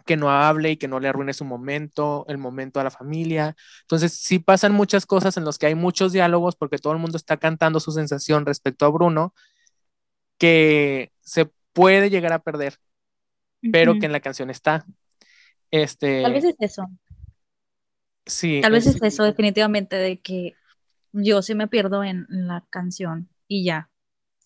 que 0.05 0.15
no 0.15 0.31
hable 0.31 0.71
y 0.71 0.77
que 0.77 0.87
no 0.87 1.01
le 1.01 1.09
arruine 1.09 1.33
su 1.33 1.43
momento, 1.43 2.23
el 2.29 2.37
momento 2.37 2.79
a 2.79 2.85
la 2.85 2.91
familia. 2.91 3.57
Entonces, 3.81 4.13
sí 4.13 4.39
pasan 4.39 4.71
muchas 4.71 5.05
cosas 5.05 5.35
en 5.35 5.43
los 5.43 5.57
que 5.57 5.65
hay 5.65 5.75
muchos 5.75 6.13
diálogos 6.13 6.55
porque 6.55 6.77
todo 6.77 6.93
el 6.93 6.99
mundo 6.99 7.17
está 7.17 7.35
cantando 7.35 7.81
su 7.81 7.91
sensación 7.91 8.45
respecto 8.45 8.85
a 8.85 8.89
Bruno, 8.89 9.33
que 10.37 11.11
se 11.19 11.51
puede 11.73 12.09
llegar 12.09 12.31
a 12.31 12.39
perder, 12.39 12.77
pero 13.69 13.99
que 13.99 14.05
en 14.05 14.13
la 14.13 14.21
canción 14.21 14.49
está. 14.49 14.85
Este, 15.71 16.21
Tal 16.21 16.31
vez 16.31 16.45
es 16.45 16.55
eso. 16.59 16.87
Sí. 18.25 18.61
Tal 18.61 18.71
vez 18.71 18.87
es, 18.87 19.01
eso, 19.01 19.23
definitivamente, 19.23 19.95
de 19.95 20.19
que 20.19 20.55
yo 21.11 21.41
sí 21.41 21.55
me 21.55 21.67
pierdo 21.67 22.03
en 22.03 22.25
la 22.29 22.65
canción 22.69 23.29
y 23.47 23.63
ya. 23.65 23.89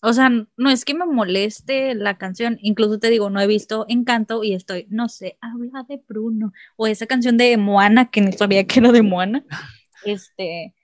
O 0.00 0.12
sea, 0.12 0.30
no 0.30 0.70
es 0.70 0.84
que 0.84 0.94
me 0.94 1.06
moleste 1.06 1.94
la 1.94 2.18
canción, 2.18 2.58
incluso 2.60 3.00
te 3.00 3.10
digo, 3.10 3.30
no 3.30 3.40
he 3.40 3.48
visto 3.48 3.84
Encanto 3.88 4.44
y 4.44 4.54
estoy, 4.54 4.86
no 4.90 5.08
sé, 5.08 5.38
habla 5.40 5.84
de 5.88 6.00
Bruno, 6.06 6.52
o 6.76 6.86
esa 6.86 7.06
canción 7.06 7.36
de 7.36 7.56
Moana, 7.56 8.10
que 8.10 8.20
no 8.20 8.30
sabía 8.30 8.64
que 8.64 8.78
era 8.78 8.92
de 8.92 9.02
Moana, 9.02 9.44
este, 10.04 10.74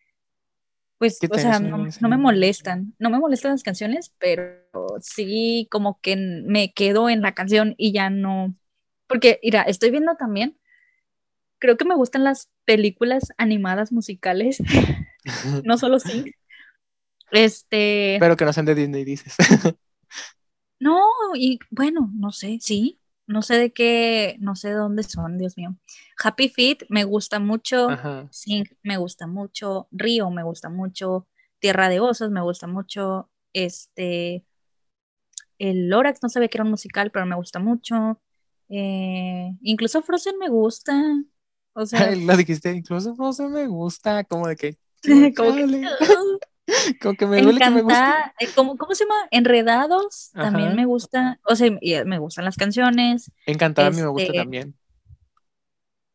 pues, 0.98 1.18
o 1.30 1.38
sea, 1.38 1.61
no, 1.61 2.09
me 2.09 2.16
molestan, 2.16 2.94
no 2.98 3.09
me 3.09 3.20
molestan 3.20 3.52
las 3.52 3.62
canciones, 3.62 4.12
pero 4.18 4.64
sí 5.00 5.68
como 5.70 6.00
que 6.00 6.16
me 6.16 6.72
quedo 6.72 7.09
en 7.09 7.20
la 7.20 7.35
canción 7.35 7.74
y 7.78 7.92
ya 7.92 8.11
no, 8.11 8.57
porque, 9.07 9.38
mira, 9.44 9.62
estoy 9.62 9.90
viendo 9.90 10.16
también, 10.16 10.59
creo 11.64 11.79
que 11.79 11.87
me 11.87 11.94
gustan 11.94 12.24
las 12.24 12.50
películas 12.66 13.33
animadas 13.38 13.90
musicales, 13.90 14.62
no 15.64 15.79
solo 15.79 15.98
sí. 15.98 16.35
Este. 17.31 18.18
Pero 18.20 18.37
que 18.37 18.44
no 18.44 18.53
sean 18.53 18.66
de 18.66 18.74
Disney, 18.74 19.03
dices. 19.03 19.35
no, 20.79 21.00
y 21.35 21.59
bueno, 21.70 22.11
no 22.14 22.33
sé, 22.33 22.59
sí. 22.61 23.00
No 23.27 23.40
sé 23.40 23.57
de 23.57 23.72
qué, 23.72 24.37
no 24.40 24.55
sé 24.57 24.68
de 24.68 24.74
dónde 24.74 25.05
son, 25.05 25.38
Dios 25.38 25.57
mío. 25.57 25.74
Happy 26.22 26.50
Feet 26.50 26.85
me 26.90 27.05
gusta 27.05 27.40
mucho. 27.40 27.88
Sing 28.31 28.66
me 28.83 28.98
gusta 28.98 29.27
mucho. 29.27 29.88
Río 29.90 30.29
me 30.29 30.42
gusta 30.42 30.68
mucho. 30.68 31.27
Tierra 31.61 31.88
de 31.88 32.00
Osos 32.00 32.31
me 32.31 32.42
gusta 32.42 32.66
mucho. 32.66 33.31
Este. 33.55 34.44
El 35.59 35.88
Lorax 35.88 36.22
no 36.22 36.29
sabía 36.29 36.48
que 36.48 36.59
era 36.59 36.64
un 36.64 36.70
musical, 36.72 37.11
pero 37.11 37.24
me 37.24 37.37
gusta 37.37 37.59
mucho. 37.59 38.20
Eh, 38.68 39.57
incluso 39.62 40.03
Frozen 40.03 40.37
me 40.37 40.50
gusta. 40.50 40.92
O 41.74 41.87
sea. 41.87 42.14
Lo 42.14 42.37
dijiste, 42.37 42.72
incluso 42.72 43.14
Frozen 43.14 43.52
me 43.52 43.66
gusta. 43.66 44.24
Como 44.24 44.48
de 44.48 44.56
que. 44.56 44.76
como 45.37 45.54
que 45.54 45.88
Como 47.02 47.14
que 47.14 47.26
me 47.26 47.42
duele 47.42 47.60
que 47.60 47.70
me 47.70 47.82
gusta. 47.82 48.34
Eh, 48.40 48.48
¿cómo, 48.54 48.76
se 48.92 49.04
llama? 49.04 49.28
Enredados, 49.30 50.30
también 50.32 50.74
me 50.74 50.87
gusta, 50.87 51.38
o 51.44 51.56
sea, 51.56 51.70
me 52.06 52.18
gustan 52.18 52.46
las 52.46 52.56
canciones. 52.56 53.30
Encantada 53.44 53.88
a 53.88 53.90
mí 53.90 54.00
me 54.00 54.06
gusta 54.06 54.28
este, 54.28 54.38
también. 54.38 54.74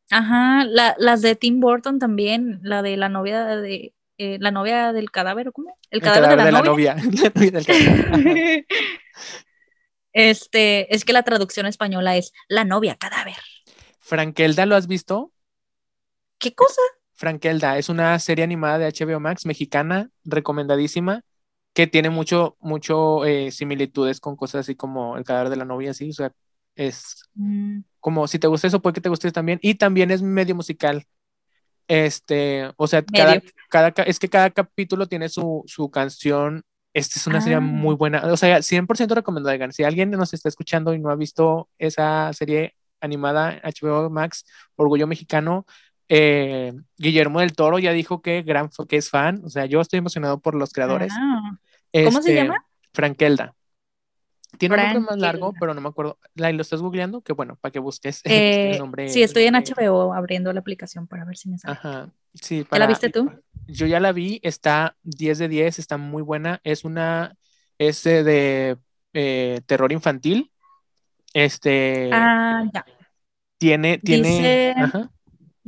Ajá, 0.09 0.65
las 0.65 1.21
de 1.21 1.35
Tim 1.35 1.59
Burton 1.59 1.99
también, 1.99 2.59
la 2.63 2.81
de 2.81 2.97
la 2.97 3.09
novia 3.09 3.45
de 3.45 3.93
eh, 4.17 4.37
la 4.39 4.51
novia 4.51 4.91
del 4.91 5.11
cadáver, 5.11 5.51
¿cómo? 5.53 5.77
El 5.91 6.01
cadáver, 6.01 6.43
de, 6.43 6.51
la, 6.51 6.61
novia. 6.61 6.97
este, 10.11 10.93
es 10.93 11.05
que 11.05 11.13
la 11.13 11.23
traducción 11.23 11.67
española 11.67 12.17
es 12.17 12.33
la 12.49 12.65
novia 12.65 12.97
cadáver. 12.97 13.37
Frankelda, 13.99 14.65
¿lo 14.65 14.75
has 14.75 14.87
visto? 14.87 15.31
¿Qué 16.39 16.55
cosa? 16.55 16.81
Frankelda 17.13 17.77
es 17.77 17.89
una 17.89 18.17
serie 18.19 18.45
animada 18.45 18.77
de 18.79 18.87
HBO 18.87 19.19
Max 19.19 19.45
mexicana, 19.45 20.09
recomendadísima, 20.23 21.21
que 21.73 21.85
tiene 21.85 22.09
mucho, 22.09 22.57
mucho 22.61 23.25
eh, 23.25 23.51
similitudes 23.51 24.21
con 24.21 24.35
cosas 24.35 24.61
así 24.61 24.75
como 24.75 25.17
El 25.17 25.25
cadáver 25.25 25.49
de 25.49 25.57
la 25.57 25.65
novia, 25.65 25.91
así, 25.91 26.09
o 26.09 26.13
sea, 26.13 26.31
es 26.75 27.23
mm. 27.35 27.81
como 27.99 28.27
si 28.27 28.39
te 28.39 28.47
gusta 28.47 28.67
eso, 28.67 28.81
puede 28.81 28.95
que 28.95 29.01
te 29.01 29.09
guste 29.09 29.31
también, 29.31 29.59
y 29.61 29.75
también 29.75 30.11
es 30.11 30.21
medio 30.21 30.55
musical. 30.55 31.05
Este, 31.89 32.71
o 32.77 32.87
sea, 32.87 33.03
cada, 33.03 33.41
cada, 33.69 33.89
es 34.03 34.19
que 34.19 34.29
cada 34.29 34.51
capítulo 34.51 35.07
tiene 35.07 35.27
su, 35.27 35.63
su 35.65 35.89
canción. 35.89 36.63
Esta 36.93 37.19
es 37.19 37.27
una 37.27 37.41
serie 37.41 37.59
muy 37.59 37.93
ah. 37.93 37.97
buena. 37.97 38.23
O 38.31 38.37
sea, 38.37 38.59
100% 38.61 39.15
recomendada. 39.15 39.71
Si 39.71 39.83
alguien 39.83 40.11
nos 40.11 40.33
está 40.33 40.49
escuchando 40.49 40.93
y 40.93 40.99
no 40.99 41.09
ha 41.09 41.15
visto 41.15 41.67
esa 41.79 42.31
serie 42.33 42.75
animada 43.01 43.59
HBO 43.63 44.09
Max, 44.11 44.45
Orgullo 44.75 45.07
Mexicano, 45.07 45.65
eh, 46.09 46.73
Guillermo 46.97 47.39
del 47.39 47.53
Toro 47.53 47.79
ya 47.79 47.93
dijo 47.93 48.21
que, 48.21 48.41
gran, 48.41 48.69
que 48.87 48.97
es 48.97 49.09
fan, 49.09 49.41
o 49.45 49.49
sea, 49.49 49.65
yo 49.65 49.79
estoy 49.79 49.99
emocionado 49.99 50.39
por 50.39 50.55
los 50.55 50.73
creadores. 50.73 51.13
Ah. 51.15 51.57
¿Cómo 51.93 52.21
se 52.21 52.31
este, 52.31 52.35
llama? 52.35 52.65
Frankelda. 52.93 53.55
Tiene 54.57 54.75
un 54.75 54.81
nombre 54.81 54.99
más 55.01 55.17
largo, 55.19 55.53
pero 55.59 55.75
no 55.75 55.81
me 55.81 55.89
acuerdo. 55.89 56.17
¿Lo 56.33 56.61
estás 56.61 56.81
googleando? 56.81 57.21
Que 57.21 57.33
bueno, 57.33 57.55
para 57.61 57.71
que 57.71 57.79
busques 57.79 58.21
el 58.25 58.31
eh, 58.31 58.75
nombre. 58.79 59.07
Sí, 59.09 59.21
estoy 59.21 59.43
en 59.43 59.53
HBO 59.53 60.13
abriendo 60.13 60.51
la 60.51 60.59
aplicación 60.59 61.07
para 61.07 61.23
ver 61.25 61.37
si 61.37 61.49
me 61.49 61.59
sale. 61.59 61.73
Ajá, 61.73 62.09
sí. 62.33 62.65
¿Ya 62.71 62.79
la 62.79 62.87
viste 62.87 63.09
tú? 63.09 63.31
Yo 63.67 63.85
ya 63.85 63.99
la 63.99 64.11
vi, 64.11 64.39
está 64.41 64.97
10 65.03 65.37
de 65.37 65.47
10, 65.47 65.77
está 65.77 65.97
muy 65.97 66.23
buena. 66.23 66.59
Es 66.63 66.83
una, 66.83 67.35
es 67.77 68.03
de 68.03 68.77
eh, 69.13 69.61
terror 69.67 69.91
infantil. 69.91 70.51
Este. 71.33 72.09
Ah, 72.11 72.63
ya. 72.73 72.83
Tiene, 73.59 73.99
tiene. 73.99 74.73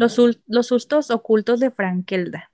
Los, 0.02 0.40
los 0.48 0.68
sustos 0.68 1.12
ocultos 1.12 1.60
de 1.60 1.72
Frankelda. 1.72 2.52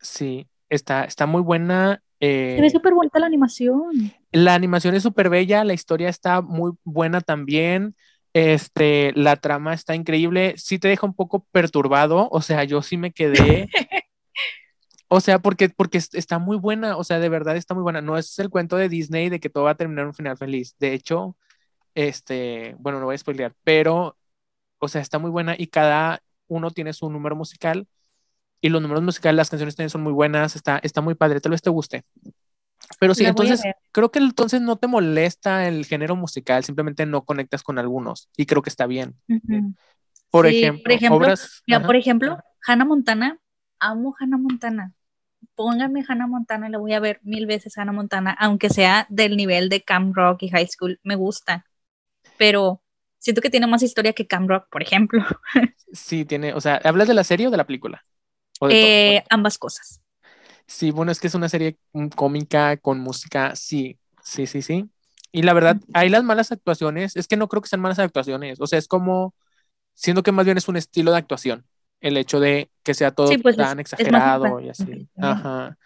Sí, 0.00 0.46
está, 0.68 1.04
está 1.04 1.26
muy 1.26 1.42
buena. 1.42 2.02
Eh, 2.20 2.54
Se 2.56 2.62
ve 2.62 2.70
súper 2.70 2.94
bonita 2.94 3.18
la 3.18 3.26
animación. 3.26 4.12
La 4.32 4.54
animación 4.54 4.94
es 4.94 5.02
súper 5.02 5.30
bella, 5.30 5.64
la 5.64 5.74
historia 5.74 6.08
está 6.08 6.42
muy 6.42 6.72
buena 6.84 7.20
también. 7.20 7.96
Este, 8.32 9.12
la 9.16 9.36
trama 9.36 9.74
está 9.74 9.94
increíble. 9.94 10.54
Sí 10.56 10.78
te 10.78 10.88
deja 10.88 11.06
un 11.06 11.14
poco 11.14 11.46
perturbado, 11.50 12.28
o 12.30 12.42
sea, 12.42 12.64
yo 12.64 12.82
sí 12.82 12.96
me 12.96 13.12
quedé. 13.12 13.68
O 15.12 15.20
sea, 15.20 15.40
porque, 15.40 15.68
porque 15.68 15.98
está 15.98 16.38
muy 16.38 16.56
buena, 16.56 16.96
o 16.96 17.02
sea, 17.02 17.18
de 17.18 17.28
verdad 17.28 17.56
está 17.56 17.74
muy 17.74 17.82
buena. 17.82 18.00
No 18.00 18.16
es 18.16 18.38
el 18.38 18.48
cuento 18.48 18.76
de 18.76 18.88
Disney 18.88 19.28
de 19.28 19.40
que 19.40 19.50
todo 19.50 19.64
va 19.64 19.72
a 19.72 19.74
terminar 19.74 20.06
un 20.06 20.14
final 20.14 20.36
feliz. 20.36 20.76
De 20.78 20.94
hecho, 20.94 21.36
este, 21.96 22.76
bueno, 22.78 23.00
no 23.00 23.06
voy 23.06 23.16
a 23.16 23.18
spoilear, 23.18 23.52
pero, 23.64 24.16
o 24.78 24.86
sea, 24.86 25.00
está 25.00 25.18
muy 25.18 25.30
buena 25.30 25.56
y 25.58 25.66
cada 25.66 26.22
uno 26.50 26.70
tiene 26.70 26.92
su 26.92 27.08
número 27.08 27.36
musical 27.36 27.86
y 28.60 28.68
los 28.68 28.82
números 28.82 29.02
musicales, 29.02 29.36
las 29.36 29.50
canciones 29.50 29.74
también 29.74 29.90
son 29.90 30.02
muy 30.02 30.12
buenas, 30.12 30.54
está, 30.54 30.78
está 30.82 31.00
muy 31.00 31.14
padre, 31.14 31.40
tal 31.40 31.52
vez 31.52 31.62
te 31.62 31.70
guste. 31.70 32.04
Pero 32.98 33.14
sí, 33.14 33.24
entonces 33.24 33.62
creo 33.92 34.10
que 34.10 34.18
entonces 34.18 34.60
no 34.60 34.76
te 34.76 34.86
molesta 34.86 35.68
el 35.68 35.86
género 35.86 36.16
musical, 36.16 36.64
simplemente 36.64 37.06
no 37.06 37.22
conectas 37.22 37.62
con 37.62 37.78
algunos 37.78 38.28
y 38.36 38.46
creo 38.46 38.62
que 38.62 38.70
está 38.70 38.86
bien. 38.86 39.14
por, 40.30 40.46
ejemplo, 40.46 40.82
por 40.82 40.92
ejemplo, 40.92 41.34
mira, 41.66 41.86
por 41.86 41.96
ejemplo, 41.96 42.38
Hannah 42.66 42.84
Montana, 42.84 43.38
amo 43.78 44.14
Hannah 44.18 44.38
Montana. 44.38 44.92
Póngame 45.54 46.04
Hannah 46.06 46.26
Montana 46.26 46.68
y 46.68 46.70
le 46.70 46.78
voy 46.78 46.92
a 46.92 47.00
ver 47.00 47.20
mil 47.22 47.46
veces 47.46 47.76
Hannah 47.78 47.92
Montana, 47.92 48.36
aunque 48.38 48.68
sea 48.70 49.06
del 49.08 49.36
nivel 49.36 49.68
de 49.68 49.82
Camp 49.82 50.14
Rock 50.14 50.42
y 50.42 50.48
High 50.48 50.68
School, 50.68 51.00
me 51.02 51.16
gusta. 51.16 51.66
Pero 52.36 52.82
siento 53.20 53.40
que 53.40 53.50
tiene 53.50 53.68
más 53.68 53.82
historia 53.82 54.12
que 54.12 54.26
Camp 54.26 54.48
Rock, 54.48 54.66
por 54.68 54.82
ejemplo. 54.82 55.24
Sí, 55.92 56.24
tiene, 56.24 56.54
o 56.54 56.60
sea, 56.60 56.80
¿hablas 56.84 57.08
de 57.08 57.14
la 57.14 57.24
serie 57.24 57.48
o 57.48 57.50
de 57.50 57.56
la 57.56 57.66
película? 57.66 58.04
Eh, 58.68 59.24
ambas 59.28 59.58
cosas. 59.58 60.00
Sí, 60.64 60.92
bueno, 60.92 61.10
es 61.10 61.18
que 61.18 61.26
es 61.26 61.34
una 61.34 61.48
serie 61.48 61.78
cómica 62.14 62.76
con 62.76 63.00
música, 63.00 63.56
sí, 63.56 63.98
sí, 64.22 64.46
sí, 64.46 64.62
sí. 64.62 64.88
Y 65.32 65.42
la 65.42 65.52
verdad, 65.52 65.78
hay 65.92 66.08
las 66.08 66.22
malas 66.22 66.52
actuaciones, 66.52 67.16
es 67.16 67.26
que 67.26 67.36
no 67.36 67.48
creo 67.48 67.60
que 67.60 67.68
sean 67.68 67.80
malas 67.80 67.98
actuaciones, 67.98 68.60
o 68.60 68.68
sea, 68.68 68.78
es 68.78 68.86
como, 68.86 69.34
siendo 69.94 70.22
que 70.22 70.30
más 70.30 70.44
bien 70.44 70.58
es 70.58 70.68
un 70.68 70.76
estilo 70.76 71.10
de 71.10 71.18
actuación, 71.18 71.66
el 72.00 72.16
hecho 72.16 72.38
de 72.38 72.70
que 72.84 72.94
sea 72.94 73.10
todo 73.10 73.32
pues, 73.42 73.56
tan 73.56 73.80
exagerado 73.80 74.60
y 74.60 74.68
así. 74.68 75.08
Ajá. 75.20 75.76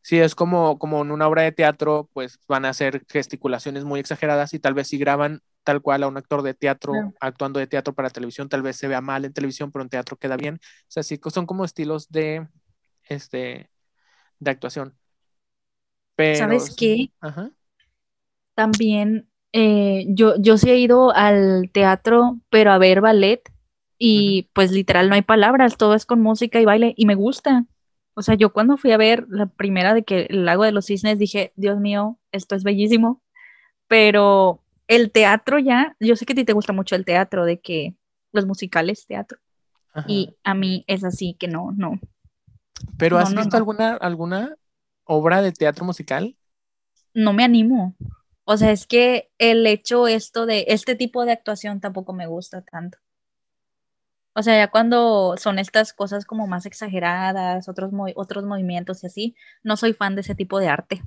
Sí, 0.00 0.18
es 0.18 0.34
como, 0.34 0.78
como 0.78 1.02
en 1.02 1.10
una 1.10 1.28
obra 1.28 1.42
de 1.42 1.52
teatro, 1.52 2.08
pues 2.14 2.38
van 2.48 2.64
a 2.64 2.70
hacer 2.70 3.04
gesticulaciones 3.10 3.84
muy 3.84 4.00
exageradas 4.00 4.54
y 4.54 4.58
tal 4.58 4.72
vez 4.72 4.88
si 4.88 4.96
graban 4.96 5.42
tal 5.64 5.82
cual 5.82 6.02
a 6.02 6.08
un 6.08 6.16
actor 6.16 6.42
de 6.42 6.54
teatro 6.54 6.92
actuando 7.20 7.58
de 7.58 7.66
teatro 7.66 7.94
para 7.94 8.10
televisión, 8.10 8.48
tal 8.48 8.62
vez 8.62 8.76
se 8.76 8.86
vea 8.86 9.00
mal 9.00 9.24
en 9.24 9.32
televisión, 9.32 9.72
pero 9.72 9.82
en 9.82 9.88
teatro 9.88 10.16
queda 10.16 10.36
bien. 10.36 10.56
O 10.56 10.86
sea, 10.88 11.02
sí, 11.02 11.18
son 11.32 11.46
como 11.46 11.64
estilos 11.64 12.08
de, 12.10 12.46
este, 13.08 13.70
de 14.38 14.50
actuación. 14.50 14.96
Pero, 16.14 16.38
¿Sabes 16.38 16.76
qué? 16.76 17.10
También 18.54 19.28
eh, 19.52 20.06
yo, 20.08 20.34
yo 20.38 20.58
sí 20.58 20.68
he 20.70 20.78
ido 20.78 21.14
al 21.14 21.70
teatro, 21.72 22.40
pero 22.50 22.72
a 22.72 22.78
ver 22.78 23.00
ballet 23.00 23.40
y 23.98 24.50
pues 24.52 24.72
literal 24.72 25.08
no 25.08 25.14
hay 25.14 25.22
palabras, 25.22 25.76
todo 25.76 25.94
es 25.94 26.06
con 26.06 26.20
música 26.20 26.60
y 26.60 26.64
baile 26.64 26.92
y 26.96 27.06
me 27.06 27.14
gusta. 27.14 27.64
O 28.14 28.22
sea, 28.22 28.34
yo 28.34 28.52
cuando 28.52 28.76
fui 28.76 28.90
a 28.92 28.96
ver 28.96 29.26
la 29.28 29.46
primera 29.46 29.94
de 29.94 30.04
que 30.04 30.26
el 30.28 30.44
lago 30.44 30.64
de 30.64 30.72
los 30.72 30.86
cisnes 30.86 31.18
dije, 31.18 31.52
Dios 31.54 31.78
mío, 31.78 32.18
esto 32.32 32.56
es 32.56 32.64
bellísimo, 32.64 33.22
pero 33.86 34.63
el 34.88 35.10
teatro 35.10 35.58
ya, 35.58 35.96
yo 36.00 36.16
sé 36.16 36.26
que 36.26 36.32
a 36.32 36.36
ti 36.36 36.44
te 36.44 36.52
gusta 36.52 36.72
mucho 36.72 36.94
el 36.96 37.04
teatro, 37.04 37.44
de 37.44 37.60
que 37.60 37.96
los 38.32 38.46
musicales, 38.46 39.06
teatro, 39.06 39.38
y 40.08 40.34
a 40.42 40.54
mí 40.54 40.84
es 40.88 41.04
así 41.04 41.36
que 41.38 41.46
no, 41.46 41.70
no, 41.76 42.00
¿Pero 42.98 43.18
has 43.18 43.34
visto 43.34 43.56
alguna, 43.56 43.94
alguna 43.94 44.56
obra 45.04 45.42
de 45.42 45.52
teatro 45.52 45.84
musical? 45.84 46.36
No 47.12 47.32
me 47.32 47.44
animo. 47.44 47.94
O 48.44 48.56
sea, 48.56 48.72
es 48.72 48.86
que 48.86 49.30
el 49.38 49.66
hecho 49.66 50.06
esto 50.06 50.46
de 50.46 50.66
este 50.68 50.94
tipo 50.94 51.24
de 51.24 51.32
actuación 51.32 51.80
tampoco 51.80 52.12
me 52.12 52.26
gusta 52.26 52.62
tanto. 52.62 52.98
O 54.34 54.42
sea, 54.42 54.56
ya 54.56 54.70
cuando 54.70 55.36
son 55.38 55.58
estas 55.58 55.92
cosas 55.92 56.24
como 56.24 56.46
más 56.46 56.66
exageradas, 56.66 57.68
otros, 57.68 57.92
otros 58.16 58.44
movimientos 58.44 59.02
y 59.02 59.06
así, 59.06 59.36
no 59.62 59.76
soy 59.76 59.92
fan 59.92 60.16
de 60.16 60.22
ese 60.22 60.34
tipo 60.34 60.58
de 60.58 60.68
arte. 60.68 61.02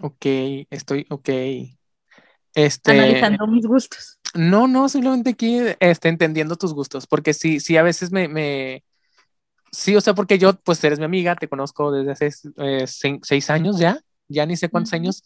Ok, 0.00 0.26
estoy, 0.70 1.06
ok. 1.10 1.28
Este, 2.54 2.92
Analizando 2.92 3.46
mis 3.46 3.66
gustos. 3.66 4.18
No, 4.34 4.66
no, 4.66 4.88
simplemente 4.88 5.30
aquí 5.30 5.60
este, 5.80 6.08
entendiendo 6.08 6.56
tus 6.56 6.74
gustos, 6.74 7.06
porque 7.06 7.34
sí, 7.34 7.60
sí, 7.60 7.76
a 7.76 7.82
veces 7.82 8.10
me, 8.10 8.82
Sí, 9.70 9.96
o 9.96 10.00
sea, 10.00 10.14
porque 10.14 10.38
yo, 10.38 10.54
pues 10.54 10.82
eres 10.84 11.00
mi 11.00 11.04
amiga, 11.04 11.34
te 11.34 11.48
conozco 11.48 11.90
desde 11.90 12.12
hace 12.12 12.30
eh, 12.58 12.86
seis, 12.86 13.50
años 13.50 13.78
ya, 13.78 13.98
ya 14.28 14.46
ni 14.46 14.56
sé 14.56 14.68
cuántos 14.68 14.92
años, 14.92 15.24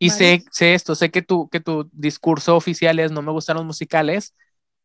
y 0.00 0.10
sé, 0.10 0.44
sé 0.50 0.74
esto, 0.74 0.96
sé 0.96 1.10
que 1.12 1.22
tu, 1.22 1.48
que 1.48 1.60
tu 1.60 1.88
discurso 1.92 2.56
oficial 2.56 2.98
es 2.98 3.12
no 3.12 3.22
me 3.22 3.30
gustan 3.30 3.56
los 3.56 3.64
musicales, 3.64 4.34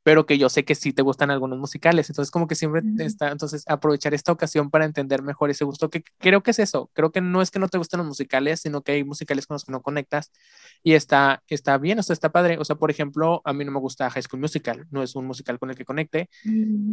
pero 0.03 0.25
que 0.25 0.37
yo 0.37 0.49
sé 0.49 0.63
que 0.63 0.75
sí 0.75 0.93
te 0.93 1.01
gustan 1.01 1.31
algunos 1.31 1.59
musicales. 1.59 2.09
Entonces, 2.09 2.31
como 2.31 2.47
que 2.47 2.55
siempre 2.55 2.81
está, 2.99 3.31
entonces 3.31 3.63
aprovechar 3.67 4.13
esta 4.13 4.31
ocasión 4.31 4.69
para 4.69 4.85
entender 4.85 5.21
mejor 5.21 5.49
ese 5.49 5.65
gusto, 5.65 5.89
que 5.89 6.03
creo 6.17 6.41
que 6.41 6.51
es 6.51 6.59
eso. 6.59 6.89
Creo 6.93 7.11
que 7.11 7.21
no 7.21 7.41
es 7.41 7.51
que 7.51 7.59
no 7.59 7.67
te 7.67 7.77
gusten 7.77 7.99
los 7.99 8.07
musicales, 8.07 8.61
sino 8.61 8.81
que 8.81 8.93
hay 8.93 9.03
musicales 9.03 9.45
con 9.45 9.55
los 9.55 9.65
que 9.65 9.71
no 9.71 9.81
conectas 9.81 10.31
y 10.83 10.93
está, 10.93 11.43
está 11.47 11.77
bien, 11.77 11.99
o 11.99 12.03
sea, 12.03 12.13
está 12.13 12.31
padre. 12.31 12.57
O 12.57 12.65
sea, 12.65 12.77
por 12.77 12.91
ejemplo, 12.91 13.41
a 13.43 13.53
mí 13.53 13.65
no 13.65 13.71
me 13.71 13.79
gusta 13.79 14.09
High 14.09 14.23
School 14.23 14.41
Musical, 14.41 14.87
no 14.91 15.03
es 15.03 15.15
un 15.15 15.25
musical 15.25 15.59
con 15.59 15.69
el 15.69 15.75
que 15.75 15.85
conecte. 15.85 16.29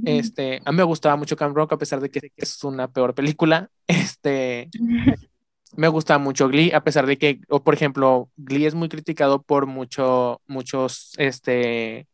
Este, 0.05 0.61
a 0.65 0.73
mí 0.73 0.77
me 0.79 0.85
gustaba 0.85 1.17
mucho 1.17 1.37
Camp 1.37 1.57
Rock, 1.57 1.73
a 1.73 1.79
pesar 1.79 2.01
de 2.01 2.11
que 2.11 2.33
es 2.37 2.65
una 2.65 2.89
peor 2.89 3.15
película. 3.15 3.71
Este. 3.89 4.69
me 5.77 5.89
gusta 5.89 6.19
mucho 6.19 6.49
Glee, 6.49 6.73
a 6.73 6.83
pesar 6.83 7.07
de 7.07 7.19
que, 7.19 7.41
o 7.49 7.63
por 7.63 7.75
ejemplo, 7.75 8.31
Glee 8.37 8.67
es 8.67 8.75
muy 8.75 8.89
criticado 8.89 9.43
por 9.43 9.67
mucho, 9.67 10.41
muchos, 10.47 11.13
este, 11.19 12.07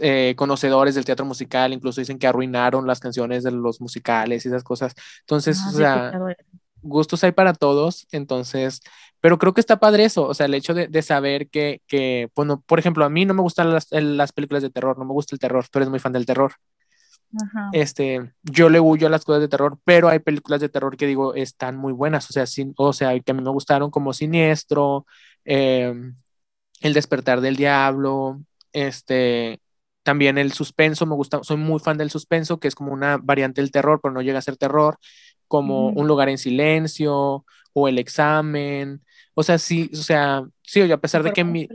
eh, 0.00 0.34
conocedores 0.36 0.94
del 0.94 1.04
teatro 1.04 1.26
musical, 1.26 1.72
incluso 1.72 2.00
dicen 2.00 2.18
que 2.18 2.26
arruinaron 2.26 2.86
las 2.86 3.00
canciones 3.00 3.42
de 3.44 3.50
los 3.50 3.80
musicales 3.80 4.44
y 4.44 4.48
esas 4.48 4.64
cosas. 4.64 4.94
Entonces, 5.20 5.60
ah, 5.62 5.68
o 5.68 5.72
sea, 5.72 6.12
gustos 6.82 7.24
hay 7.24 7.32
para 7.32 7.54
todos, 7.54 8.06
entonces, 8.12 8.80
pero 9.20 9.38
creo 9.38 9.54
que 9.54 9.60
está 9.60 9.78
padre 9.78 10.04
eso, 10.04 10.26
o 10.26 10.34
sea, 10.34 10.46
el 10.46 10.54
hecho 10.54 10.74
de, 10.74 11.02
saber 11.02 11.48
que, 11.48 11.80
que, 11.86 12.28
bueno, 12.34 12.62
por 12.66 12.78
ejemplo, 12.78 13.04
a 13.04 13.10
mí 13.10 13.24
no 13.24 13.34
me 13.34 13.42
gustan 13.42 13.72
las, 13.72 13.88
las, 13.90 14.32
películas 14.32 14.62
de 14.62 14.70
terror, 14.70 14.98
no 14.98 15.04
me 15.04 15.12
gusta 15.12 15.34
el 15.34 15.40
terror, 15.40 15.66
tú 15.68 15.78
eres 15.78 15.88
muy 15.88 16.00
fan 16.00 16.12
del 16.12 16.26
terror. 16.26 16.52
Este, 17.72 18.34
yo 18.42 18.68
le 18.68 18.78
huyo 18.78 19.06
a 19.06 19.10
las 19.10 19.24
cosas 19.24 19.40
de 19.40 19.48
terror, 19.48 19.78
pero 19.84 20.08
hay 20.08 20.18
películas 20.18 20.60
de 20.60 20.68
terror 20.68 20.96
que 20.98 21.06
digo 21.06 21.34
están 21.34 21.76
muy 21.76 21.92
buenas, 21.92 22.28
o 22.28 22.32
sea, 22.32 22.46
sin, 22.46 22.74
o 22.76 22.92
sea, 22.92 23.18
que 23.20 23.30
a 23.32 23.34
mí 23.34 23.42
me 23.42 23.50
gustaron 23.50 23.90
como 23.90 24.12
Siniestro, 24.12 25.06
em, 25.44 26.16
El 26.80 26.94
despertar 26.94 27.40
del 27.40 27.56
diablo, 27.56 28.42
este, 28.72 29.60
también 30.02 30.38
el 30.38 30.52
suspenso, 30.52 31.06
me 31.06 31.14
gusta, 31.14 31.42
soy 31.42 31.56
muy 31.56 31.78
fan 31.80 31.98
del 31.98 32.10
suspenso, 32.10 32.58
que 32.58 32.68
es 32.68 32.74
como 32.74 32.92
una 32.92 33.18
variante 33.18 33.60
del 33.60 33.70
terror, 33.70 34.00
pero 34.02 34.12
no 34.12 34.22
llega 34.22 34.38
a 34.38 34.42
ser 34.42 34.56
terror, 34.56 34.98
como 35.48 35.88
Un 35.88 36.06
lugar 36.08 36.28
en 36.28 36.38
silencio 36.38 37.44
o 37.74 37.88
El 37.88 37.98
examen. 37.98 39.02
O 39.34 39.42
sea, 39.42 39.58
sí, 39.58 39.90
o 39.92 39.96
sea, 39.96 40.44
sí, 40.62 40.80
a 40.90 40.96
pesar 40.98 41.22
de 41.22 41.32
que 41.32 41.44
mi, 41.44 41.68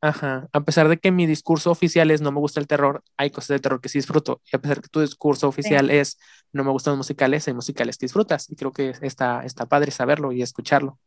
ajá, 0.00 0.48
a 0.52 0.60
pesar 0.62 0.88
de 0.88 0.98
que 0.98 1.10
mi 1.10 1.26
discurso 1.26 1.70
oficial 1.70 2.10
es 2.10 2.20
no 2.20 2.32
me 2.32 2.40
gusta 2.40 2.60
el 2.60 2.66
terror, 2.66 3.02
hay 3.16 3.30
cosas 3.30 3.48
de 3.48 3.60
terror 3.60 3.80
que 3.80 3.88
sí 3.88 3.98
disfruto. 3.98 4.42
Y 4.52 4.56
a 4.56 4.60
pesar 4.60 4.76
de 4.76 4.82
que 4.82 4.88
tu 4.88 5.00
discurso 5.00 5.48
oficial 5.48 5.90
es 5.90 6.18
no 6.52 6.64
me 6.64 6.70
gustan 6.70 6.92
los 6.92 6.98
musicales, 6.98 7.48
hay 7.48 7.54
musicales 7.54 7.96
que 7.96 8.06
disfrutas. 8.06 8.50
Y 8.50 8.56
creo 8.56 8.72
que 8.72 8.92
está, 9.00 9.44
está 9.44 9.66
padre 9.66 9.90
saberlo 9.90 10.32
y 10.32 10.42
escucharlo. 10.42 10.98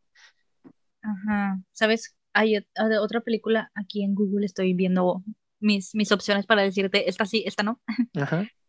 Ajá. 1.01 1.59
¿Sabes? 1.71 2.15
Hay 2.33 2.57
otra 3.01 3.21
película 3.21 3.71
aquí 3.75 4.03
en 4.03 4.15
Google, 4.15 4.45
estoy 4.45 4.73
viendo 4.73 5.23
mis, 5.59 6.11
opciones 6.11 6.45
para 6.45 6.61
decirte, 6.61 7.09
esta 7.09 7.25
sí, 7.25 7.43
esta 7.45 7.63
no. 7.63 7.81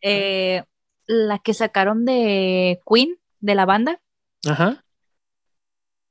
Eh, 0.02 0.62
la 1.06 1.38
que 1.38 1.54
sacaron 1.54 2.04
de 2.04 2.80
Queen, 2.88 3.18
de 3.40 3.54
la 3.54 3.64
banda. 3.64 4.00
Ajá. 4.46 4.84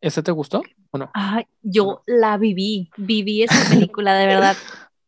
¿Esa 0.02 0.24
te 0.24 0.32
gustó 0.32 0.64
o 0.92 0.98
no? 0.98 1.12
yo 1.62 2.04
la 2.06 2.38
viví, 2.38 2.90
viví 2.98 3.44
esa 3.44 3.70
película, 3.70 4.18
de 4.18 4.26
verdad. 4.26 4.58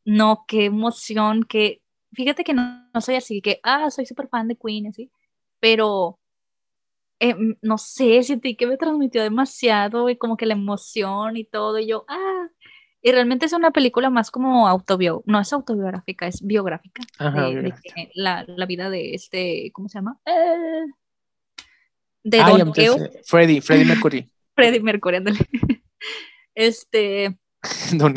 No, 0.05 0.45
qué 0.47 0.65
emoción, 0.65 1.43
que 1.43 1.81
fíjate 2.13 2.43
que 2.43 2.53
no, 2.53 2.89
soy 2.99 3.15
así, 3.15 3.41
que, 3.41 3.59
ah, 3.63 3.91
soy 3.91 4.05
súper 4.05 4.27
fan 4.29 4.47
de 4.47 4.55
Queen, 4.55 4.87
así, 4.87 5.11
pero 5.59 6.19
eh, 7.19 7.35
no 7.61 7.77
sé, 7.77 8.23
sentí 8.23 8.55
que 8.55 8.67
me 8.67 8.77
transmitió 8.77 9.21
demasiado 9.23 10.09
y 10.09 10.17
como 10.17 10.37
que 10.37 10.45
la 10.45 10.53
emoción 10.53 11.35
y 11.37 11.43
todo, 11.43 11.79
y 11.79 11.87
yo, 11.87 12.05
ah, 12.07 12.47
y 13.01 13.11
realmente 13.11 13.45
es 13.45 13.53
una 13.53 13.71
película 13.71 14.09
más 14.09 14.31
como 14.31 14.67
autobiográfica, 14.67 15.31
no 15.31 15.39
es 15.39 15.53
autobiográfica, 15.53 16.27
es 16.27 16.41
biográfica. 16.41 17.03
de, 17.19 17.73
la, 18.15 18.43
la, 18.47 18.65
vida 18.65 18.89
de 18.89 19.13
este, 19.13 19.71
¿cómo 19.73 19.87
se 19.87 19.99
llama? 19.99 20.19
Eh, 20.25 20.85
de 22.23 22.37
Don 22.39 22.73
Freddie, 23.23 23.61
Freddie 23.61 23.85
Mercury. 23.85 24.29
Freddie 24.55 24.81
Mercury, 24.81 25.17
ándale. 25.17 25.39
Este. 26.55 27.37
Don 27.93 28.15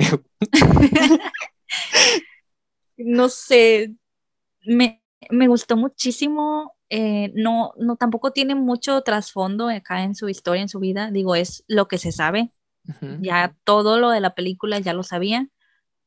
no 2.97 3.29
sé, 3.29 3.95
me, 4.65 5.03
me 5.29 5.47
gustó 5.47 5.77
muchísimo. 5.77 6.75
Eh, 6.89 7.31
no, 7.35 7.73
no, 7.77 7.97
tampoco 7.97 8.33
tiene 8.33 8.55
mucho 8.55 9.03
trasfondo 9.03 9.69
acá 9.69 10.03
en 10.03 10.15
su 10.15 10.29
historia, 10.31 10.63
en 10.63 10.71
su 10.71 10.81
vida. 10.81 11.11
Digo, 11.11 11.35
es 11.35 11.65
lo 11.69 11.87
que 11.87 11.99
se 11.99 12.13
sabe. 12.13 12.51
Ya 13.21 13.55
todo 13.65 13.99
lo 13.99 14.11
de 14.11 14.21
la 14.21 14.35
película 14.35 14.79
ya 14.79 14.95
lo 14.95 15.03
sabía, 15.03 15.49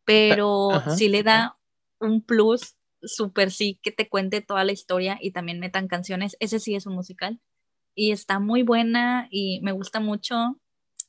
pero 0.06 0.70
sí 0.96 1.08
le 1.08 1.24
da 1.24 1.58
un 2.00 2.22
plus 2.22 2.76
súper 3.02 3.52
sí 3.52 3.80
que 3.82 3.92
te 3.92 4.10
cuente 4.10 4.42
toda 4.42 4.64
la 4.64 4.72
historia 4.72 5.18
y 5.22 5.32
también 5.32 5.60
metan 5.60 5.88
canciones. 5.88 6.36
Ese 6.40 6.60
sí 6.60 6.76
es 6.76 6.86
un 6.86 6.96
musical. 6.96 7.40
y 7.96 8.12
está 8.12 8.40
muy 8.40 8.64
buena 8.64 9.28
y 9.30 9.62
me 9.62 9.72
gusta 9.72 10.00
mucho 10.00 10.60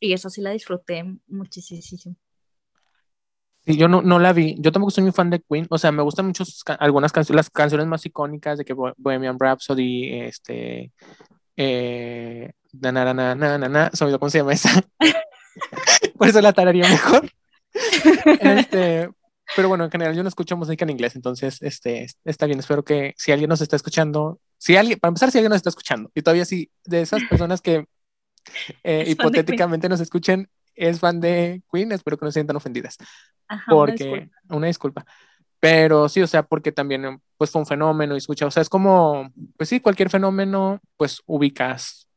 y 0.00 0.12
eso 0.12 0.28
sí 0.28 0.42
la 0.42 0.50
disfruté 0.50 1.04
muchísimo. 1.26 2.16
Sí, 3.60 3.76
yo 3.78 3.88
no, 3.88 4.02
no 4.02 4.18
la 4.18 4.34
vi. 4.34 4.56
Yo 4.58 4.70
tampoco 4.70 4.90
soy 4.90 5.04
muy 5.04 5.12
fan 5.12 5.30
de 5.30 5.40
Queen. 5.40 5.66
O 5.70 5.78
sea, 5.78 5.90
me 5.90 6.02
gustan 6.02 6.26
mucho 6.26 6.44
algunas 6.78 7.12
canciones, 7.12 7.36
las 7.36 7.50
canciones 7.50 7.86
más 7.86 8.04
icónicas 8.04 8.58
de 8.58 8.64
que 8.66 8.74
Bohemian 8.74 9.38
Rhapsody, 9.38 10.20
este, 10.20 10.92
eh, 11.56 12.52
na, 12.72 12.92
na, 12.92 13.14
na, 13.14 13.34
na, 13.34 13.58
na, 13.58 13.68
na, 13.68 13.90
¿cómo 14.18 14.30
se 14.30 14.38
llama 14.38 14.52
esa? 14.52 14.70
Por 16.18 16.28
eso 16.28 16.40
la 16.40 16.52
tararía 16.52 16.88
mejor. 16.88 17.30
este, 18.40 19.08
pero 19.56 19.68
bueno, 19.68 19.84
en 19.84 19.90
general 19.90 20.14
yo 20.14 20.22
no 20.22 20.28
escucho 20.28 20.56
música 20.56 20.84
en 20.84 20.90
inglés, 20.90 21.16
entonces 21.16 21.60
este, 21.62 22.06
está 22.24 22.46
bien. 22.46 22.58
Espero 22.58 22.84
que 22.84 23.14
si 23.16 23.32
alguien 23.32 23.48
nos 23.48 23.60
está 23.60 23.76
escuchando, 23.76 24.40
si 24.58 24.76
alguien, 24.76 24.98
para 24.98 25.10
empezar, 25.10 25.30
si 25.30 25.38
alguien 25.38 25.50
nos 25.50 25.58
está 25.58 25.70
escuchando, 25.70 26.10
y 26.14 26.22
todavía 26.22 26.44
si 26.44 26.70
de 26.84 27.02
esas 27.02 27.22
personas 27.24 27.60
que 27.60 27.86
eh, 28.82 29.04
hipotéticamente 29.06 29.88
nos 29.88 30.00
escuchen 30.00 30.48
es 30.74 31.00
fan 31.00 31.20
de 31.20 31.62
Queen, 31.72 31.92
espero 31.92 32.18
que 32.18 32.24
no 32.24 32.30
se 32.30 32.40
sientan 32.40 32.56
ofendidas. 32.56 32.96
porque, 33.68 34.30
una 34.48 34.66
disculpa. 34.66 35.04
Pero 35.60 36.08
sí, 36.08 36.20
o 36.20 36.26
sea, 36.26 36.42
porque 36.42 36.72
también 36.72 37.20
pues 37.36 37.50
fue 37.50 37.60
un 37.60 37.66
fenómeno 37.66 38.14
y 38.14 38.18
escucha, 38.18 38.46
o 38.46 38.50
sea, 38.50 38.60
es 38.60 38.68
como, 38.68 39.32
pues 39.56 39.68
sí, 39.68 39.80
cualquier 39.80 40.10
fenómeno, 40.10 40.80
pues 40.96 41.22
ubicas, 41.26 42.08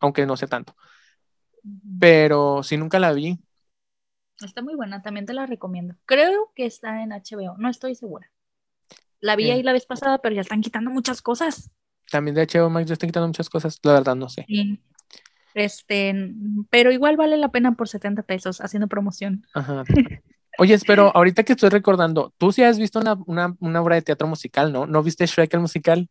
aunque 0.00 0.26
no 0.26 0.36
sé 0.36 0.46
tanto. 0.46 0.76
Pero 1.98 2.62
si 2.62 2.76
nunca 2.76 2.98
la 2.98 3.12
vi. 3.12 3.38
Está 4.44 4.62
muy 4.62 4.74
buena, 4.74 5.02
también 5.02 5.26
te 5.26 5.32
la 5.32 5.46
recomiendo. 5.46 5.94
Creo 6.06 6.52
que 6.54 6.66
está 6.66 7.02
en 7.02 7.10
HBO, 7.10 7.56
no 7.58 7.68
estoy 7.68 7.94
segura. 7.94 8.30
La 9.20 9.36
vi 9.36 9.50
ahí 9.50 9.62
la 9.62 9.72
vez 9.72 9.86
pasada, 9.86 10.18
pero 10.18 10.34
ya 10.34 10.42
están 10.42 10.60
quitando 10.60 10.90
muchas 10.90 11.22
cosas. 11.22 11.70
También 12.10 12.34
de 12.34 12.46
HBO 12.46 12.68
Max 12.68 12.86
ya 12.86 12.92
están 12.92 13.08
quitando 13.08 13.28
muchas 13.28 13.48
cosas, 13.48 13.78
la 13.82 13.94
verdad 13.94 14.14
no 14.14 14.28
sé. 14.28 14.44
Sí. 14.46 14.80
Este, 15.54 16.14
pero 16.68 16.90
igual 16.90 17.16
vale 17.16 17.36
la 17.36 17.50
pena 17.50 17.72
por 17.72 17.88
70 17.88 18.24
pesos 18.24 18.60
haciendo 18.60 18.88
promoción. 18.88 19.46
Ajá. 19.54 19.84
Oye, 20.58 20.78
pero 20.86 21.10
ahorita 21.16 21.44
que 21.44 21.52
estoy 21.52 21.70
recordando, 21.70 22.34
tú 22.38 22.52
sí 22.52 22.62
has 22.62 22.78
visto 22.78 23.00
una, 23.26 23.80
obra 23.80 23.94
de 23.94 24.02
teatro 24.02 24.26
musical, 24.26 24.72
¿no? 24.72 24.86
¿No 24.86 25.02
viste 25.02 25.26
Shrek 25.26 25.54
el 25.54 25.60
musical? 25.60 26.08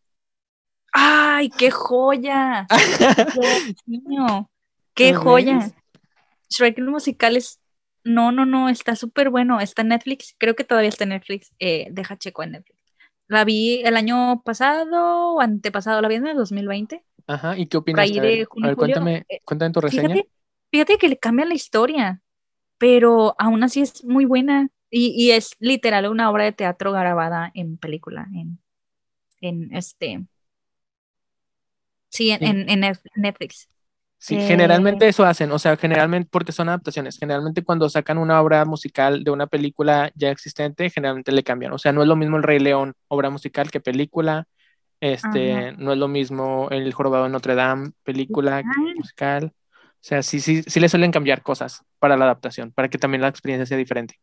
¡Ay, 0.93 1.49
qué 1.49 1.71
joya! 1.71 2.67
¡Qué 4.93 5.13
joya! 5.13 5.71
Shrek 6.49 6.77
el 6.77 6.87
musical 6.87 7.35
es. 7.35 7.59
No, 8.03 8.31
no, 8.31 8.45
no, 8.45 8.69
está 8.69 8.95
súper 8.95 9.29
bueno. 9.29 9.59
Está 9.59 9.81
en 9.81 9.89
Netflix. 9.89 10.35
Creo 10.37 10.55
que 10.55 10.63
todavía 10.63 10.89
está 10.89 11.05
en 11.05 11.11
Netflix. 11.11 11.53
Eh, 11.59 11.87
deja 11.91 12.17
checo 12.17 12.43
en 12.43 12.51
Netflix. 12.51 12.79
La 13.27 13.45
vi 13.45 13.81
el 13.83 13.95
año 13.95 14.41
pasado 14.43 15.35
o 15.35 15.41
antepasado, 15.41 16.01
la 16.01 16.07
vi 16.07 16.15
en 16.15 16.27
el 16.27 16.37
2020. 16.37 17.03
Ajá, 17.27 17.57
¿y 17.57 17.67
qué 17.67 17.77
opinas? 17.77 18.09
A 18.09 18.21
ver, 18.21 18.47
cuéntame, 18.47 19.25
eh, 19.29 19.39
cuéntame 19.45 19.71
tu 19.71 19.81
reseña. 19.81 20.15
Fíjate, 20.71 20.97
que 20.97 21.07
le 21.07 21.17
cambia 21.17 21.45
la 21.45 21.53
historia, 21.53 22.21
pero 22.77 23.35
aún 23.37 23.63
así 23.63 23.81
es 23.81 24.03
muy 24.03 24.25
buena 24.25 24.69
y, 24.89 25.31
es 25.31 25.55
literal 25.59 26.07
una 26.07 26.29
obra 26.29 26.43
de 26.43 26.51
teatro 26.51 26.91
grabada 26.91 27.49
en 27.55 27.77
película, 27.77 28.27
en, 28.33 28.59
en 29.41 29.75
este... 29.75 30.25
Sí, 32.09 32.29
en, 32.29 32.69
en, 32.69 32.93
Netflix. 33.15 33.67
Sí, 34.23 34.37
generalmente 34.39 35.03
eh, 35.03 35.09
eso 35.09 35.25
hacen, 35.25 35.51
o 35.51 35.59
sea, 35.59 35.75
generalmente, 35.75 36.29
porque 36.31 36.53
son 36.53 36.69
adaptaciones, 36.69 37.17
generalmente 37.19 37.61
cuando 37.61 37.89
sacan 37.89 38.17
una 38.17 38.41
obra 38.41 38.63
musical 38.63 39.21
de 39.25 39.31
una 39.31 39.47
película 39.47 40.13
ya 40.15 40.29
existente, 40.31 40.89
generalmente 40.89 41.33
le 41.33 41.43
cambian, 41.43 41.73
o 41.73 41.77
sea, 41.77 41.91
no 41.91 42.01
es 42.03 42.07
lo 42.07 42.15
mismo 42.15 42.37
el 42.37 42.43
Rey 42.43 42.59
León, 42.59 42.93
obra 43.09 43.29
musical, 43.29 43.69
que 43.69 43.81
película, 43.81 44.47
este, 45.01 45.73
no 45.73 45.91
es 45.91 45.97
lo 45.97 46.07
mismo 46.07 46.69
El 46.71 46.93
Jorobado 46.93 47.25
de 47.25 47.31
Notre 47.31 47.55
Dame, 47.55 47.91
película, 48.03 48.63
musical. 48.95 49.51
O 49.53 49.97
sea, 49.99 50.23
sí, 50.23 50.39
sí, 50.39 50.63
sí 50.63 50.79
le 50.79 50.87
suelen 50.87 51.11
cambiar 51.11 51.43
cosas 51.43 51.83
para 51.99 52.15
la 52.15 52.23
adaptación, 52.23 52.71
para 52.71 52.87
que 52.87 52.97
también 52.97 53.21
la 53.21 53.27
experiencia 53.27 53.65
sea 53.65 53.77
diferente. 53.77 54.15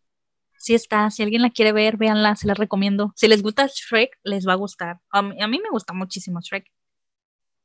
Sí 0.57 0.75
está, 0.75 1.11
si 1.11 1.23
alguien 1.23 1.43
la 1.43 1.51
quiere 1.51 1.73
ver, 1.73 1.99
véanla, 1.99 2.37
se 2.37 2.47
la 2.47 2.55
recomiendo. 2.55 3.13
Si 3.17 3.29
les 3.29 3.43
gusta 3.43 3.67
Shrek, 3.67 4.19
les 4.23 4.49
va 4.49 4.55
a 4.55 4.57
gustar. 4.57 5.01
A 5.11 5.21
mí, 5.21 5.59
me 5.59 5.69
gusta 5.71 5.93
muchísimo 5.93 6.41
Shrek. 6.41 6.71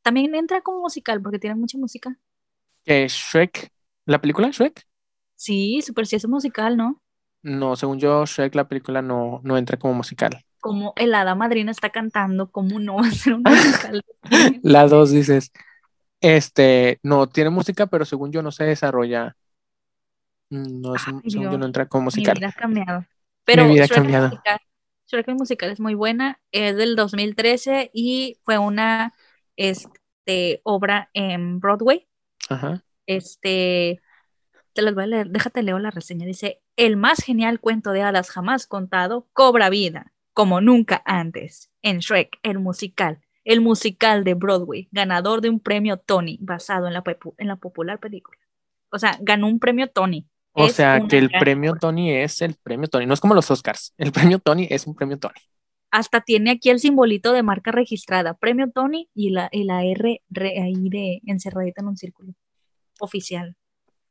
También 0.06 0.36
entra 0.36 0.62
como 0.62 0.82
musical, 0.82 1.20
porque 1.22 1.40
tiene 1.40 1.56
mucha 1.56 1.78
música. 1.78 2.16
¿Qué, 2.84 3.08
Shrek? 3.10 3.72
¿La 4.06 4.22
película 4.22 4.52
Shrek? 4.52 4.88
Sí, 5.36 5.82
súper 5.82 6.06
sí 6.06 6.16
es 6.16 6.28
musical, 6.28 6.78
¿no? 6.78 7.02
No, 7.42 7.76
según 7.76 8.00
yo, 8.00 8.24
Shrek, 8.26 8.54
la 8.54 8.68
película 8.68 9.02
no, 9.02 9.42
no 9.44 9.58
entra 9.58 9.78
como 9.78 9.96
musical 9.96 10.46
como 10.66 10.94
el 10.96 11.14
hada 11.14 11.36
madrina 11.36 11.70
está 11.70 11.92
cantando, 11.92 12.50
¿cómo 12.50 12.80
no 12.80 12.96
va 12.96 13.06
a 13.08 13.12
ser 13.12 13.36
un 13.36 13.44
musical? 13.44 14.02
la 14.64 14.88
dos 14.88 15.12
dices, 15.12 15.52
este, 16.22 17.00
no, 17.04 17.28
tiene 17.28 17.52
música, 17.52 17.86
pero 17.86 18.04
según 18.04 18.32
yo 18.32 18.42
no 18.42 18.52
se 18.52 18.64
desarrolla. 18.64 19.38
No, 20.50 20.96
es 20.96 21.04
según 21.04 21.22
yo 21.24 21.56
no 21.60 21.68
entra 21.68 21.86
como 21.86 22.06
musical. 22.06 22.34
Mi 22.34 22.40
vida 22.40 22.48
ha 22.50 22.60
cambiado. 22.60 23.06
Pero 23.44 23.66
mi 23.66 23.76
vida 23.76 23.86
ha 23.86 23.90
cambiado. 23.90 24.30
Musical, 24.30 25.36
musical 25.36 25.70
es 25.70 25.80
muy 25.80 25.94
buena, 25.94 26.42
es 26.52 26.76
del 26.78 26.96
2013 26.96 27.92
y 27.94 28.40
fue 28.44 28.58
una 28.58 29.14
este, 29.58 30.62
obra 30.64 31.10
en 31.14 31.60
Broadway. 31.60 32.08
Ajá. 32.50 32.84
Este, 33.08 34.02
te 34.74 34.82
las 34.82 34.94
voy 34.94 35.06
a 35.06 35.08
leer, 35.08 35.30
déjate 35.30 35.64
leo 35.64 35.80
la 35.80 35.92
reseña. 35.92 36.26
Dice, 36.26 36.62
el 36.76 36.98
más 36.98 37.24
genial 37.24 37.60
cuento 37.60 37.92
de 37.92 38.02
hadas 38.02 38.30
jamás 38.30 38.68
contado 38.68 39.28
cobra 39.34 39.70
vida 39.70 40.14
como 40.34 40.60
nunca 40.60 41.02
antes 41.06 41.72
en 41.82 42.00
Shrek, 42.00 42.40
el 42.44 42.60
musical, 42.60 43.22
el 43.46 43.62
musical 43.62 44.26
de 44.26 44.34
Broadway, 44.34 44.90
ganador 44.92 45.40
de 45.40 45.50
un 45.50 45.62
premio 45.62 45.98
Tony 45.98 46.38
basado 46.42 46.88
en 46.88 46.94
la, 46.94 47.04
en 47.38 47.48
la 47.48 47.56
popular 47.56 48.00
película. 48.00 48.38
O 48.92 49.00
sea, 49.00 49.18
ganó 49.22 49.48
un 49.48 49.60
premio 49.60 49.90
Tony. 49.90 50.28
O 50.52 50.68
sea, 50.68 51.02
que 51.08 51.18
el 51.18 51.30
premio 51.30 51.76
Tony 51.76 52.12
es 52.12 52.42
el 52.42 52.56
premio 52.56 52.88
Tony, 52.88 53.06
no 53.06 53.14
es 53.14 53.20
como 53.20 53.34
los 53.34 53.50
Oscars, 53.50 53.94
el 53.98 54.12
premio 54.12 54.40
Tony 54.40 54.68
es 54.70 54.88
un 54.88 54.96
premio 54.96 55.18
Tony. 55.18 55.40
Hasta 55.96 56.20
tiene 56.20 56.52
aquí 56.52 56.70
el 56.70 56.82
simbolito 56.82 57.32
de 57.32 57.42
marca 57.42 57.72
registrada, 57.72 58.34
premio 58.34 58.70
Tony 58.70 59.10
y 59.16 59.30
la, 59.30 59.50
la 59.54 59.86
R 59.86 60.22
ahí 60.62 60.90
de 60.90 61.22
encerradita 61.26 61.82
en 61.82 61.88
un 61.88 61.96
círculo 61.96 62.34
oficial. 63.00 63.56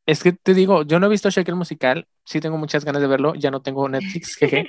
Es 0.06 0.22
que 0.22 0.32
te 0.32 0.54
digo, 0.54 0.84
yo 0.84 0.98
no 0.98 1.06
he 1.06 1.10
visto 1.10 1.28
Shrek 1.28 1.46
el 1.48 1.56
musical, 1.56 2.08
sí 2.24 2.40
tengo 2.40 2.56
muchas 2.56 2.86
ganas 2.86 3.02
de 3.02 3.08
verlo, 3.08 3.34
ya 3.34 3.50
no 3.50 3.60
tengo 3.60 3.86
Netflix, 3.86 4.34
jeje, 4.40 4.66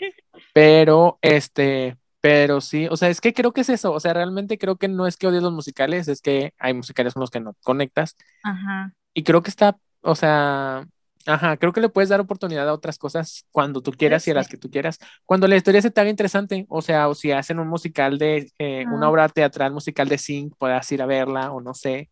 pero 0.54 1.18
este, 1.22 1.96
pero 2.20 2.60
sí, 2.60 2.88
o 2.92 2.98
sea, 2.98 3.08
es 3.08 3.22
que 3.22 3.34
creo 3.34 3.54
que 3.54 3.62
es 3.62 3.70
eso, 3.70 3.94
o 3.94 4.00
sea, 4.02 4.14
realmente 4.14 4.58
creo 4.58 4.76
que 4.76 4.90
no 4.90 5.08
es 5.08 5.16
que 5.16 5.28
odies 5.28 5.42
los 5.42 5.54
musicales, 5.54 6.10
es 6.10 6.20
que 6.20 6.54
hay 6.60 6.74
musicales 6.74 7.14
con 7.14 7.22
los 7.22 7.32
que 7.32 7.40
no 7.40 7.56
conectas. 7.64 8.18
Ajá. 8.44 8.94
Y 9.14 9.24
creo 9.24 9.42
que 9.42 9.52
está, 9.52 9.78
o 10.02 10.16
sea, 10.16 10.86
ajá, 11.26 11.58
creo 11.58 11.74
que 11.74 11.82
le 11.82 11.90
puedes 11.90 12.10
dar 12.10 12.20
oportunidad 12.20 12.68
a 12.68 12.74
otras 12.74 12.98
cosas 12.98 13.46
cuando 13.52 13.82
tú 13.82 13.92
quieras 13.92 14.28
y 14.28 14.32
a 14.32 14.36
las 14.36 14.48
que 14.48 14.58
tú 14.58 14.70
quieras. 14.70 15.00
Cuando 15.26 15.48
la 15.48 15.56
historia 15.56 15.82
se 15.82 15.92
te 15.92 16.02
haga 16.02 16.10
interesante, 16.10 16.66
o 16.70 16.82
sea, 16.82 17.08
o 17.08 17.16
si 17.16 17.32
hacen 17.32 17.60
un 17.60 17.68
musical 17.68 18.18
de, 18.18 18.52
eh, 18.60 18.86
una 18.92 19.10
obra 19.10 19.30
teatral 19.30 19.74
musical 19.74 20.08
de 20.08 20.18
Sync, 20.18 20.56
puedas 20.58 20.92
ir 20.92 21.02
a 21.02 21.06
verla 21.06 21.52
o 21.52 21.62
no 21.62 21.74
sé 21.74 22.10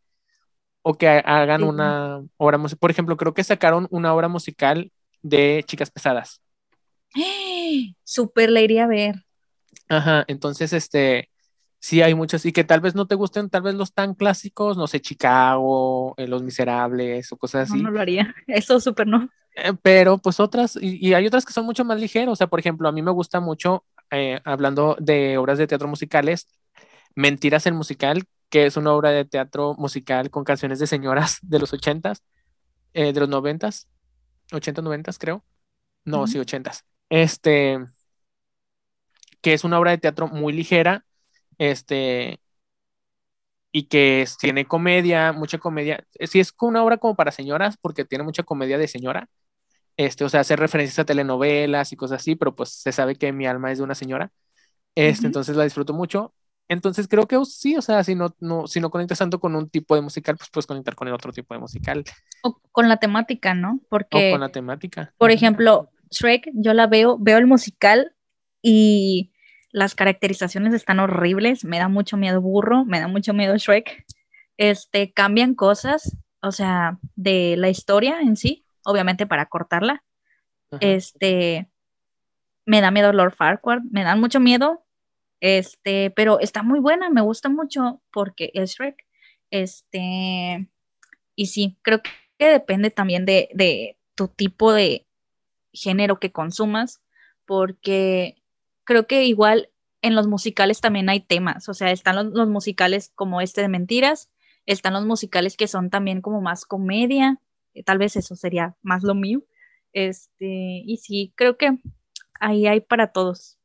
o 0.83 0.93
que 0.95 1.07
hagan 1.07 1.63
una 1.63 2.21
obra 2.37 2.57
musical. 2.57 2.79
Por 2.79 2.91
ejemplo, 2.91 3.17
creo 3.17 3.33
que 3.33 3.43
sacaron 3.43 3.87
una 3.89 4.13
obra 4.13 4.27
musical 4.27 4.91
de 5.21 5.63
Chicas 5.65 5.89
Pesadas. 5.89 6.41
Súper 8.03 8.49
la 8.51 8.61
iría 8.61 8.83
a 8.83 8.87
ver. 8.87 9.15
Ajá, 9.87 10.25
entonces, 10.27 10.73
este, 10.73 11.29
sí 11.83 12.01
hay 12.01 12.15
muchos 12.15 12.45
y 12.45 12.53
que 12.53 12.63
tal 12.63 12.79
vez 12.79 12.95
no 12.95 13.07
te 13.07 13.15
gusten, 13.15 13.49
tal 13.49 13.63
vez 13.63 13.75
los 13.75 13.93
tan 13.93 14.13
clásicos, 14.15 14.77
no 14.77 14.87
sé, 14.87 15.01
Chicago, 15.01 16.13
eh, 16.15 16.27
Los 16.27 16.41
Miserables 16.41 17.29
o 17.33 17.35
cosas 17.35 17.69
así. 17.69 17.77
No, 17.77 17.89
no 17.89 17.91
lo 17.91 17.99
haría, 17.99 18.33
eso 18.47 18.79
súper 18.79 19.05
no. 19.05 19.27
Eh, 19.53 19.73
pero 19.81 20.17
pues 20.17 20.39
otras, 20.39 20.79
y, 20.81 21.13
hay 21.13 21.27
otras 21.27 21.45
que 21.45 21.51
son 21.51 21.65
mucho 21.65 21.83
más 21.83 21.99
ligeras, 21.99 22.29
o 22.29 22.35
sea, 22.37 22.47
por 22.47 22.61
ejemplo, 22.61 22.87
a 22.87 22.93
mí 22.93 23.01
me 23.01 23.11
gusta 23.11 23.41
mucho, 23.41 23.83
eh, 24.11 24.39
hablando 24.45 24.95
de 24.97 25.37
obras 25.37 25.57
de 25.57 25.67
teatro 25.67 25.89
musicales, 25.89 26.47
Mentiras 27.15 27.67
en 27.67 27.75
musical, 27.75 28.23
que 28.49 28.65
es 28.65 28.77
una 28.77 28.93
obra 28.93 29.09
de 29.09 29.25
teatro 29.25 29.75
musical 29.77 30.31
con 30.31 30.45
canciones 30.45 30.79
de 30.79 30.87
señoras 30.87 31.37
de 31.41 31.59
los 31.59 31.73
ochentas, 31.73 32.23
de 32.93 33.13
los 33.13 33.29
noventas, 33.29 33.87
ochentas, 34.51 34.83
noventas 34.83 35.19
creo. 35.19 35.43
No, 36.05 36.25
sí, 36.25 36.39
ochentas. 36.39 36.85
Este, 37.09 37.77
que 39.41 39.53
es 39.53 39.63
una 39.63 39.77
obra 39.77 39.91
de 39.91 39.99
teatro 39.99 40.27
muy 40.27 40.53
ligera, 40.53 41.05
este, 41.57 42.39
y 43.71 43.87
que 43.87 44.25
tiene 44.39 44.65
comedia, 44.65 45.33
mucha 45.33 45.57
comedia. 45.57 46.05
Sí, 46.21 46.39
es 46.39 46.53
una 46.61 46.83
obra 46.83 46.97
como 46.97 47.15
para 47.15 47.31
señoras, 47.31 47.75
porque 47.81 48.05
tiene 48.05 48.23
mucha 48.23 48.43
comedia 48.43 48.77
de 48.77 48.87
señora. 48.87 49.27
Este, 49.97 50.23
o 50.23 50.29
sea, 50.29 50.41
hace 50.41 50.55
referencias 50.55 50.99
a 50.99 51.05
telenovelas 51.05 51.91
y 51.91 51.95
cosas 51.95 52.21
así, 52.21 52.35
pero 52.35 52.55
pues 52.55 52.69
se 52.69 52.91
sabe 52.91 53.15
que 53.15 53.31
mi 53.31 53.47
alma 53.47 53.71
es 53.71 53.79
de 53.79 53.83
una 53.83 53.95
señora. 53.95 54.31
Este, 54.95 55.25
entonces 55.25 55.55
la 55.55 55.63
disfruto 55.63 55.93
mucho. 55.93 56.33
Entonces 56.69 57.07
creo 57.07 57.27
que 57.27 57.37
sí, 57.45 57.75
o 57.75 57.81
sea, 57.81 58.03
si 58.03 58.15
no, 58.15 58.35
no, 58.39 58.67
si 58.67 58.79
no 58.79 58.89
conectas 58.89 59.19
tanto 59.19 59.39
con 59.39 59.55
un 59.55 59.69
tipo 59.69 59.95
de 59.95 60.01
musical, 60.01 60.37
pues 60.37 60.49
puedes 60.51 60.67
conectar 60.67 60.95
con 60.95 61.07
el 61.07 61.13
otro 61.13 61.33
tipo 61.33 61.53
de 61.53 61.59
musical. 61.59 62.03
O 62.43 62.59
con 62.71 62.87
la 62.87 62.97
temática, 62.97 63.53
¿no? 63.53 63.79
Porque. 63.89 64.29
O 64.29 64.31
con 64.33 64.41
la 64.41 64.49
temática. 64.49 65.13
Por 65.17 65.31
ejemplo, 65.31 65.89
Shrek, 66.11 66.49
yo 66.53 66.73
la 66.73 66.87
veo, 66.87 67.17
veo 67.19 67.37
el 67.37 67.47
musical 67.47 68.15
y 68.61 69.32
las 69.73 69.95
caracterizaciones 69.95 70.73
están 70.73 70.99
horribles. 70.99 71.65
Me 71.65 71.79
da 71.79 71.89
mucho 71.89 72.15
miedo 72.15 72.39
burro, 72.39 72.85
me 72.85 73.01
da 73.01 73.09
mucho 73.09 73.33
miedo 73.33 73.57
Shrek. 73.57 74.05
este, 74.55 75.11
cambian 75.11 75.55
cosas, 75.55 76.15
o 76.41 76.51
sea, 76.51 76.99
de 77.15 77.55
la 77.57 77.69
historia 77.69 78.21
en 78.21 78.37
sí, 78.37 78.65
obviamente 78.85 79.25
para 79.27 79.47
cortarla. 79.47 80.03
Este, 80.79 81.69
me 82.65 82.81
da 82.81 82.91
miedo 82.91 83.11
Lord 83.13 83.35
Farquaad, 83.35 83.81
me 83.91 84.03
dan 84.03 84.19
mucho 84.19 84.39
miedo, 84.39 84.85
este, 85.39 86.11
pero 86.11 86.39
está 86.39 86.63
muy 86.63 86.79
buena, 86.79 87.09
me 87.09 87.21
gusta 87.21 87.49
mucho 87.49 88.01
porque 88.11 88.51
es 88.53 88.71
Shrek, 88.71 89.05
este, 89.51 90.69
y 91.35 91.45
sí, 91.47 91.77
creo 91.81 92.01
que 92.37 92.47
depende 92.47 92.89
también 92.89 93.25
de, 93.25 93.49
de 93.53 93.97
tu 94.15 94.27
tipo 94.27 94.73
de 94.73 95.07
género 95.73 96.19
que 96.19 96.31
consumas, 96.31 97.01
porque 97.45 98.42
creo 98.83 99.07
que 99.07 99.25
igual 99.25 99.69
en 100.01 100.15
los 100.15 100.27
musicales 100.27 100.81
también 100.81 101.09
hay 101.09 101.21
temas, 101.21 101.69
o 101.69 101.73
sea, 101.73 101.91
están 101.91 102.33
los, 102.33 102.49
musicales 102.49 103.11
como 103.15 103.41
este 103.41 103.61
de 103.61 103.69
mentiras, 103.69 104.29
están 104.65 104.93
los 104.93 105.05
musicales 105.05 105.57
que 105.57 105.67
son 105.67 105.89
también 105.89 106.21
como 106.21 106.41
más 106.41 106.65
comedia, 106.65 107.39
eh, 107.73 107.83
tal 107.83 107.97
vez 107.97 108.15
eso 108.15 108.35
sería 108.35 108.75
más 108.81 109.03
lo 109.03 109.15
mío, 109.15 109.43
este, 109.93 110.45
y 110.85 110.97
sí, 110.97 111.33
creo 111.35 111.57
que 111.57 111.77
ahí 112.39 112.67
hay 112.67 112.81
para 112.81 113.11
todos. 113.11 113.57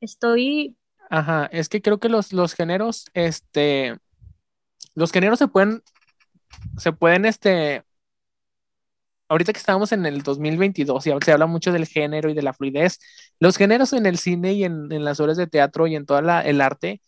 Estoy... 0.00 0.76
Ajá, 1.10 1.46
es 1.52 1.68
que 1.68 1.82
creo 1.82 1.98
que 1.98 2.08
los, 2.08 2.32
los 2.32 2.54
géneros, 2.54 3.06
este, 3.14 3.98
los 4.94 5.12
géneros 5.12 5.38
se 5.38 5.48
pueden, 5.48 5.82
se 6.76 6.92
pueden, 6.92 7.24
este, 7.24 7.84
ahorita 9.28 9.52
que 9.52 9.58
estamos 9.58 9.92
en 9.92 10.06
el 10.06 10.22
2022 10.22 11.06
y 11.06 11.10
se 11.24 11.32
habla 11.32 11.46
mucho 11.46 11.72
del 11.72 11.86
género 11.86 12.30
y 12.30 12.34
de 12.34 12.42
la 12.42 12.52
fluidez, 12.52 12.98
los 13.40 13.56
géneros 13.56 13.92
en 13.92 14.06
el 14.06 14.18
cine 14.18 14.52
y 14.54 14.64
en, 14.64 14.88
las 15.04 15.20
obras 15.20 15.36
de 15.36 15.46
teatro 15.46 15.86
y 15.86 15.96
en 15.96 16.06
todo 16.06 16.18
el 16.18 16.60
arte, 16.60 17.00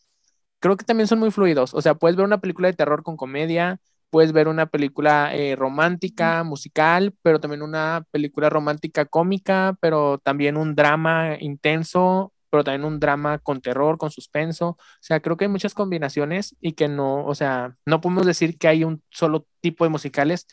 creo 0.61 0.77
que 0.77 0.85
también 0.85 1.09
son 1.09 1.19
muy 1.19 1.31
fluidos. 1.31 1.75
O 1.75 1.83
sea, 1.83 1.95
puedes 1.95 2.17
ver 2.17 2.27
una 2.27 2.41
película 2.41 2.69
de 2.69 2.75
terror 2.75 3.03
con 3.03 3.17
comedia, 3.17 3.81
puedes 4.11 4.33
ver 4.33 4.49
una 4.49 4.67
película 4.67 5.35
eh, 5.35 5.57
romántica, 5.57 6.45
musical, 6.45 7.15
pero 7.23 7.41
también 7.41 7.63
una 7.63 8.05
película 8.11 8.51
romántica 8.51 9.05
cómica, 9.07 9.77
pero 9.81 10.19
también 10.19 10.57
un 10.57 10.75
drama 10.75 11.37
intenso, 11.41 12.33
pero 12.51 12.65
también 12.65 12.85
un 12.85 13.01
drama 13.01 13.39
con 13.39 13.61
terror, 13.61 13.99
con 13.99 14.11
suspenso. 14.11 14.69
O 14.71 14.79
sea, 15.01 15.21
creo 15.21 15.37
que 15.37 15.45
hay 15.47 15.51
muchas 15.51 15.75
combinaciones 15.75 16.57
y 16.61 16.73
que 16.73 16.89
no, 16.89 17.25
o 17.25 17.35
sea, 17.35 17.77
no 17.87 18.01
podemos 18.01 18.27
decir 18.27 18.59
que 18.59 18.69
hay 18.69 18.85
un 18.85 19.03
solo 19.11 19.47
tipo 19.61 19.85
de 19.85 19.91
musicales, 19.91 20.47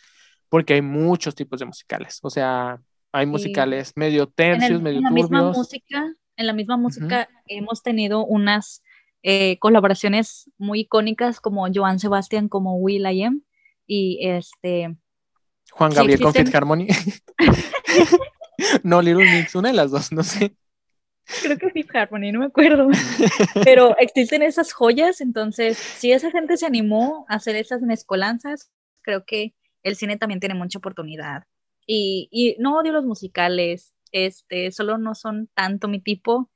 porque 0.49 0.75
hay 0.75 0.81
muchos 0.81 1.35
tipos 1.35 1.59
de 1.59 1.65
musicales. 1.65 2.19
O 2.23 2.29
sea, 2.29 2.81
hay 3.11 3.25
musicales 3.25 3.93
medio 3.95 4.27
tercios, 4.27 4.81
medio 4.81 4.97
en 4.97 5.03
la 5.03 5.11
Misma 5.11 5.51
música, 5.51 6.13
en 6.35 6.47
la 6.47 6.53
misma 6.53 6.77
música 6.77 7.27
hemos 7.47 7.81
tenido 7.81 8.23
unas 8.23 8.83
eh, 9.23 9.57
colaboraciones 9.59 10.51
muy 10.57 10.81
icónicas 10.81 11.39
como 11.41 11.67
Joan 11.73 11.99
Sebastián, 11.99 12.47
como 12.47 12.77
Will 12.77 13.07
I 13.07 13.23
Am 13.23 13.41
y 13.87 14.19
este... 14.21 14.95
Juan 15.71 15.93
Gabriel 15.93 16.21
con 16.21 16.33
Fit 16.33 16.53
Harmony. 16.53 16.87
no, 18.83 19.01
Little 19.01 19.31
Mix, 19.31 19.55
una 19.55 19.69
de 19.69 19.75
las 19.75 19.91
dos, 19.91 20.11
no 20.11 20.23
sé. 20.23 20.55
Creo 21.41 21.57
que 21.57 21.69
Fifth 21.71 21.93
Harmony, 21.93 22.31
no 22.31 22.39
me 22.39 22.45
acuerdo. 22.45 22.87
Pero 23.63 23.97
existen 23.97 24.41
esas 24.41 24.71
joyas, 24.71 25.19
entonces, 25.19 25.77
si 25.77 26.11
esa 26.13 26.31
gente 26.31 26.55
se 26.55 26.65
animó 26.65 27.25
a 27.27 27.35
hacer 27.35 27.55
esas 27.57 27.81
mezcolanzas, 27.81 28.71
creo 29.01 29.25
que 29.25 29.53
el 29.87 29.95
cine 29.95 30.17
también 30.17 30.39
tiene 30.39 30.55
mucha 30.55 30.79
oportunidad. 30.79 31.43
Y, 31.85 32.27
y 32.31 32.55
no 32.59 32.77
odio 32.77 32.91
los 32.91 33.05
musicales, 33.05 33.93
este, 34.11 34.71
solo 34.71 34.97
no 34.97 35.15
son 35.15 35.49
tanto 35.53 35.87
mi 35.87 35.99
tipo, 35.99 36.49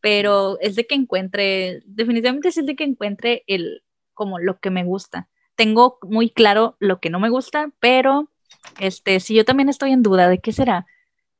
pero 0.00 0.58
es 0.60 0.76
de 0.76 0.86
que 0.86 0.94
encuentre, 0.94 1.82
definitivamente 1.84 2.48
es 2.48 2.66
de 2.66 2.76
que 2.76 2.84
encuentre 2.84 3.42
el, 3.48 3.82
como 4.14 4.38
lo 4.38 4.60
que 4.60 4.70
me 4.70 4.84
gusta. 4.84 5.28
Tengo 5.56 5.98
muy 6.02 6.30
claro 6.30 6.76
lo 6.78 7.00
que 7.00 7.10
no 7.10 7.18
me 7.18 7.30
gusta, 7.30 7.72
pero 7.80 8.30
este, 8.78 9.18
si 9.18 9.34
yo 9.34 9.44
también 9.44 9.68
estoy 9.68 9.90
en 9.90 10.02
duda 10.02 10.28
de 10.28 10.38
qué 10.38 10.52
será. 10.52 10.86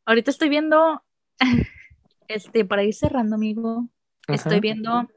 Ahorita 0.05 0.31
estoy 0.31 0.49
viendo, 0.49 1.03
este, 2.29 2.65
para 2.65 2.83
ir 2.83 2.95
cerrando, 2.95 3.37
amigo, 3.37 3.89
estoy 4.27 4.59
viendo 4.59 5.09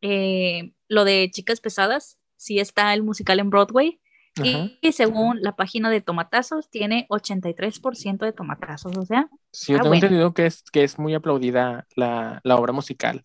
eh, 0.00 0.72
lo 0.88 1.04
de 1.04 1.30
Chicas 1.32 1.60
Pesadas, 1.60 2.18
si 2.36 2.58
está 2.58 2.92
el 2.94 3.04
musical 3.04 3.38
en 3.38 3.50
Broadway, 3.50 4.00
y, 4.40 4.92
según 4.92 5.42
la 5.42 5.56
página 5.56 5.90
de 5.90 6.00
Tomatazos, 6.00 6.70
tiene 6.70 7.06
83% 7.10 8.24
de 8.24 8.32
tomatazos, 8.32 8.96
o 8.96 9.04
sea. 9.04 9.28
Sí, 9.50 9.72
yo 9.72 9.80
tengo 9.80 9.94
entendido 9.94 10.32
que 10.32 10.46
es, 10.46 10.62
que 10.72 10.84
es 10.84 10.98
muy 10.98 11.14
aplaudida 11.14 11.86
la, 11.96 12.40
obra 12.44 12.72
musical. 12.72 13.24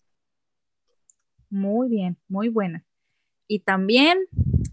Muy 1.48 1.88
bien, 1.88 2.18
muy 2.28 2.50
buena. 2.50 2.84
Y 3.46 3.60
también 3.60 4.18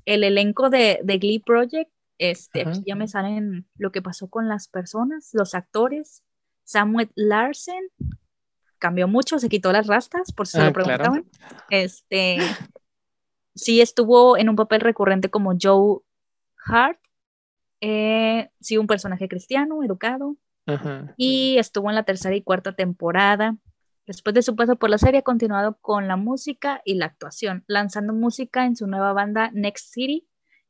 el 0.04 0.26
elenco 0.26 0.70
de, 0.70 1.00
Glee 1.06 1.40
Project, 1.40 1.90
este, 2.18 2.68
aquí 2.68 2.84
ya 2.86 2.96
me 2.96 3.08
salen 3.08 3.68
lo 3.78 3.92
que 3.92 4.02
pasó 4.02 4.30
con 4.30 4.50
las 4.50 4.68
personas, 4.68 5.30
los 5.34 5.56
actores. 5.56 6.24
Samuel 6.66 7.12
Larsen 7.16 7.90
cambió 8.78 9.08
mucho, 9.08 9.40
se 9.40 9.48
quitó 9.48 9.72
las 9.72 9.88
rastas, 9.88 10.34
por 10.34 10.48
si 10.48 10.54
se 10.58 10.64
lo 10.64 10.70
ah, 10.70 10.74
preguntaban. 10.74 11.26
Este 11.70 12.40
sí 13.56 13.80
estuvo 13.80 14.38
en 14.38 14.50
un 14.50 14.58
papel 14.58 14.82
recurrente 14.82 15.30
como 15.30 15.54
Joe 15.60 16.00
Hart, 16.66 17.00
eh, 17.82 18.50
sí, 18.60 18.78
un 18.78 18.88
personaje 18.88 19.28
cristiano, 19.28 19.84
educado, 19.84 20.38
y 21.16 21.58
estuvo 21.60 21.90
en 21.90 21.96
la 21.96 22.04
tercera 22.04 22.36
y 22.36 22.42
cuarta 22.42 22.74
temporada. 22.74 23.56
Después 24.08 24.34
de 24.34 24.42
su 24.42 24.56
paso 24.56 24.76
por 24.76 24.90
la 24.90 24.98
serie, 24.98 25.20
ha 25.20 25.24
continuado 25.24 25.78
con 25.80 26.08
la 26.08 26.16
música 26.16 26.82
y 26.86 26.96
la 26.96 27.06
actuación, 27.06 27.64
lanzando 27.68 28.14
música 28.14 28.66
en 28.66 28.76
su 28.76 28.88
nueva 28.88 29.14
banda 29.14 29.52
Next 29.54 29.94
City 29.94 30.28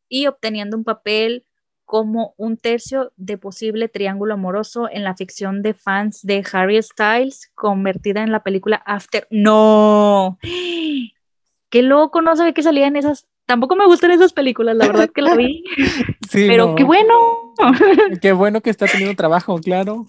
y 0.09 0.27
obteniendo 0.27 0.77
un 0.77 0.83
papel 0.83 1.45
como 1.85 2.33
un 2.37 2.57
tercio 2.57 3.13
de 3.15 3.37
posible 3.37 3.87
triángulo 3.87 4.33
amoroso 4.33 4.89
en 4.91 5.03
la 5.03 5.15
ficción 5.15 5.61
de 5.61 5.73
fans 5.73 6.21
de 6.23 6.43
Harry 6.51 6.81
Styles, 6.81 7.51
convertida 7.55 8.23
en 8.23 8.31
la 8.31 8.43
película 8.43 8.77
After. 8.85 9.27
¡No! 9.29 10.39
¡Qué 11.69 11.81
loco! 11.81 12.21
No 12.21 12.35
sabía 12.35 12.53
que 12.53 12.63
salía 12.63 12.87
en 12.87 12.95
esas 12.95 13.27
Tampoco 13.45 13.75
me 13.75 13.85
gustan 13.85 14.11
esas 14.11 14.33
películas, 14.33 14.75
la 14.75 14.87
verdad 14.87 15.09
que 15.13 15.21
la 15.21 15.35
vi. 15.35 15.63
Sí, 16.29 16.47
pero 16.47 16.75
qué 16.75 16.83
bueno. 16.83 17.13
Qué 18.21 18.33
bueno 18.33 18.61
que 18.61 18.69
está 18.69 18.87
teniendo 18.87 19.15
trabajo, 19.15 19.57
claro. 19.59 20.07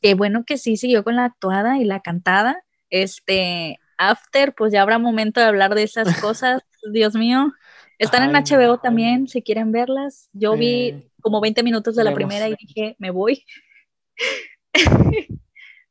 Qué 0.00 0.14
bueno 0.14 0.44
que 0.44 0.56
sí 0.56 0.76
siguió 0.76 1.04
con 1.04 1.14
la 1.14 1.24
actuada 1.24 1.78
y 1.78 1.84
la 1.84 2.00
cantada. 2.00 2.64
Este, 2.90 3.78
After, 3.98 4.54
pues 4.54 4.72
ya 4.72 4.82
habrá 4.82 4.98
momento 4.98 5.40
de 5.40 5.46
hablar 5.46 5.74
de 5.74 5.82
esas 5.82 6.20
cosas, 6.20 6.62
Dios 6.90 7.14
mío. 7.14 7.52
Están 7.98 8.22
en 8.22 8.34
HBO 8.34 8.78
también, 8.78 9.28
si 9.28 9.42
quieren 9.42 9.72
verlas. 9.72 10.30
Yo 10.32 10.56
vi 10.56 11.10
como 11.20 11.40
20 11.40 11.62
minutos 11.62 11.96
de 11.96 12.04
la 12.04 12.14
primera 12.14 12.48
y 12.48 12.54
dije, 12.54 12.96
me 12.98 13.10
voy. 13.10 13.44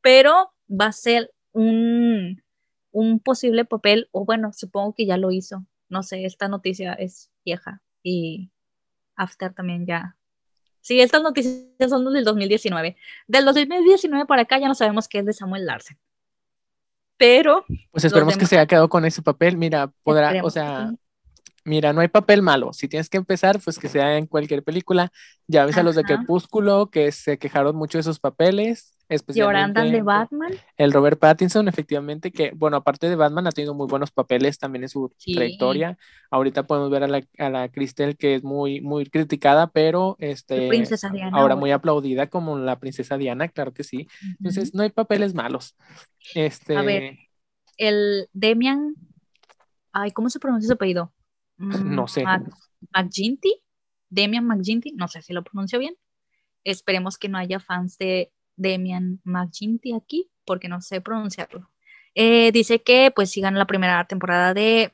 Pero 0.02 0.54
va 0.70 0.86
a 0.86 0.92
ser 0.94 1.32
un, 1.52 2.42
un 2.92 3.20
posible 3.20 3.66
papel, 3.66 4.08
o 4.12 4.26
bueno, 4.26 4.52
supongo 4.54 4.94
que 4.96 5.06
ya 5.06 5.18
lo 5.18 5.32
hizo, 5.32 5.66
no 5.90 6.04
sé, 6.04 6.26
esta 6.26 6.48
noticia 6.48 6.94
es 6.94 7.32
vieja 7.46 7.82
y 8.04 8.52
After 9.16 9.54
también 9.54 9.86
ya. 9.86 10.16
Sí, 10.82 11.02
estas 11.02 11.22
noticias 11.22 11.90
son 11.90 12.14
del 12.14 12.24
2019. 12.24 12.96
Del 13.28 13.46
2019 13.46 14.26
para 14.26 14.44
acá 14.44 14.60
ya 14.60 14.68
no 14.68 14.76
sabemos 14.76 15.08
qué 15.08 15.20
es 15.20 15.26
de 15.26 15.34
Samuel 15.34 15.66
Larsen. 15.66 15.98
Pero. 17.18 17.66
Pues 17.92 18.06
esperemos 18.06 18.38
que 18.38 18.46
se 18.46 18.58
haya 18.58 18.68
quedado 18.68 18.88
con 18.88 19.04
ese 19.04 19.22
papel. 19.22 19.58
Mira, 19.58 19.92
podrá, 20.04 20.44
o 20.44 20.50
sea, 20.50 20.94
mira, 21.66 21.94
no 21.94 22.02
hay 22.02 22.08
papel 22.08 22.42
malo. 22.42 22.74
Si 22.74 22.88
tienes 22.88 23.10
que 23.10 23.18
empezar, 23.18 23.60
pues 23.60 23.80
que 23.80 23.90
sea 23.90 24.18
en 24.18 24.26
cualquier 24.26 24.64
película. 24.64 25.12
Ya 25.48 25.66
ves 25.66 25.78
a 25.78 25.84
los 25.84 25.96
de 25.96 26.04
Crepúsculo 26.04 26.90
que 26.90 27.12
se 27.12 27.38
quejaron 27.38 27.76
mucho 27.76 27.98
de 27.98 28.02
esos 28.02 28.20
papeles. 28.20 28.94
Especialmente 29.10 29.80
de 29.80 30.02
Batman. 30.02 30.52
El 30.76 30.92
Robert 30.92 31.18
Pattinson, 31.18 31.70
efectivamente, 31.70 32.30
que, 32.30 32.52
bueno, 32.54 32.76
aparte 32.76 33.08
de 33.08 33.16
Batman, 33.16 33.48
ha 33.48 33.52
tenido 33.52 33.74
muy 33.74 33.88
buenos 33.88 34.12
papeles 34.12 34.60
también 34.60 34.84
en 34.84 34.90
su 34.90 35.14
trayectoria. 35.26 35.98
Ahorita 36.30 36.68
podemos 36.68 36.90
ver 36.90 37.04
a 37.04 37.08
la, 37.08 37.24
a 37.38 37.50
la 37.50 37.70
Cristel, 37.70 38.18
que 38.18 38.36
es 38.36 38.44
muy, 38.44 38.82
muy 38.82 39.06
criticada, 39.06 39.68
pero 39.68 40.18
este, 40.20 40.70
ahora 41.32 41.56
muy 41.56 41.72
aplaudida 41.72 42.28
como 42.28 42.58
la 42.58 42.80
princesa 42.80 43.18
Diana, 43.18 43.48
claro 43.48 43.74
que 43.74 43.86
sí. 43.86 44.10
Entonces, 44.40 44.74
no 44.74 44.84
hay 44.84 44.90
papeles 44.90 45.34
malos. 45.34 45.78
Este... 46.36 46.76
A 46.76 46.82
ver, 46.82 47.18
el 47.78 48.28
Demian, 48.34 48.96
ay, 49.94 50.12
¿cómo 50.12 50.30
se 50.30 50.40
pronuncia 50.40 50.68
su 50.68 50.74
apellido? 50.74 51.14
No 51.58 52.04
mm, 52.04 52.08
sé. 52.08 52.24
McGinty, 52.94 53.62
Demian 54.10 54.46
McGinty, 54.46 54.92
no 54.94 55.08
sé 55.08 55.22
si 55.22 55.34
lo 55.34 55.44
pronuncio 55.44 55.80
bien. 55.80 55.96
Esperemos 56.64 57.18
que 57.18 57.30
no 57.30 57.38
haya 57.38 57.60
fans 57.60 57.98
de 57.98 58.32
Demian 58.56 59.22
McGinty 59.24 59.94
aquí, 59.94 60.30
porque 60.46 60.68
no 60.70 60.82
sé 60.82 61.02
pronunciarlo. 61.02 61.70
Eh, 62.16 62.52
dice 62.52 62.82
que 62.82 63.12
pues 63.16 63.30
sigan 63.30 63.56
la 63.56 63.68
primera 63.68 64.06
temporada 64.06 64.54
de, 64.54 64.94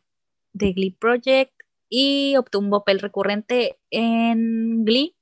de 0.53 0.73
Glee 0.73 0.91
Project 0.91 1.53
y 1.89 2.35
obtuvo 2.37 2.65
un 2.65 2.71
papel 2.71 2.99
recurrente 2.99 3.79
en 3.91 4.83
Glee, 4.85 5.15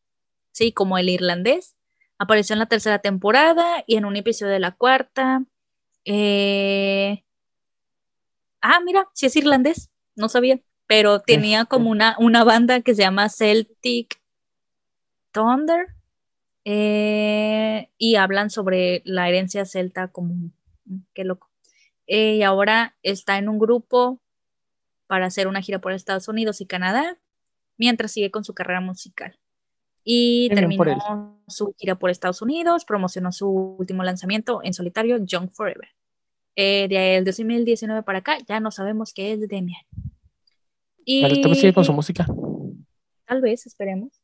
sí, 0.52 0.72
como 0.72 0.98
el 0.98 1.10
irlandés. 1.10 1.76
Apareció 2.18 2.54
en 2.54 2.60
la 2.60 2.68
tercera 2.68 3.00
temporada 3.00 3.84
y 3.88 3.96
en 3.98 4.06
un 4.06 4.16
episodio 4.16 4.54
de 4.54 4.60
la 4.60 4.72
cuarta. 4.72 5.44
Eh, 6.06 7.24
Ah, 8.62 8.80
mira, 8.86 9.10
sí 9.14 9.26
es 9.26 9.36
irlandés, 9.36 9.90
no 10.16 10.30
sabía, 10.30 10.60
pero 10.92 11.22
tenía 11.22 11.64
como 11.64 11.90
una, 11.90 12.18
una 12.20 12.44
banda 12.44 12.82
que 12.82 12.94
se 12.94 13.04
llama 13.04 13.30
Celtic 13.30 14.20
Thunder 15.32 15.88
eh, 16.66 17.88
y 17.98 18.16
hablan 18.16 18.50
sobre 18.50 19.02
la 19.06 19.30
herencia 19.30 19.64
celta 19.64 20.10
como, 20.10 20.52
qué 21.14 21.24
loco. 21.24 21.50
Eh, 22.08 22.36
y 22.36 22.44
ahora 22.44 22.98
está 23.04 23.38
en 23.38 23.48
un 23.48 23.58
grupo 23.58 24.20
para 25.08 25.28
hacer 25.28 25.48
una 25.48 25.62
gira 25.62 25.80
por 25.80 25.94
Estados 25.94 26.28
Unidos 26.28 26.60
y 26.60 26.66
Canadá, 26.66 27.18
mientras 27.78 28.12
sigue 28.12 28.30
con 28.30 28.44
su 28.44 28.54
carrera 28.54 28.82
musical. 28.82 29.40
Y 30.04 30.50
terminó 30.50 31.42
su 31.48 31.74
gira 31.78 31.96
por 31.96 32.10
Estados 32.10 32.42
Unidos, 32.42 32.84
promocionó 32.84 33.32
su 33.32 33.48
último 33.48 34.04
lanzamiento 34.04 34.60
en 34.62 34.74
solitario, 34.74 35.20
Young 35.24 35.52
Forever. 35.54 35.88
Eh, 36.58 36.90
de 36.90 37.16
el 37.16 37.24
2019 37.24 38.04
para 38.04 38.18
acá, 38.18 38.40
ya 38.46 38.60
no 38.60 38.72
sabemos 38.72 39.14
qué 39.14 39.32
es 39.32 39.40
de 39.40 39.48
Demian. 39.48 39.86
Y 41.06 41.24
sigue 41.56 41.74
con 41.74 41.86
su 41.86 41.94
música. 41.94 42.26
Tal 43.26 43.42
vez, 43.42 43.66
esperemos. 43.66 44.22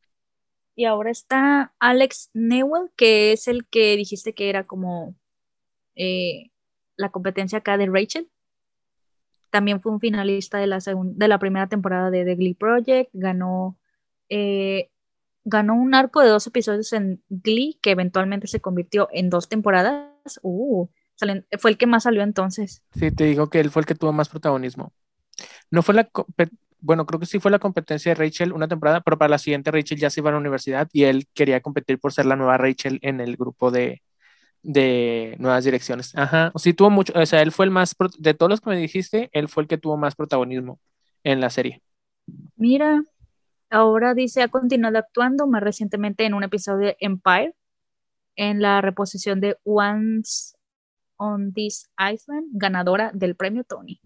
Y 0.76 0.86
ahora 0.86 1.10
está 1.10 1.74
Alex 1.80 2.30
Newell, 2.34 2.92
que 2.96 3.32
es 3.32 3.48
el 3.48 3.66
que 3.68 3.98
dijiste 3.98 4.36
que 4.36 4.50
era 4.50 4.68
como 4.68 5.16
eh, 5.96 6.52
la 6.98 7.10
competencia 7.10 7.60
acá 7.60 7.78
de 7.78 7.88
Rachel. 7.88 8.30
También 9.50 9.82
fue 9.82 9.92
un 9.92 10.00
finalista 10.00 10.60
de 10.60 10.68
la, 10.68 10.80
de 10.80 11.28
la 11.28 11.40
primera 11.40 11.68
temporada 11.68 12.12
de 12.12 12.26
The 12.26 12.36
Glee 12.36 12.54
Project. 12.54 13.10
Ganó, 13.14 13.78
eh, 14.30 14.92
ganó 15.46 15.74
un 15.74 15.96
arco 15.96 16.22
de 16.22 16.30
dos 16.30 16.46
episodios 16.46 16.94
en 16.94 17.24
Glee 17.30 17.80
que 17.82 17.92
eventualmente 17.92 18.46
se 18.48 18.60
convirtió 18.60 19.10
en 19.12 19.32
dos 19.32 19.50
temporadas. 19.50 20.40
Uh, 20.44 20.88
fue 21.58 21.72
el 21.72 21.78
que 21.78 21.88
más 21.88 22.04
salió 22.04 22.22
entonces. 22.22 22.84
Sí, 22.94 23.12
te 23.12 23.24
digo 23.24 23.50
que 23.50 23.60
él 23.60 23.72
fue 23.72 23.80
el 23.80 23.88
que 23.88 23.96
tuvo 23.96 24.14
más 24.14 24.30
protagonismo. 24.30 24.94
No 25.72 25.82
fue 25.82 25.96
la, 25.96 26.10
bueno, 26.80 27.06
creo 27.06 27.20
que 27.20 27.26
sí 27.26 27.40
fue 27.40 27.52
la 27.52 27.60
competencia 27.60 28.12
de 28.12 28.16
Rachel 28.16 28.54
una 28.54 28.68
temporada, 28.68 29.02
pero 29.02 29.18
para 29.18 29.30
la 29.30 29.38
siguiente 29.38 29.72
Rachel 29.72 29.98
ya 29.98 30.10
se 30.10 30.22
iba 30.22 30.30
a 30.30 30.34
la 30.34 30.40
universidad 30.40 30.88
y 30.94 31.04
él 31.04 31.28
quería 31.34 31.62
competir 31.62 32.00
por 32.00 32.14
ser 32.14 32.26
la 32.26 32.36
nueva 32.36 32.58
Rachel 32.58 33.00
en 33.02 33.20
el 33.20 33.36
grupo 33.36 33.72
de, 33.72 34.02
de 34.64 35.36
nuevas 35.40 35.64
direcciones. 35.64 36.16
Ajá, 36.16 36.52
sí 36.56 36.74
tuvo 36.74 36.90
mucho, 36.90 37.14
o 37.16 37.26
sea, 37.26 37.42
él 37.42 37.52
fue 37.52 37.66
el 37.66 37.72
más, 37.72 37.96
de 38.18 38.34
todos 38.34 38.50
los 38.50 38.62
que 38.62 38.70
me 38.70 38.78
dijiste, 38.78 39.30
él 39.34 39.48
fue 39.48 39.64
el 39.64 39.70
que 39.70 39.78
tuvo 39.78 39.98
más 39.98 40.16
protagonismo 40.16 40.80
en 41.24 41.42
la 41.42 41.50
serie. 41.50 41.82
Mira, 42.56 43.04
ahora 43.70 44.14
dice, 44.14 44.42
ha 44.42 44.48
continuado 44.48 44.98
actuando 44.98 45.48
más 45.48 45.64
recientemente 45.64 46.26
en 46.26 46.34
un 46.34 46.44
episodio 46.44 46.88
de 46.88 46.98
Empire, 47.00 47.56
en 48.36 48.62
la 48.62 48.82
reposición 48.82 49.40
de 49.40 49.58
Once 49.64 50.56
on 51.18 51.54
This 51.54 51.90
Island, 51.98 52.48
ganadora 52.52 53.12
del 53.14 53.36
premio 53.36 53.64
Tony. 53.64 54.00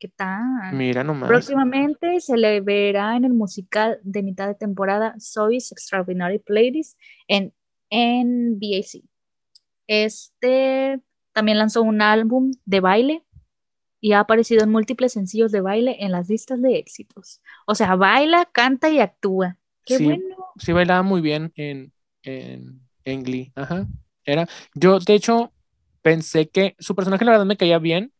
¿Qué 0.00 0.08
tal? 0.08 0.74
Mira 0.74 1.04
nomás. 1.04 1.28
Próximamente 1.28 2.20
se 2.20 2.38
le 2.38 2.62
verá 2.62 3.16
en 3.16 3.26
el 3.26 3.34
musical 3.34 4.00
de 4.02 4.22
mitad 4.22 4.48
de 4.48 4.54
temporada 4.54 5.14
Soy's 5.18 5.70
Extraordinary 5.72 6.38
Playlist 6.38 6.98
en 7.28 7.52
NBAC. 7.90 9.04
Este 9.86 11.00
también 11.34 11.58
lanzó 11.58 11.82
un 11.82 12.00
álbum 12.00 12.52
de 12.64 12.80
baile 12.80 13.24
y 14.00 14.12
ha 14.12 14.20
aparecido 14.20 14.64
en 14.64 14.70
múltiples 14.70 15.12
sencillos 15.12 15.52
de 15.52 15.60
baile 15.60 15.98
en 16.00 16.12
las 16.12 16.30
listas 16.30 16.62
de 16.62 16.78
éxitos. 16.78 17.42
O 17.66 17.74
sea, 17.74 17.94
baila, 17.94 18.48
canta 18.50 18.88
y 18.88 19.00
actúa. 19.00 19.58
Qué 19.84 19.98
sí, 19.98 20.04
bueno. 20.04 20.36
Sí, 20.56 20.72
bailaba 20.72 21.02
muy 21.02 21.20
bien 21.20 21.52
en, 21.56 21.92
en, 22.22 22.80
en 23.04 23.22
Glee. 23.22 23.52
Ajá. 23.54 23.86
Era, 24.24 24.48
yo, 24.74 24.98
de 24.98 25.14
hecho, 25.14 25.52
pensé 26.00 26.48
que 26.48 26.74
su 26.78 26.94
personaje, 26.94 27.24
la 27.26 27.32
verdad, 27.32 27.46
me 27.46 27.58
caía 27.58 27.78
bien. 27.78 28.14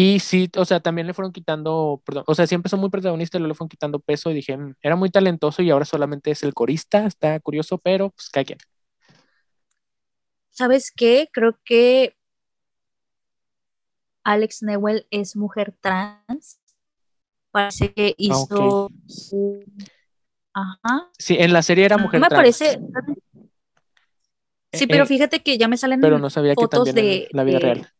Y 0.00 0.20
sí, 0.20 0.48
o 0.56 0.64
sea, 0.64 0.78
también 0.78 1.08
le 1.08 1.12
fueron 1.12 1.32
quitando, 1.32 2.00
perdón, 2.06 2.22
o 2.28 2.32
sea, 2.32 2.46
siempre 2.46 2.70
son 2.70 2.78
muy 2.78 2.88
protagonista, 2.88 3.36
le 3.40 3.52
fueron 3.52 3.68
quitando 3.68 3.98
peso 3.98 4.30
y 4.30 4.34
dije, 4.34 4.56
mm, 4.56 4.76
era 4.80 4.94
muy 4.94 5.10
talentoso 5.10 5.60
y 5.60 5.70
ahora 5.70 5.84
solamente 5.84 6.30
es 6.30 6.44
el 6.44 6.54
corista, 6.54 7.04
está 7.04 7.40
curioso, 7.40 7.78
pero 7.78 8.10
pues 8.10 8.30
cada 8.30 8.44
quien. 8.44 8.60
¿Sabes 10.50 10.92
qué? 10.94 11.28
Creo 11.32 11.58
que 11.64 12.16
Alex 14.22 14.62
Newell 14.62 15.04
es 15.10 15.34
mujer 15.34 15.74
trans. 15.80 16.60
Parece 17.50 17.92
que 17.92 18.10
ah, 18.10 18.14
hizo 18.18 18.90
Ajá. 20.54 21.10
Sí, 21.18 21.36
en 21.40 21.52
la 21.52 21.62
serie 21.62 21.86
era 21.86 21.98
mujer 21.98 22.20
me 22.20 22.28
parece. 22.28 22.78
Sí, 24.72 24.86
pero 24.86 25.02
eh, 25.02 25.06
fíjate 25.06 25.42
que 25.42 25.58
ya 25.58 25.66
me 25.66 25.76
salen 25.76 26.00
pero 26.00 26.20
no 26.20 26.30
sabía 26.30 26.54
fotos 26.54 26.84
que 26.84 26.92
de 26.92 27.28
la 27.32 27.42
vida 27.42 27.58
real. 27.58 27.92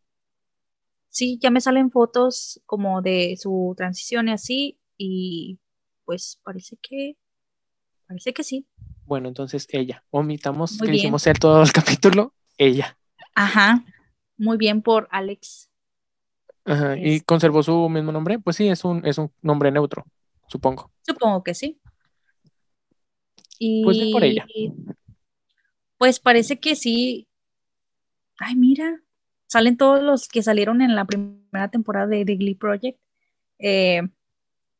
Sí, 1.18 1.36
ya 1.42 1.50
me 1.50 1.60
salen 1.60 1.90
fotos 1.90 2.60
como 2.64 3.02
de 3.02 3.36
su 3.36 3.74
transición 3.76 4.28
y 4.28 4.32
así, 4.34 4.78
y 4.96 5.58
pues 6.04 6.38
parece 6.44 6.76
que 6.80 7.16
parece 8.06 8.32
que 8.32 8.44
sí. 8.44 8.68
Bueno, 9.04 9.26
entonces 9.26 9.66
ella. 9.70 10.04
Omitamos 10.10 10.78
que 10.78 10.92
dijimos 10.92 11.22
ser 11.22 11.40
todo 11.40 11.60
el 11.60 11.72
capítulo 11.72 12.34
ella. 12.56 12.96
Ajá, 13.34 13.84
muy 14.36 14.58
bien 14.58 14.80
por 14.80 15.08
Alex. 15.10 15.72
Ajá, 16.64 16.96
¿y 16.96 17.20
conservó 17.22 17.64
su 17.64 17.88
mismo 17.88 18.12
nombre? 18.12 18.38
Pues 18.38 18.54
sí, 18.54 18.68
es 18.68 18.84
un, 18.84 19.04
es 19.04 19.18
un 19.18 19.32
nombre 19.42 19.72
neutro, 19.72 20.06
supongo. 20.46 20.92
Supongo 21.02 21.42
que 21.42 21.54
sí. 21.54 21.80
Y, 23.58 23.82
pues 23.82 23.98
por 24.12 24.22
ella. 24.22 24.46
Pues 25.96 26.20
parece 26.20 26.60
que 26.60 26.76
sí. 26.76 27.26
Ay, 28.38 28.54
mira, 28.54 29.02
salen 29.48 29.76
todos 29.76 30.02
los 30.02 30.28
que 30.28 30.42
salieron 30.42 30.80
en 30.82 30.94
la 30.94 31.06
primera 31.06 31.68
temporada 31.70 32.06
de 32.06 32.24
The 32.24 32.36
Glee 32.36 32.54
Project. 32.54 33.00
Eh, 33.58 34.02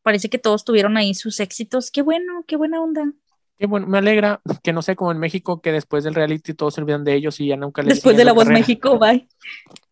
parece 0.03 0.29
que 0.29 0.39
todos 0.39 0.65
tuvieron 0.65 0.97
ahí 0.97 1.15
sus 1.15 1.41
éxitos. 1.41 1.91
Qué 1.91 2.03
bueno, 2.03 2.45
qué 2.47 2.57
buena 2.57 2.81
onda. 2.81 3.13
Qué 3.57 3.67
bueno, 3.67 3.89
me 3.89 3.99
alegra 3.99 4.41
que 4.63 4.73
no 4.73 4.83
sea 4.83 4.95
como 4.95 5.11
en 5.11 5.19
México, 5.19 5.61
que 5.61 5.73
después 5.73 6.05
del 6.05 6.15
reality 6.15 6.55
todos 6.55 6.75
se 6.75 6.81
olvidan 6.81 7.03
de 7.03 7.15
ellos 7.15 7.41
y 7.41 7.49
ya 7.49 7.57
nunca 7.57 7.83
les. 7.83 7.95
Después 7.95 8.17
de 8.17 8.25
la 8.25 8.33
voz 8.33 8.47
México, 8.47 8.99
bye. 8.99 9.27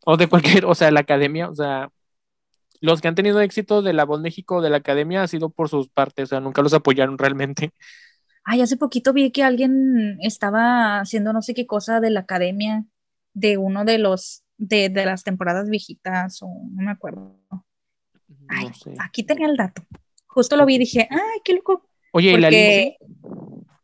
O 0.05 0.16
de 0.16 0.29
cualquier, 0.29 0.66
o 0.66 0.74
sea, 0.74 0.93
la 0.93 1.01
academia, 1.01 1.49
o 1.49 1.55
sea, 1.55 1.91
los 2.81 3.01
que 3.01 3.09
han 3.09 3.16
tenido 3.16 3.41
éxito 3.41 3.83
de 3.83 3.93
la 3.93 4.05
voz 4.05 4.20
México 4.20 4.61
de 4.61 4.70
la 4.70 4.77
academia 4.77 5.24
ha 5.24 5.27
sido 5.27 5.51
por 5.51 5.68
sus 5.68 5.89
partes, 5.89 6.24
o 6.24 6.27
sea, 6.29 6.41
nunca 6.41 6.62
los 6.62 6.74
apoyaron 6.74 7.18
realmente. 7.18 7.72
Ay, 8.45 8.61
hace 8.61 8.77
poquito 8.77 9.12
vi 9.12 9.33
que 9.33 9.43
alguien 9.43 10.18
estaba 10.20 11.01
haciendo 11.01 11.33
no 11.33 11.43
sé 11.43 11.53
qué 11.53 11.66
cosa 11.66 11.99
de 11.99 12.11
la 12.11 12.20
academia 12.20 12.85
de 13.35 13.59
uno 13.59 13.85
de 13.85 13.99
los 13.99 14.45
de, 14.59 14.91
las 15.05 15.25
temporadas 15.25 15.69
viejitas 15.69 16.43
o 16.43 16.47
no 16.47 16.83
me 16.83 16.91
acuerdo. 16.91 17.39
Ay, 18.49 18.71
aquí 18.99 19.23
tenía 19.23 19.47
el 19.47 19.57
dato. 19.57 19.83
Justo 20.27 20.57
lo 20.57 20.67
vi 20.67 20.77
y 20.77 20.79
dije, 20.79 21.09
ay, 21.11 21.41
qué 21.45 21.55
loco. 21.55 21.89
Oye, 22.13 22.33
¿y 22.33 22.39
la 22.39 22.51
Lindsay? 22.51 22.97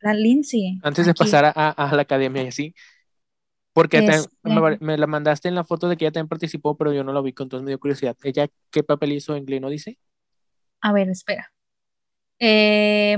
La 0.01 0.14
Lindsay. 0.14 0.79
Antes 0.83 1.07
de 1.07 1.14
pasar 1.14 1.53
a, 1.55 1.91
la 1.95 2.03
academia 2.03 2.43
y 2.43 2.49
así, 2.49 2.75
porque 3.73 4.07
me, 4.81 4.99
la 4.99 5.07
mandaste 5.07 5.49
en 5.49 5.55
la 5.55 5.64
foto 5.64 5.89
de 5.89 5.97
que 5.97 6.05
ella 6.05 6.12
también 6.12 6.29
participó, 6.29 6.77
pero 6.77 6.93
yo 6.93 7.05
no 7.05 7.12
la 7.12 7.23
vi, 7.23 7.31
entonces 7.31 7.62
me 7.62 7.70
dio 7.70 7.81
curiosidad. 7.81 8.16
¿Ella 8.23 8.49
qué 8.70 8.83
papel 8.83 9.12
hizo 9.12 9.35
en 9.37 9.47
Glee, 9.47 9.61
no 9.61 9.70
dice? 9.70 9.99
A 10.81 10.93
ver, 10.93 11.09
espera. 11.09 11.53
Eh... 12.39 13.16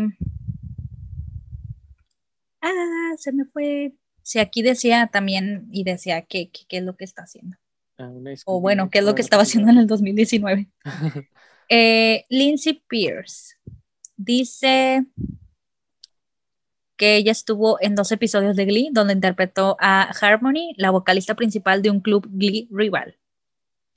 Ah, 2.60 3.12
se 3.18 3.32
me 3.32 3.44
fue. 3.44 3.92
Sí, 4.24 4.40
aquí 4.40 4.62
decía 4.62 5.08
también 5.12 5.68
y 5.70 5.84
decía 5.84 6.22
qué 6.22 6.50
es 6.68 6.82
lo 6.82 6.96
que 6.96 7.04
está 7.04 7.22
haciendo. 7.22 7.56
Ah, 7.98 8.10
o 8.46 8.60
bueno, 8.60 8.90
qué 8.90 8.98
es 8.98 9.04
lo 9.04 9.14
que 9.14 9.22
estaba 9.22 9.42
haciendo 9.42 9.70
en 9.70 9.78
el 9.78 9.86
2019. 9.86 10.68
eh, 11.68 12.24
Lindsay 12.28 12.82
Pierce 12.88 13.56
dice 14.16 15.04
que 16.96 17.16
ella 17.16 17.32
estuvo 17.32 17.78
en 17.80 17.94
dos 17.94 18.12
episodios 18.12 18.56
de 18.56 18.64
Glee, 18.66 18.90
donde 18.92 19.14
interpretó 19.14 19.76
a 19.80 20.02
Harmony, 20.20 20.74
la 20.76 20.90
vocalista 20.90 21.34
principal 21.34 21.82
de 21.82 21.90
un 21.90 22.00
club 22.00 22.26
Glee 22.30 22.68
rival. 22.70 23.16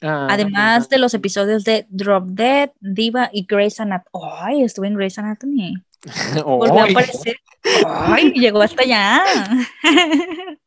Ah, 0.01 0.27
Además 0.29 0.89
de 0.89 0.99
los 0.99 1.13
episodios 1.13 1.63
de 1.63 1.87
Drop 1.89 2.27
Dead, 2.27 2.71
Diva 2.79 3.29
y 3.31 3.45
Grey's 3.45 3.79
Anatomy. 3.79 4.25
¡Ay! 4.39 4.63
estuve 4.63 4.87
en 4.87 4.95
Grey's 4.95 5.17
Anatomy. 5.17 5.73
Volvió 6.45 6.79
a 6.79 6.83
aparecer. 6.83 7.37
¡Ay! 7.85 8.31
Llegó 8.33 8.61
hasta 8.61 8.83
allá. 8.83 9.23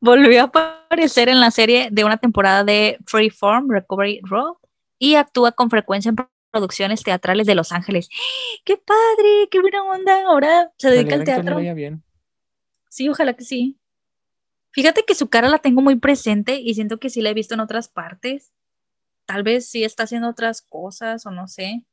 Volvió 0.00 0.40
a 0.42 0.44
aparecer 0.44 1.28
en 1.28 1.40
la 1.40 1.50
serie 1.50 1.88
de 1.90 2.04
una 2.04 2.18
temporada 2.18 2.64
de 2.64 2.98
Freeform 3.06 3.70
Recovery 3.70 4.20
Road 4.22 4.54
y 4.98 5.14
actúa 5.14 5.52
con 5.52 5.70
frecuencia 5.70 6.10
en 6.10 6.16
producciones 6.50 7.02
teatrales 7.02 7.46
de 7.46 7.54
Los 7.54 7.72
Ángeles. 7.72 8.08
¡Qué 8.64 8.76
padre! 8.76 9.48
¡Qué 9.50 9.60
buena 9.60 9.82
onda! 9.82 10.24
Ahora 10.26 10.72
se 10.78 10.90
dedica 10.90 11.14
al 11.14 11.24
teatro. 11.24 11.56
Bien. 11.56 12.02
Sí, 12.90 13.08
ojalá 13.08 13.34
que 13.34 13.44
sí. 13.44 13.78
Fíjate 14.70 15.04
que 15.04 15.14
su 15.14 15.28
cara 15.28 15.48
la 15.48 15.58
tengo 15.58 15.82
muy 15.82 15.96
presente 15.96 16.60
y 16.60 16.74
siento 16.74 16.98
que 16.98 17.10
sí 17.10 17.22
la 17.22 17.30
he 17.30 17.34
visto 17.34 17.54
en 17.54 17.60
otras 17.60 17.88
partes. 17.88 18.52
Tal 19.24 19.42
vez 19.42 19.68
sí 19.68 19.84
está 19.84 20.02
haciendo 20.02 20.28
otras 20.28 20.62
cosas 20.62 21.26
o 21.26 21.30
no 21.30 21.48
sé. 21.48 21.84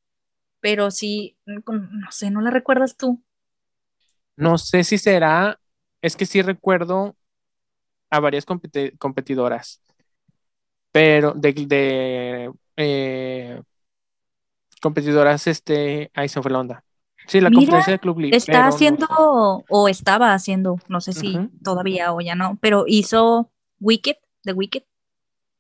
Pero 0.62 0.92
sí, 0.92 1.38
no 1.46 2.12
sé, 2.12 2.32
¿no 2.32 2.42
la 2.42 2.52
recuerdas 2.52 2.96
tú? 2.98 3.22
No 4.38 4.58
sé 4.58 4.84
si 4.84 4.98
será, 4.98 5.60
es 6.02 6.16
que 6.16 6.26
sí 6.26 6.42
recuerdo 6.42 7.16
a 8.10 8.20
varias 8.20 8.46
competidoras, 8.46 9.82
pero 10.92 11.34
de, 11.34 12.52
eh, 12.78 13.62
competidoras, 14.82 15.48
este, 15.48 16.12
ahí 16.14 16.28
se 16.30 16.42
fue 16.42 16.52
la 16.52 16.60
onda. 16.60 16.84
Sí, 17.28 17.40
la 17.40 17.50
Mira, 17.50 17.62
competencia 17.62 17.94
de 17.94 18.00
Club 18.00 18.20
League. 18.20 18.38
Está 18.38 18.62
no 18.62 18.68
haciendo, 18.68 19.08
o 19.70 19.88
estaba 19.88 20.34
haciendo, 20.34 20.78
no 20.88 21.02
sé 21.02 21.14
si 21.14 21.38
todavía 21.64 22.14
o 22.14 22.22
ya 22.22 22.36
no, 22.36 22.58
pero 22.62 22.86
hizo 22.88 23.52
Wicked, 23.80 24.16
The 24.44 24.54
Wicked. 24.54 24.84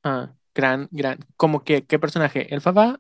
Ah, 0.04 0.34
gran, 0.56 0.88
gran. 0.91 1.20
¿Cómo 1.38 1.64
que 1.64 1.86
qué 1.86 1.99
personaje? 1.99 2.54
¿Elfaba? 2.54 2.99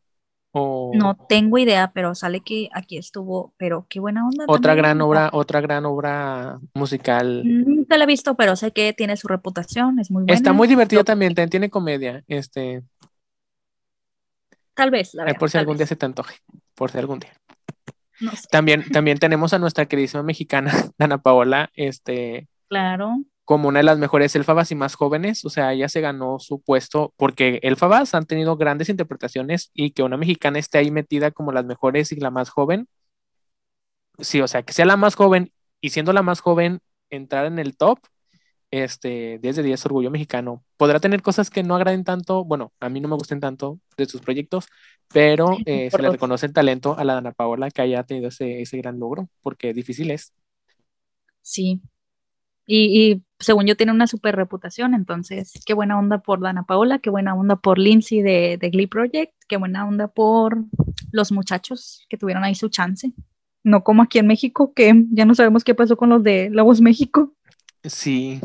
O 0.53 0.91
No 0.93 1.15
tengo 1.29 1.57
idea, 1.57 1.91
pero 1.93 2.13
sale 2.13 2.41
que 2.41 2.69
aquí 2.73 2.97
estuvo, 2.97 3.53
pero 3.57 3.85
qué 3.89 3.99
buena 4.01 4.25
onda. 4.25 4.43
otra 4.47 4.75
gran 4.75 4.99
obra, 5.01 5.29
otra 5.31 5.61
gran 5.61 5.85
obra 5.85 6.59
musical. 6.73 7.41
Nunca 7.45 7.97
la 7.97 8.03
he 8.03 8.07
visto, 8.07 8.35
pero 8.35 8.55
sé 8.57 8.71
que 8.71 8.91
tiene 8.93 9.15
su 9.15 9.27
reputación, 9.29 9.99
es 9.99 10.11
muy 10.11 10.23
buena. 10.23 10.33
Está 10.33 10.51
muy 10.51 10.67
divertida 10.67 10.99
Lo- 11.01 11.05
también, 11.05 11.33
también 11.33 11.49
tiene 11.49 11.69
comedia. 11.69 12.23
Este, 12.27 12.83
Tal 14.73 14.91
vez, 14.91 15.13
la 15.13 15.23
verdad. 15.25 15.39
por 15.39 15.49
si 15.49 15.57
algún 15.57 15.77
día 15.77 15.85
se 15.87 15.95
te 15.95 16.05
antoje. 16.05 16.35
Por 16.75 16.91
si 16.91 16.97
algún 16.97 17.19
día. 17.19 17.31
No 18.19 18.31
sé. 18.31 18.47
También, 18.51 18.83
también 18.91 19.17
tenemos 19.19 19.53
a 19.53 19.59
nuestra 19.59 19.85
queridísima 19.85 20.23
mexicana, 20.23 20.71
Dana 20.97 21.17
Paola, 21.21 21.69
este, 21.75 22.47
Claro. 22.67 23.17
Como 23.45 23.67
una 23.67 23.79
de 23.79 23.83
las 23.83 23.97
mejores 23.97 24.35
elfabas 24.35 24.71
y 24.71 24.75
más 24.75 24.95
jóvenes. 24.95 25.45
O 25.45 25.49
sea, 25.49 25.73
ella 25.73 25.89
se 25.89 26.01
ganó 26.01 26.39
su 26.39 26.61
puesto 26.61 27.13
porque 27.17 27.59
elfabas 27.63 28.13
han 28.15 28.25
tenido 28.25 28.57
grandes 28.57 28.89
interpretaciones 28.89 29.71
y 29.73 29.91
que 29.91 30.03
una 30.03 30.17
mexicana 30.17 30.59
esté 30.59 30.77
ahí 30.77 30.91
metida 30.91 31.31
como 31.31 31.51
las 31.51 31.65
mejores 31.65 32.11
y 32.11 32.17
la 32.17 32.31
más 32.31 32.49
joven. 32.49 32.87
Sí, 34.19 34.41
o 34.41 34.47
sea, 34.47 34.63
que 34.63 34.73
sea 34.73 34.85
la 34.85 34.97
más 34.97 35.15
joven 35.15 35.51
y 35.81 35.89
siendo 35.89 36.13
la 36.13 36.21
más 36.21 36.41
joven, 36.41 36.79
entrar 37.09 37.45
en 37.45 37.59
el 37.59 37.75
top, 37.75 37.99
este, 38.69 39.39
10 39.39 39.55
de 39.57 39.63
10 39.63 39.85
orgullo 39.85 40.11
mexicano. 40.11 40.63
Podrá 40.77 40.99
tener 40.99 41.21
cosas 41.21 41.49
que 41.49 41.63
no 41.63 41.75
agraden 41.75 42.03
tanto, 42.03 42.45
bueno, 42.45 42.71
a 42.79 42.89
mí 42.89 43.01
no 43.01 43.09
me 43.09 43.15
gusten 43.15 43.39
tanto 43.39 43.79
de 43.97 44.05
sus 44.05 44.21
proyectos, 44.21 44.67
pero 45.13 45.57
eh, 45.65 45.89
se 45.91 46.01
le 46.01 46.09
reconoce 46.09 46.45
el 46.45 46.53
talento 46.53 46.97
a 46.97 47.03
la 47.03 47.15
Dana 47.15 47.33
Paola 47.33 47.69
que 47.69 47.81
haya 47.81 48.03
tenido 48.03 48.29
ese, 48.29 48.61
ese 48.61 48.77
gran 48.77 48.99
logro, 48.99 49.27
porque 49.41 49.73
difícil 49.73 50.11
es. 50.11 50.33
Sí. 51.41 51.81
Y, 52.71 53.11
y 53.13 53.23
según 53.39 53.65
yo 53.67 53.75
tiene 53.77 53.91
una 53.91 54.07
super 54.07 54.35
reputación, 54.35 54.93
entonces 54.93 55.53
qué 55.65 55.73
buena 55.73 55.99
onda 55.99 56.19
por 56.19 56.39
Dana 56.41 56.63
Paola, 56.63 56.99
qué 56.99 57.09
buena 57.09 57.35
onda 57.35 57.57
por 57.57 57.79
Lindsay 57.79 58.21
de, 58.21 58.57
de 58.59 58.69
Glee 58.69 58.87
Project, 58.87 59.33
qué 59.49 59.57
buena 59.57 59.87
onda 59.87 60.07
por 60.07 60.63
los 61.11 61.31
muchachos 61.33 62.05
que 62.09 62.17
tuvieron 62.17 62.43
ahí 62.43 62.55
su 62.55 62.69
chance. 62.69 63.13
No 63.63 63.83
como 63.83 64.03
aquí 64.03 64.19
en 64.19 64.27
México, 64.27 64.73
que 64.73 65.05
ya 65.11 65.25
no 65.25 65.35
sabemos 65.35 65.63
qué 65.63 65.75
pasó 65.75 65.97
con 65.97 66.09
los 66.09 66.23
de 66.23 66.49
Voz 66.63 66.81
México. 66.81 67.33
Sí, 67.83 68.39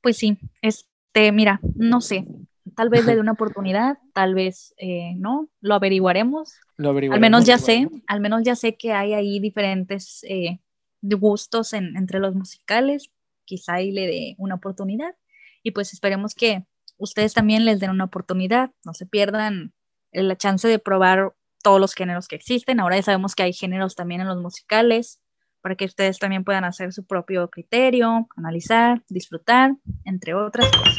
Pues 0.00 0.16
sí, 0.18 0.38
este, 0.62 1.32
mira, 1.32 1.60
no 1.74 2.00
sé, 2.00 2.26
tal 2.74 2.88
vez 2.88 3.04
le 3.06 3.14
dé 3.14 3.20
una 3.20 3.32
oportunidad, 3.32 3.98
tal 4.12 4.34
vez 4.34 4.74
eh, 4.78 5.14
no, 5.16 5.48
lo 5.60 5.74
averiguaremos. 5.74 6.54
lo 6.76 6.90
Al 7.08 7.20
averiguaremos. 7.20 7.20
menos 7.20 7.44
ya 7.46 7.58
sé, 7.58 7.88
al 8.06 8.20
menos 8.20 8.42
ya 8.44 8.56
sé 8.56 8.76
que 8.76 8.92
hay 8.92 9.14
ahí 9.14 9.38
diferentes 9.40 10.24
eh, 10.28 10.60
gustos 11.02 11.72
en- 11.72 11.96
entre 11.96 12.18
los 12.20 12.34
musicales, 12.34 13.10
quizá 13.44 13.74
ahí 13.74 13.90
le 13.92 14.06
dé 14.06 14.34
una 14.38 14.54
oportunidad 14.54 15.14
y 15.62 15.72
pues 15.72 15.92
esperemos 15.92 16.34
que 16.34 16.64
ustedes 16.96 17.34
también 17.34 17.64
les 17.64 17.80
den 17.80 17.90
una 17.90 18.04
oportunidad, 18.04 18.70
no 18.84 18.94
se 18.94 19.06
pierdan 19.06 19.72
la 20.12 20.36
chance 20.36 20.68
de 20.68 20.78
probar 20.78 21.34
todos 21.62 21.80
los 21.80 21.94
géneros 21.94 22.28
que 22.28 22.36
existen, 22.36 22.80
ahora 22.80 22.96
ya 22.96 23.02
sabemos 23.02 23.34
que 23.34 23.42
hay 23.44 23.52
géneros 23.52 23.94
también 23.94 24.20
en 24.20 24.28
los 24.28 24.38
musicales, 24.40 25.20
para 25.60 25.76
que 25.76 25.84
ustedes 25.84 26.18
también 26.18 26.42
puedan 26.42 26.64
hacer 26.64 26.92
su 26.92 27.06
propio 27.06 27.48
criterio, 27.48 28.26
analizar, 28.36 29.02
disfrutar, 29.08 29.76
entre 30.04 30.34
otras 30.34 30.68
cosas. 30.70 30.96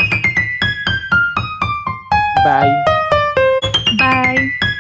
Bye. 2.45 2.71
Bye. 3.97 4.72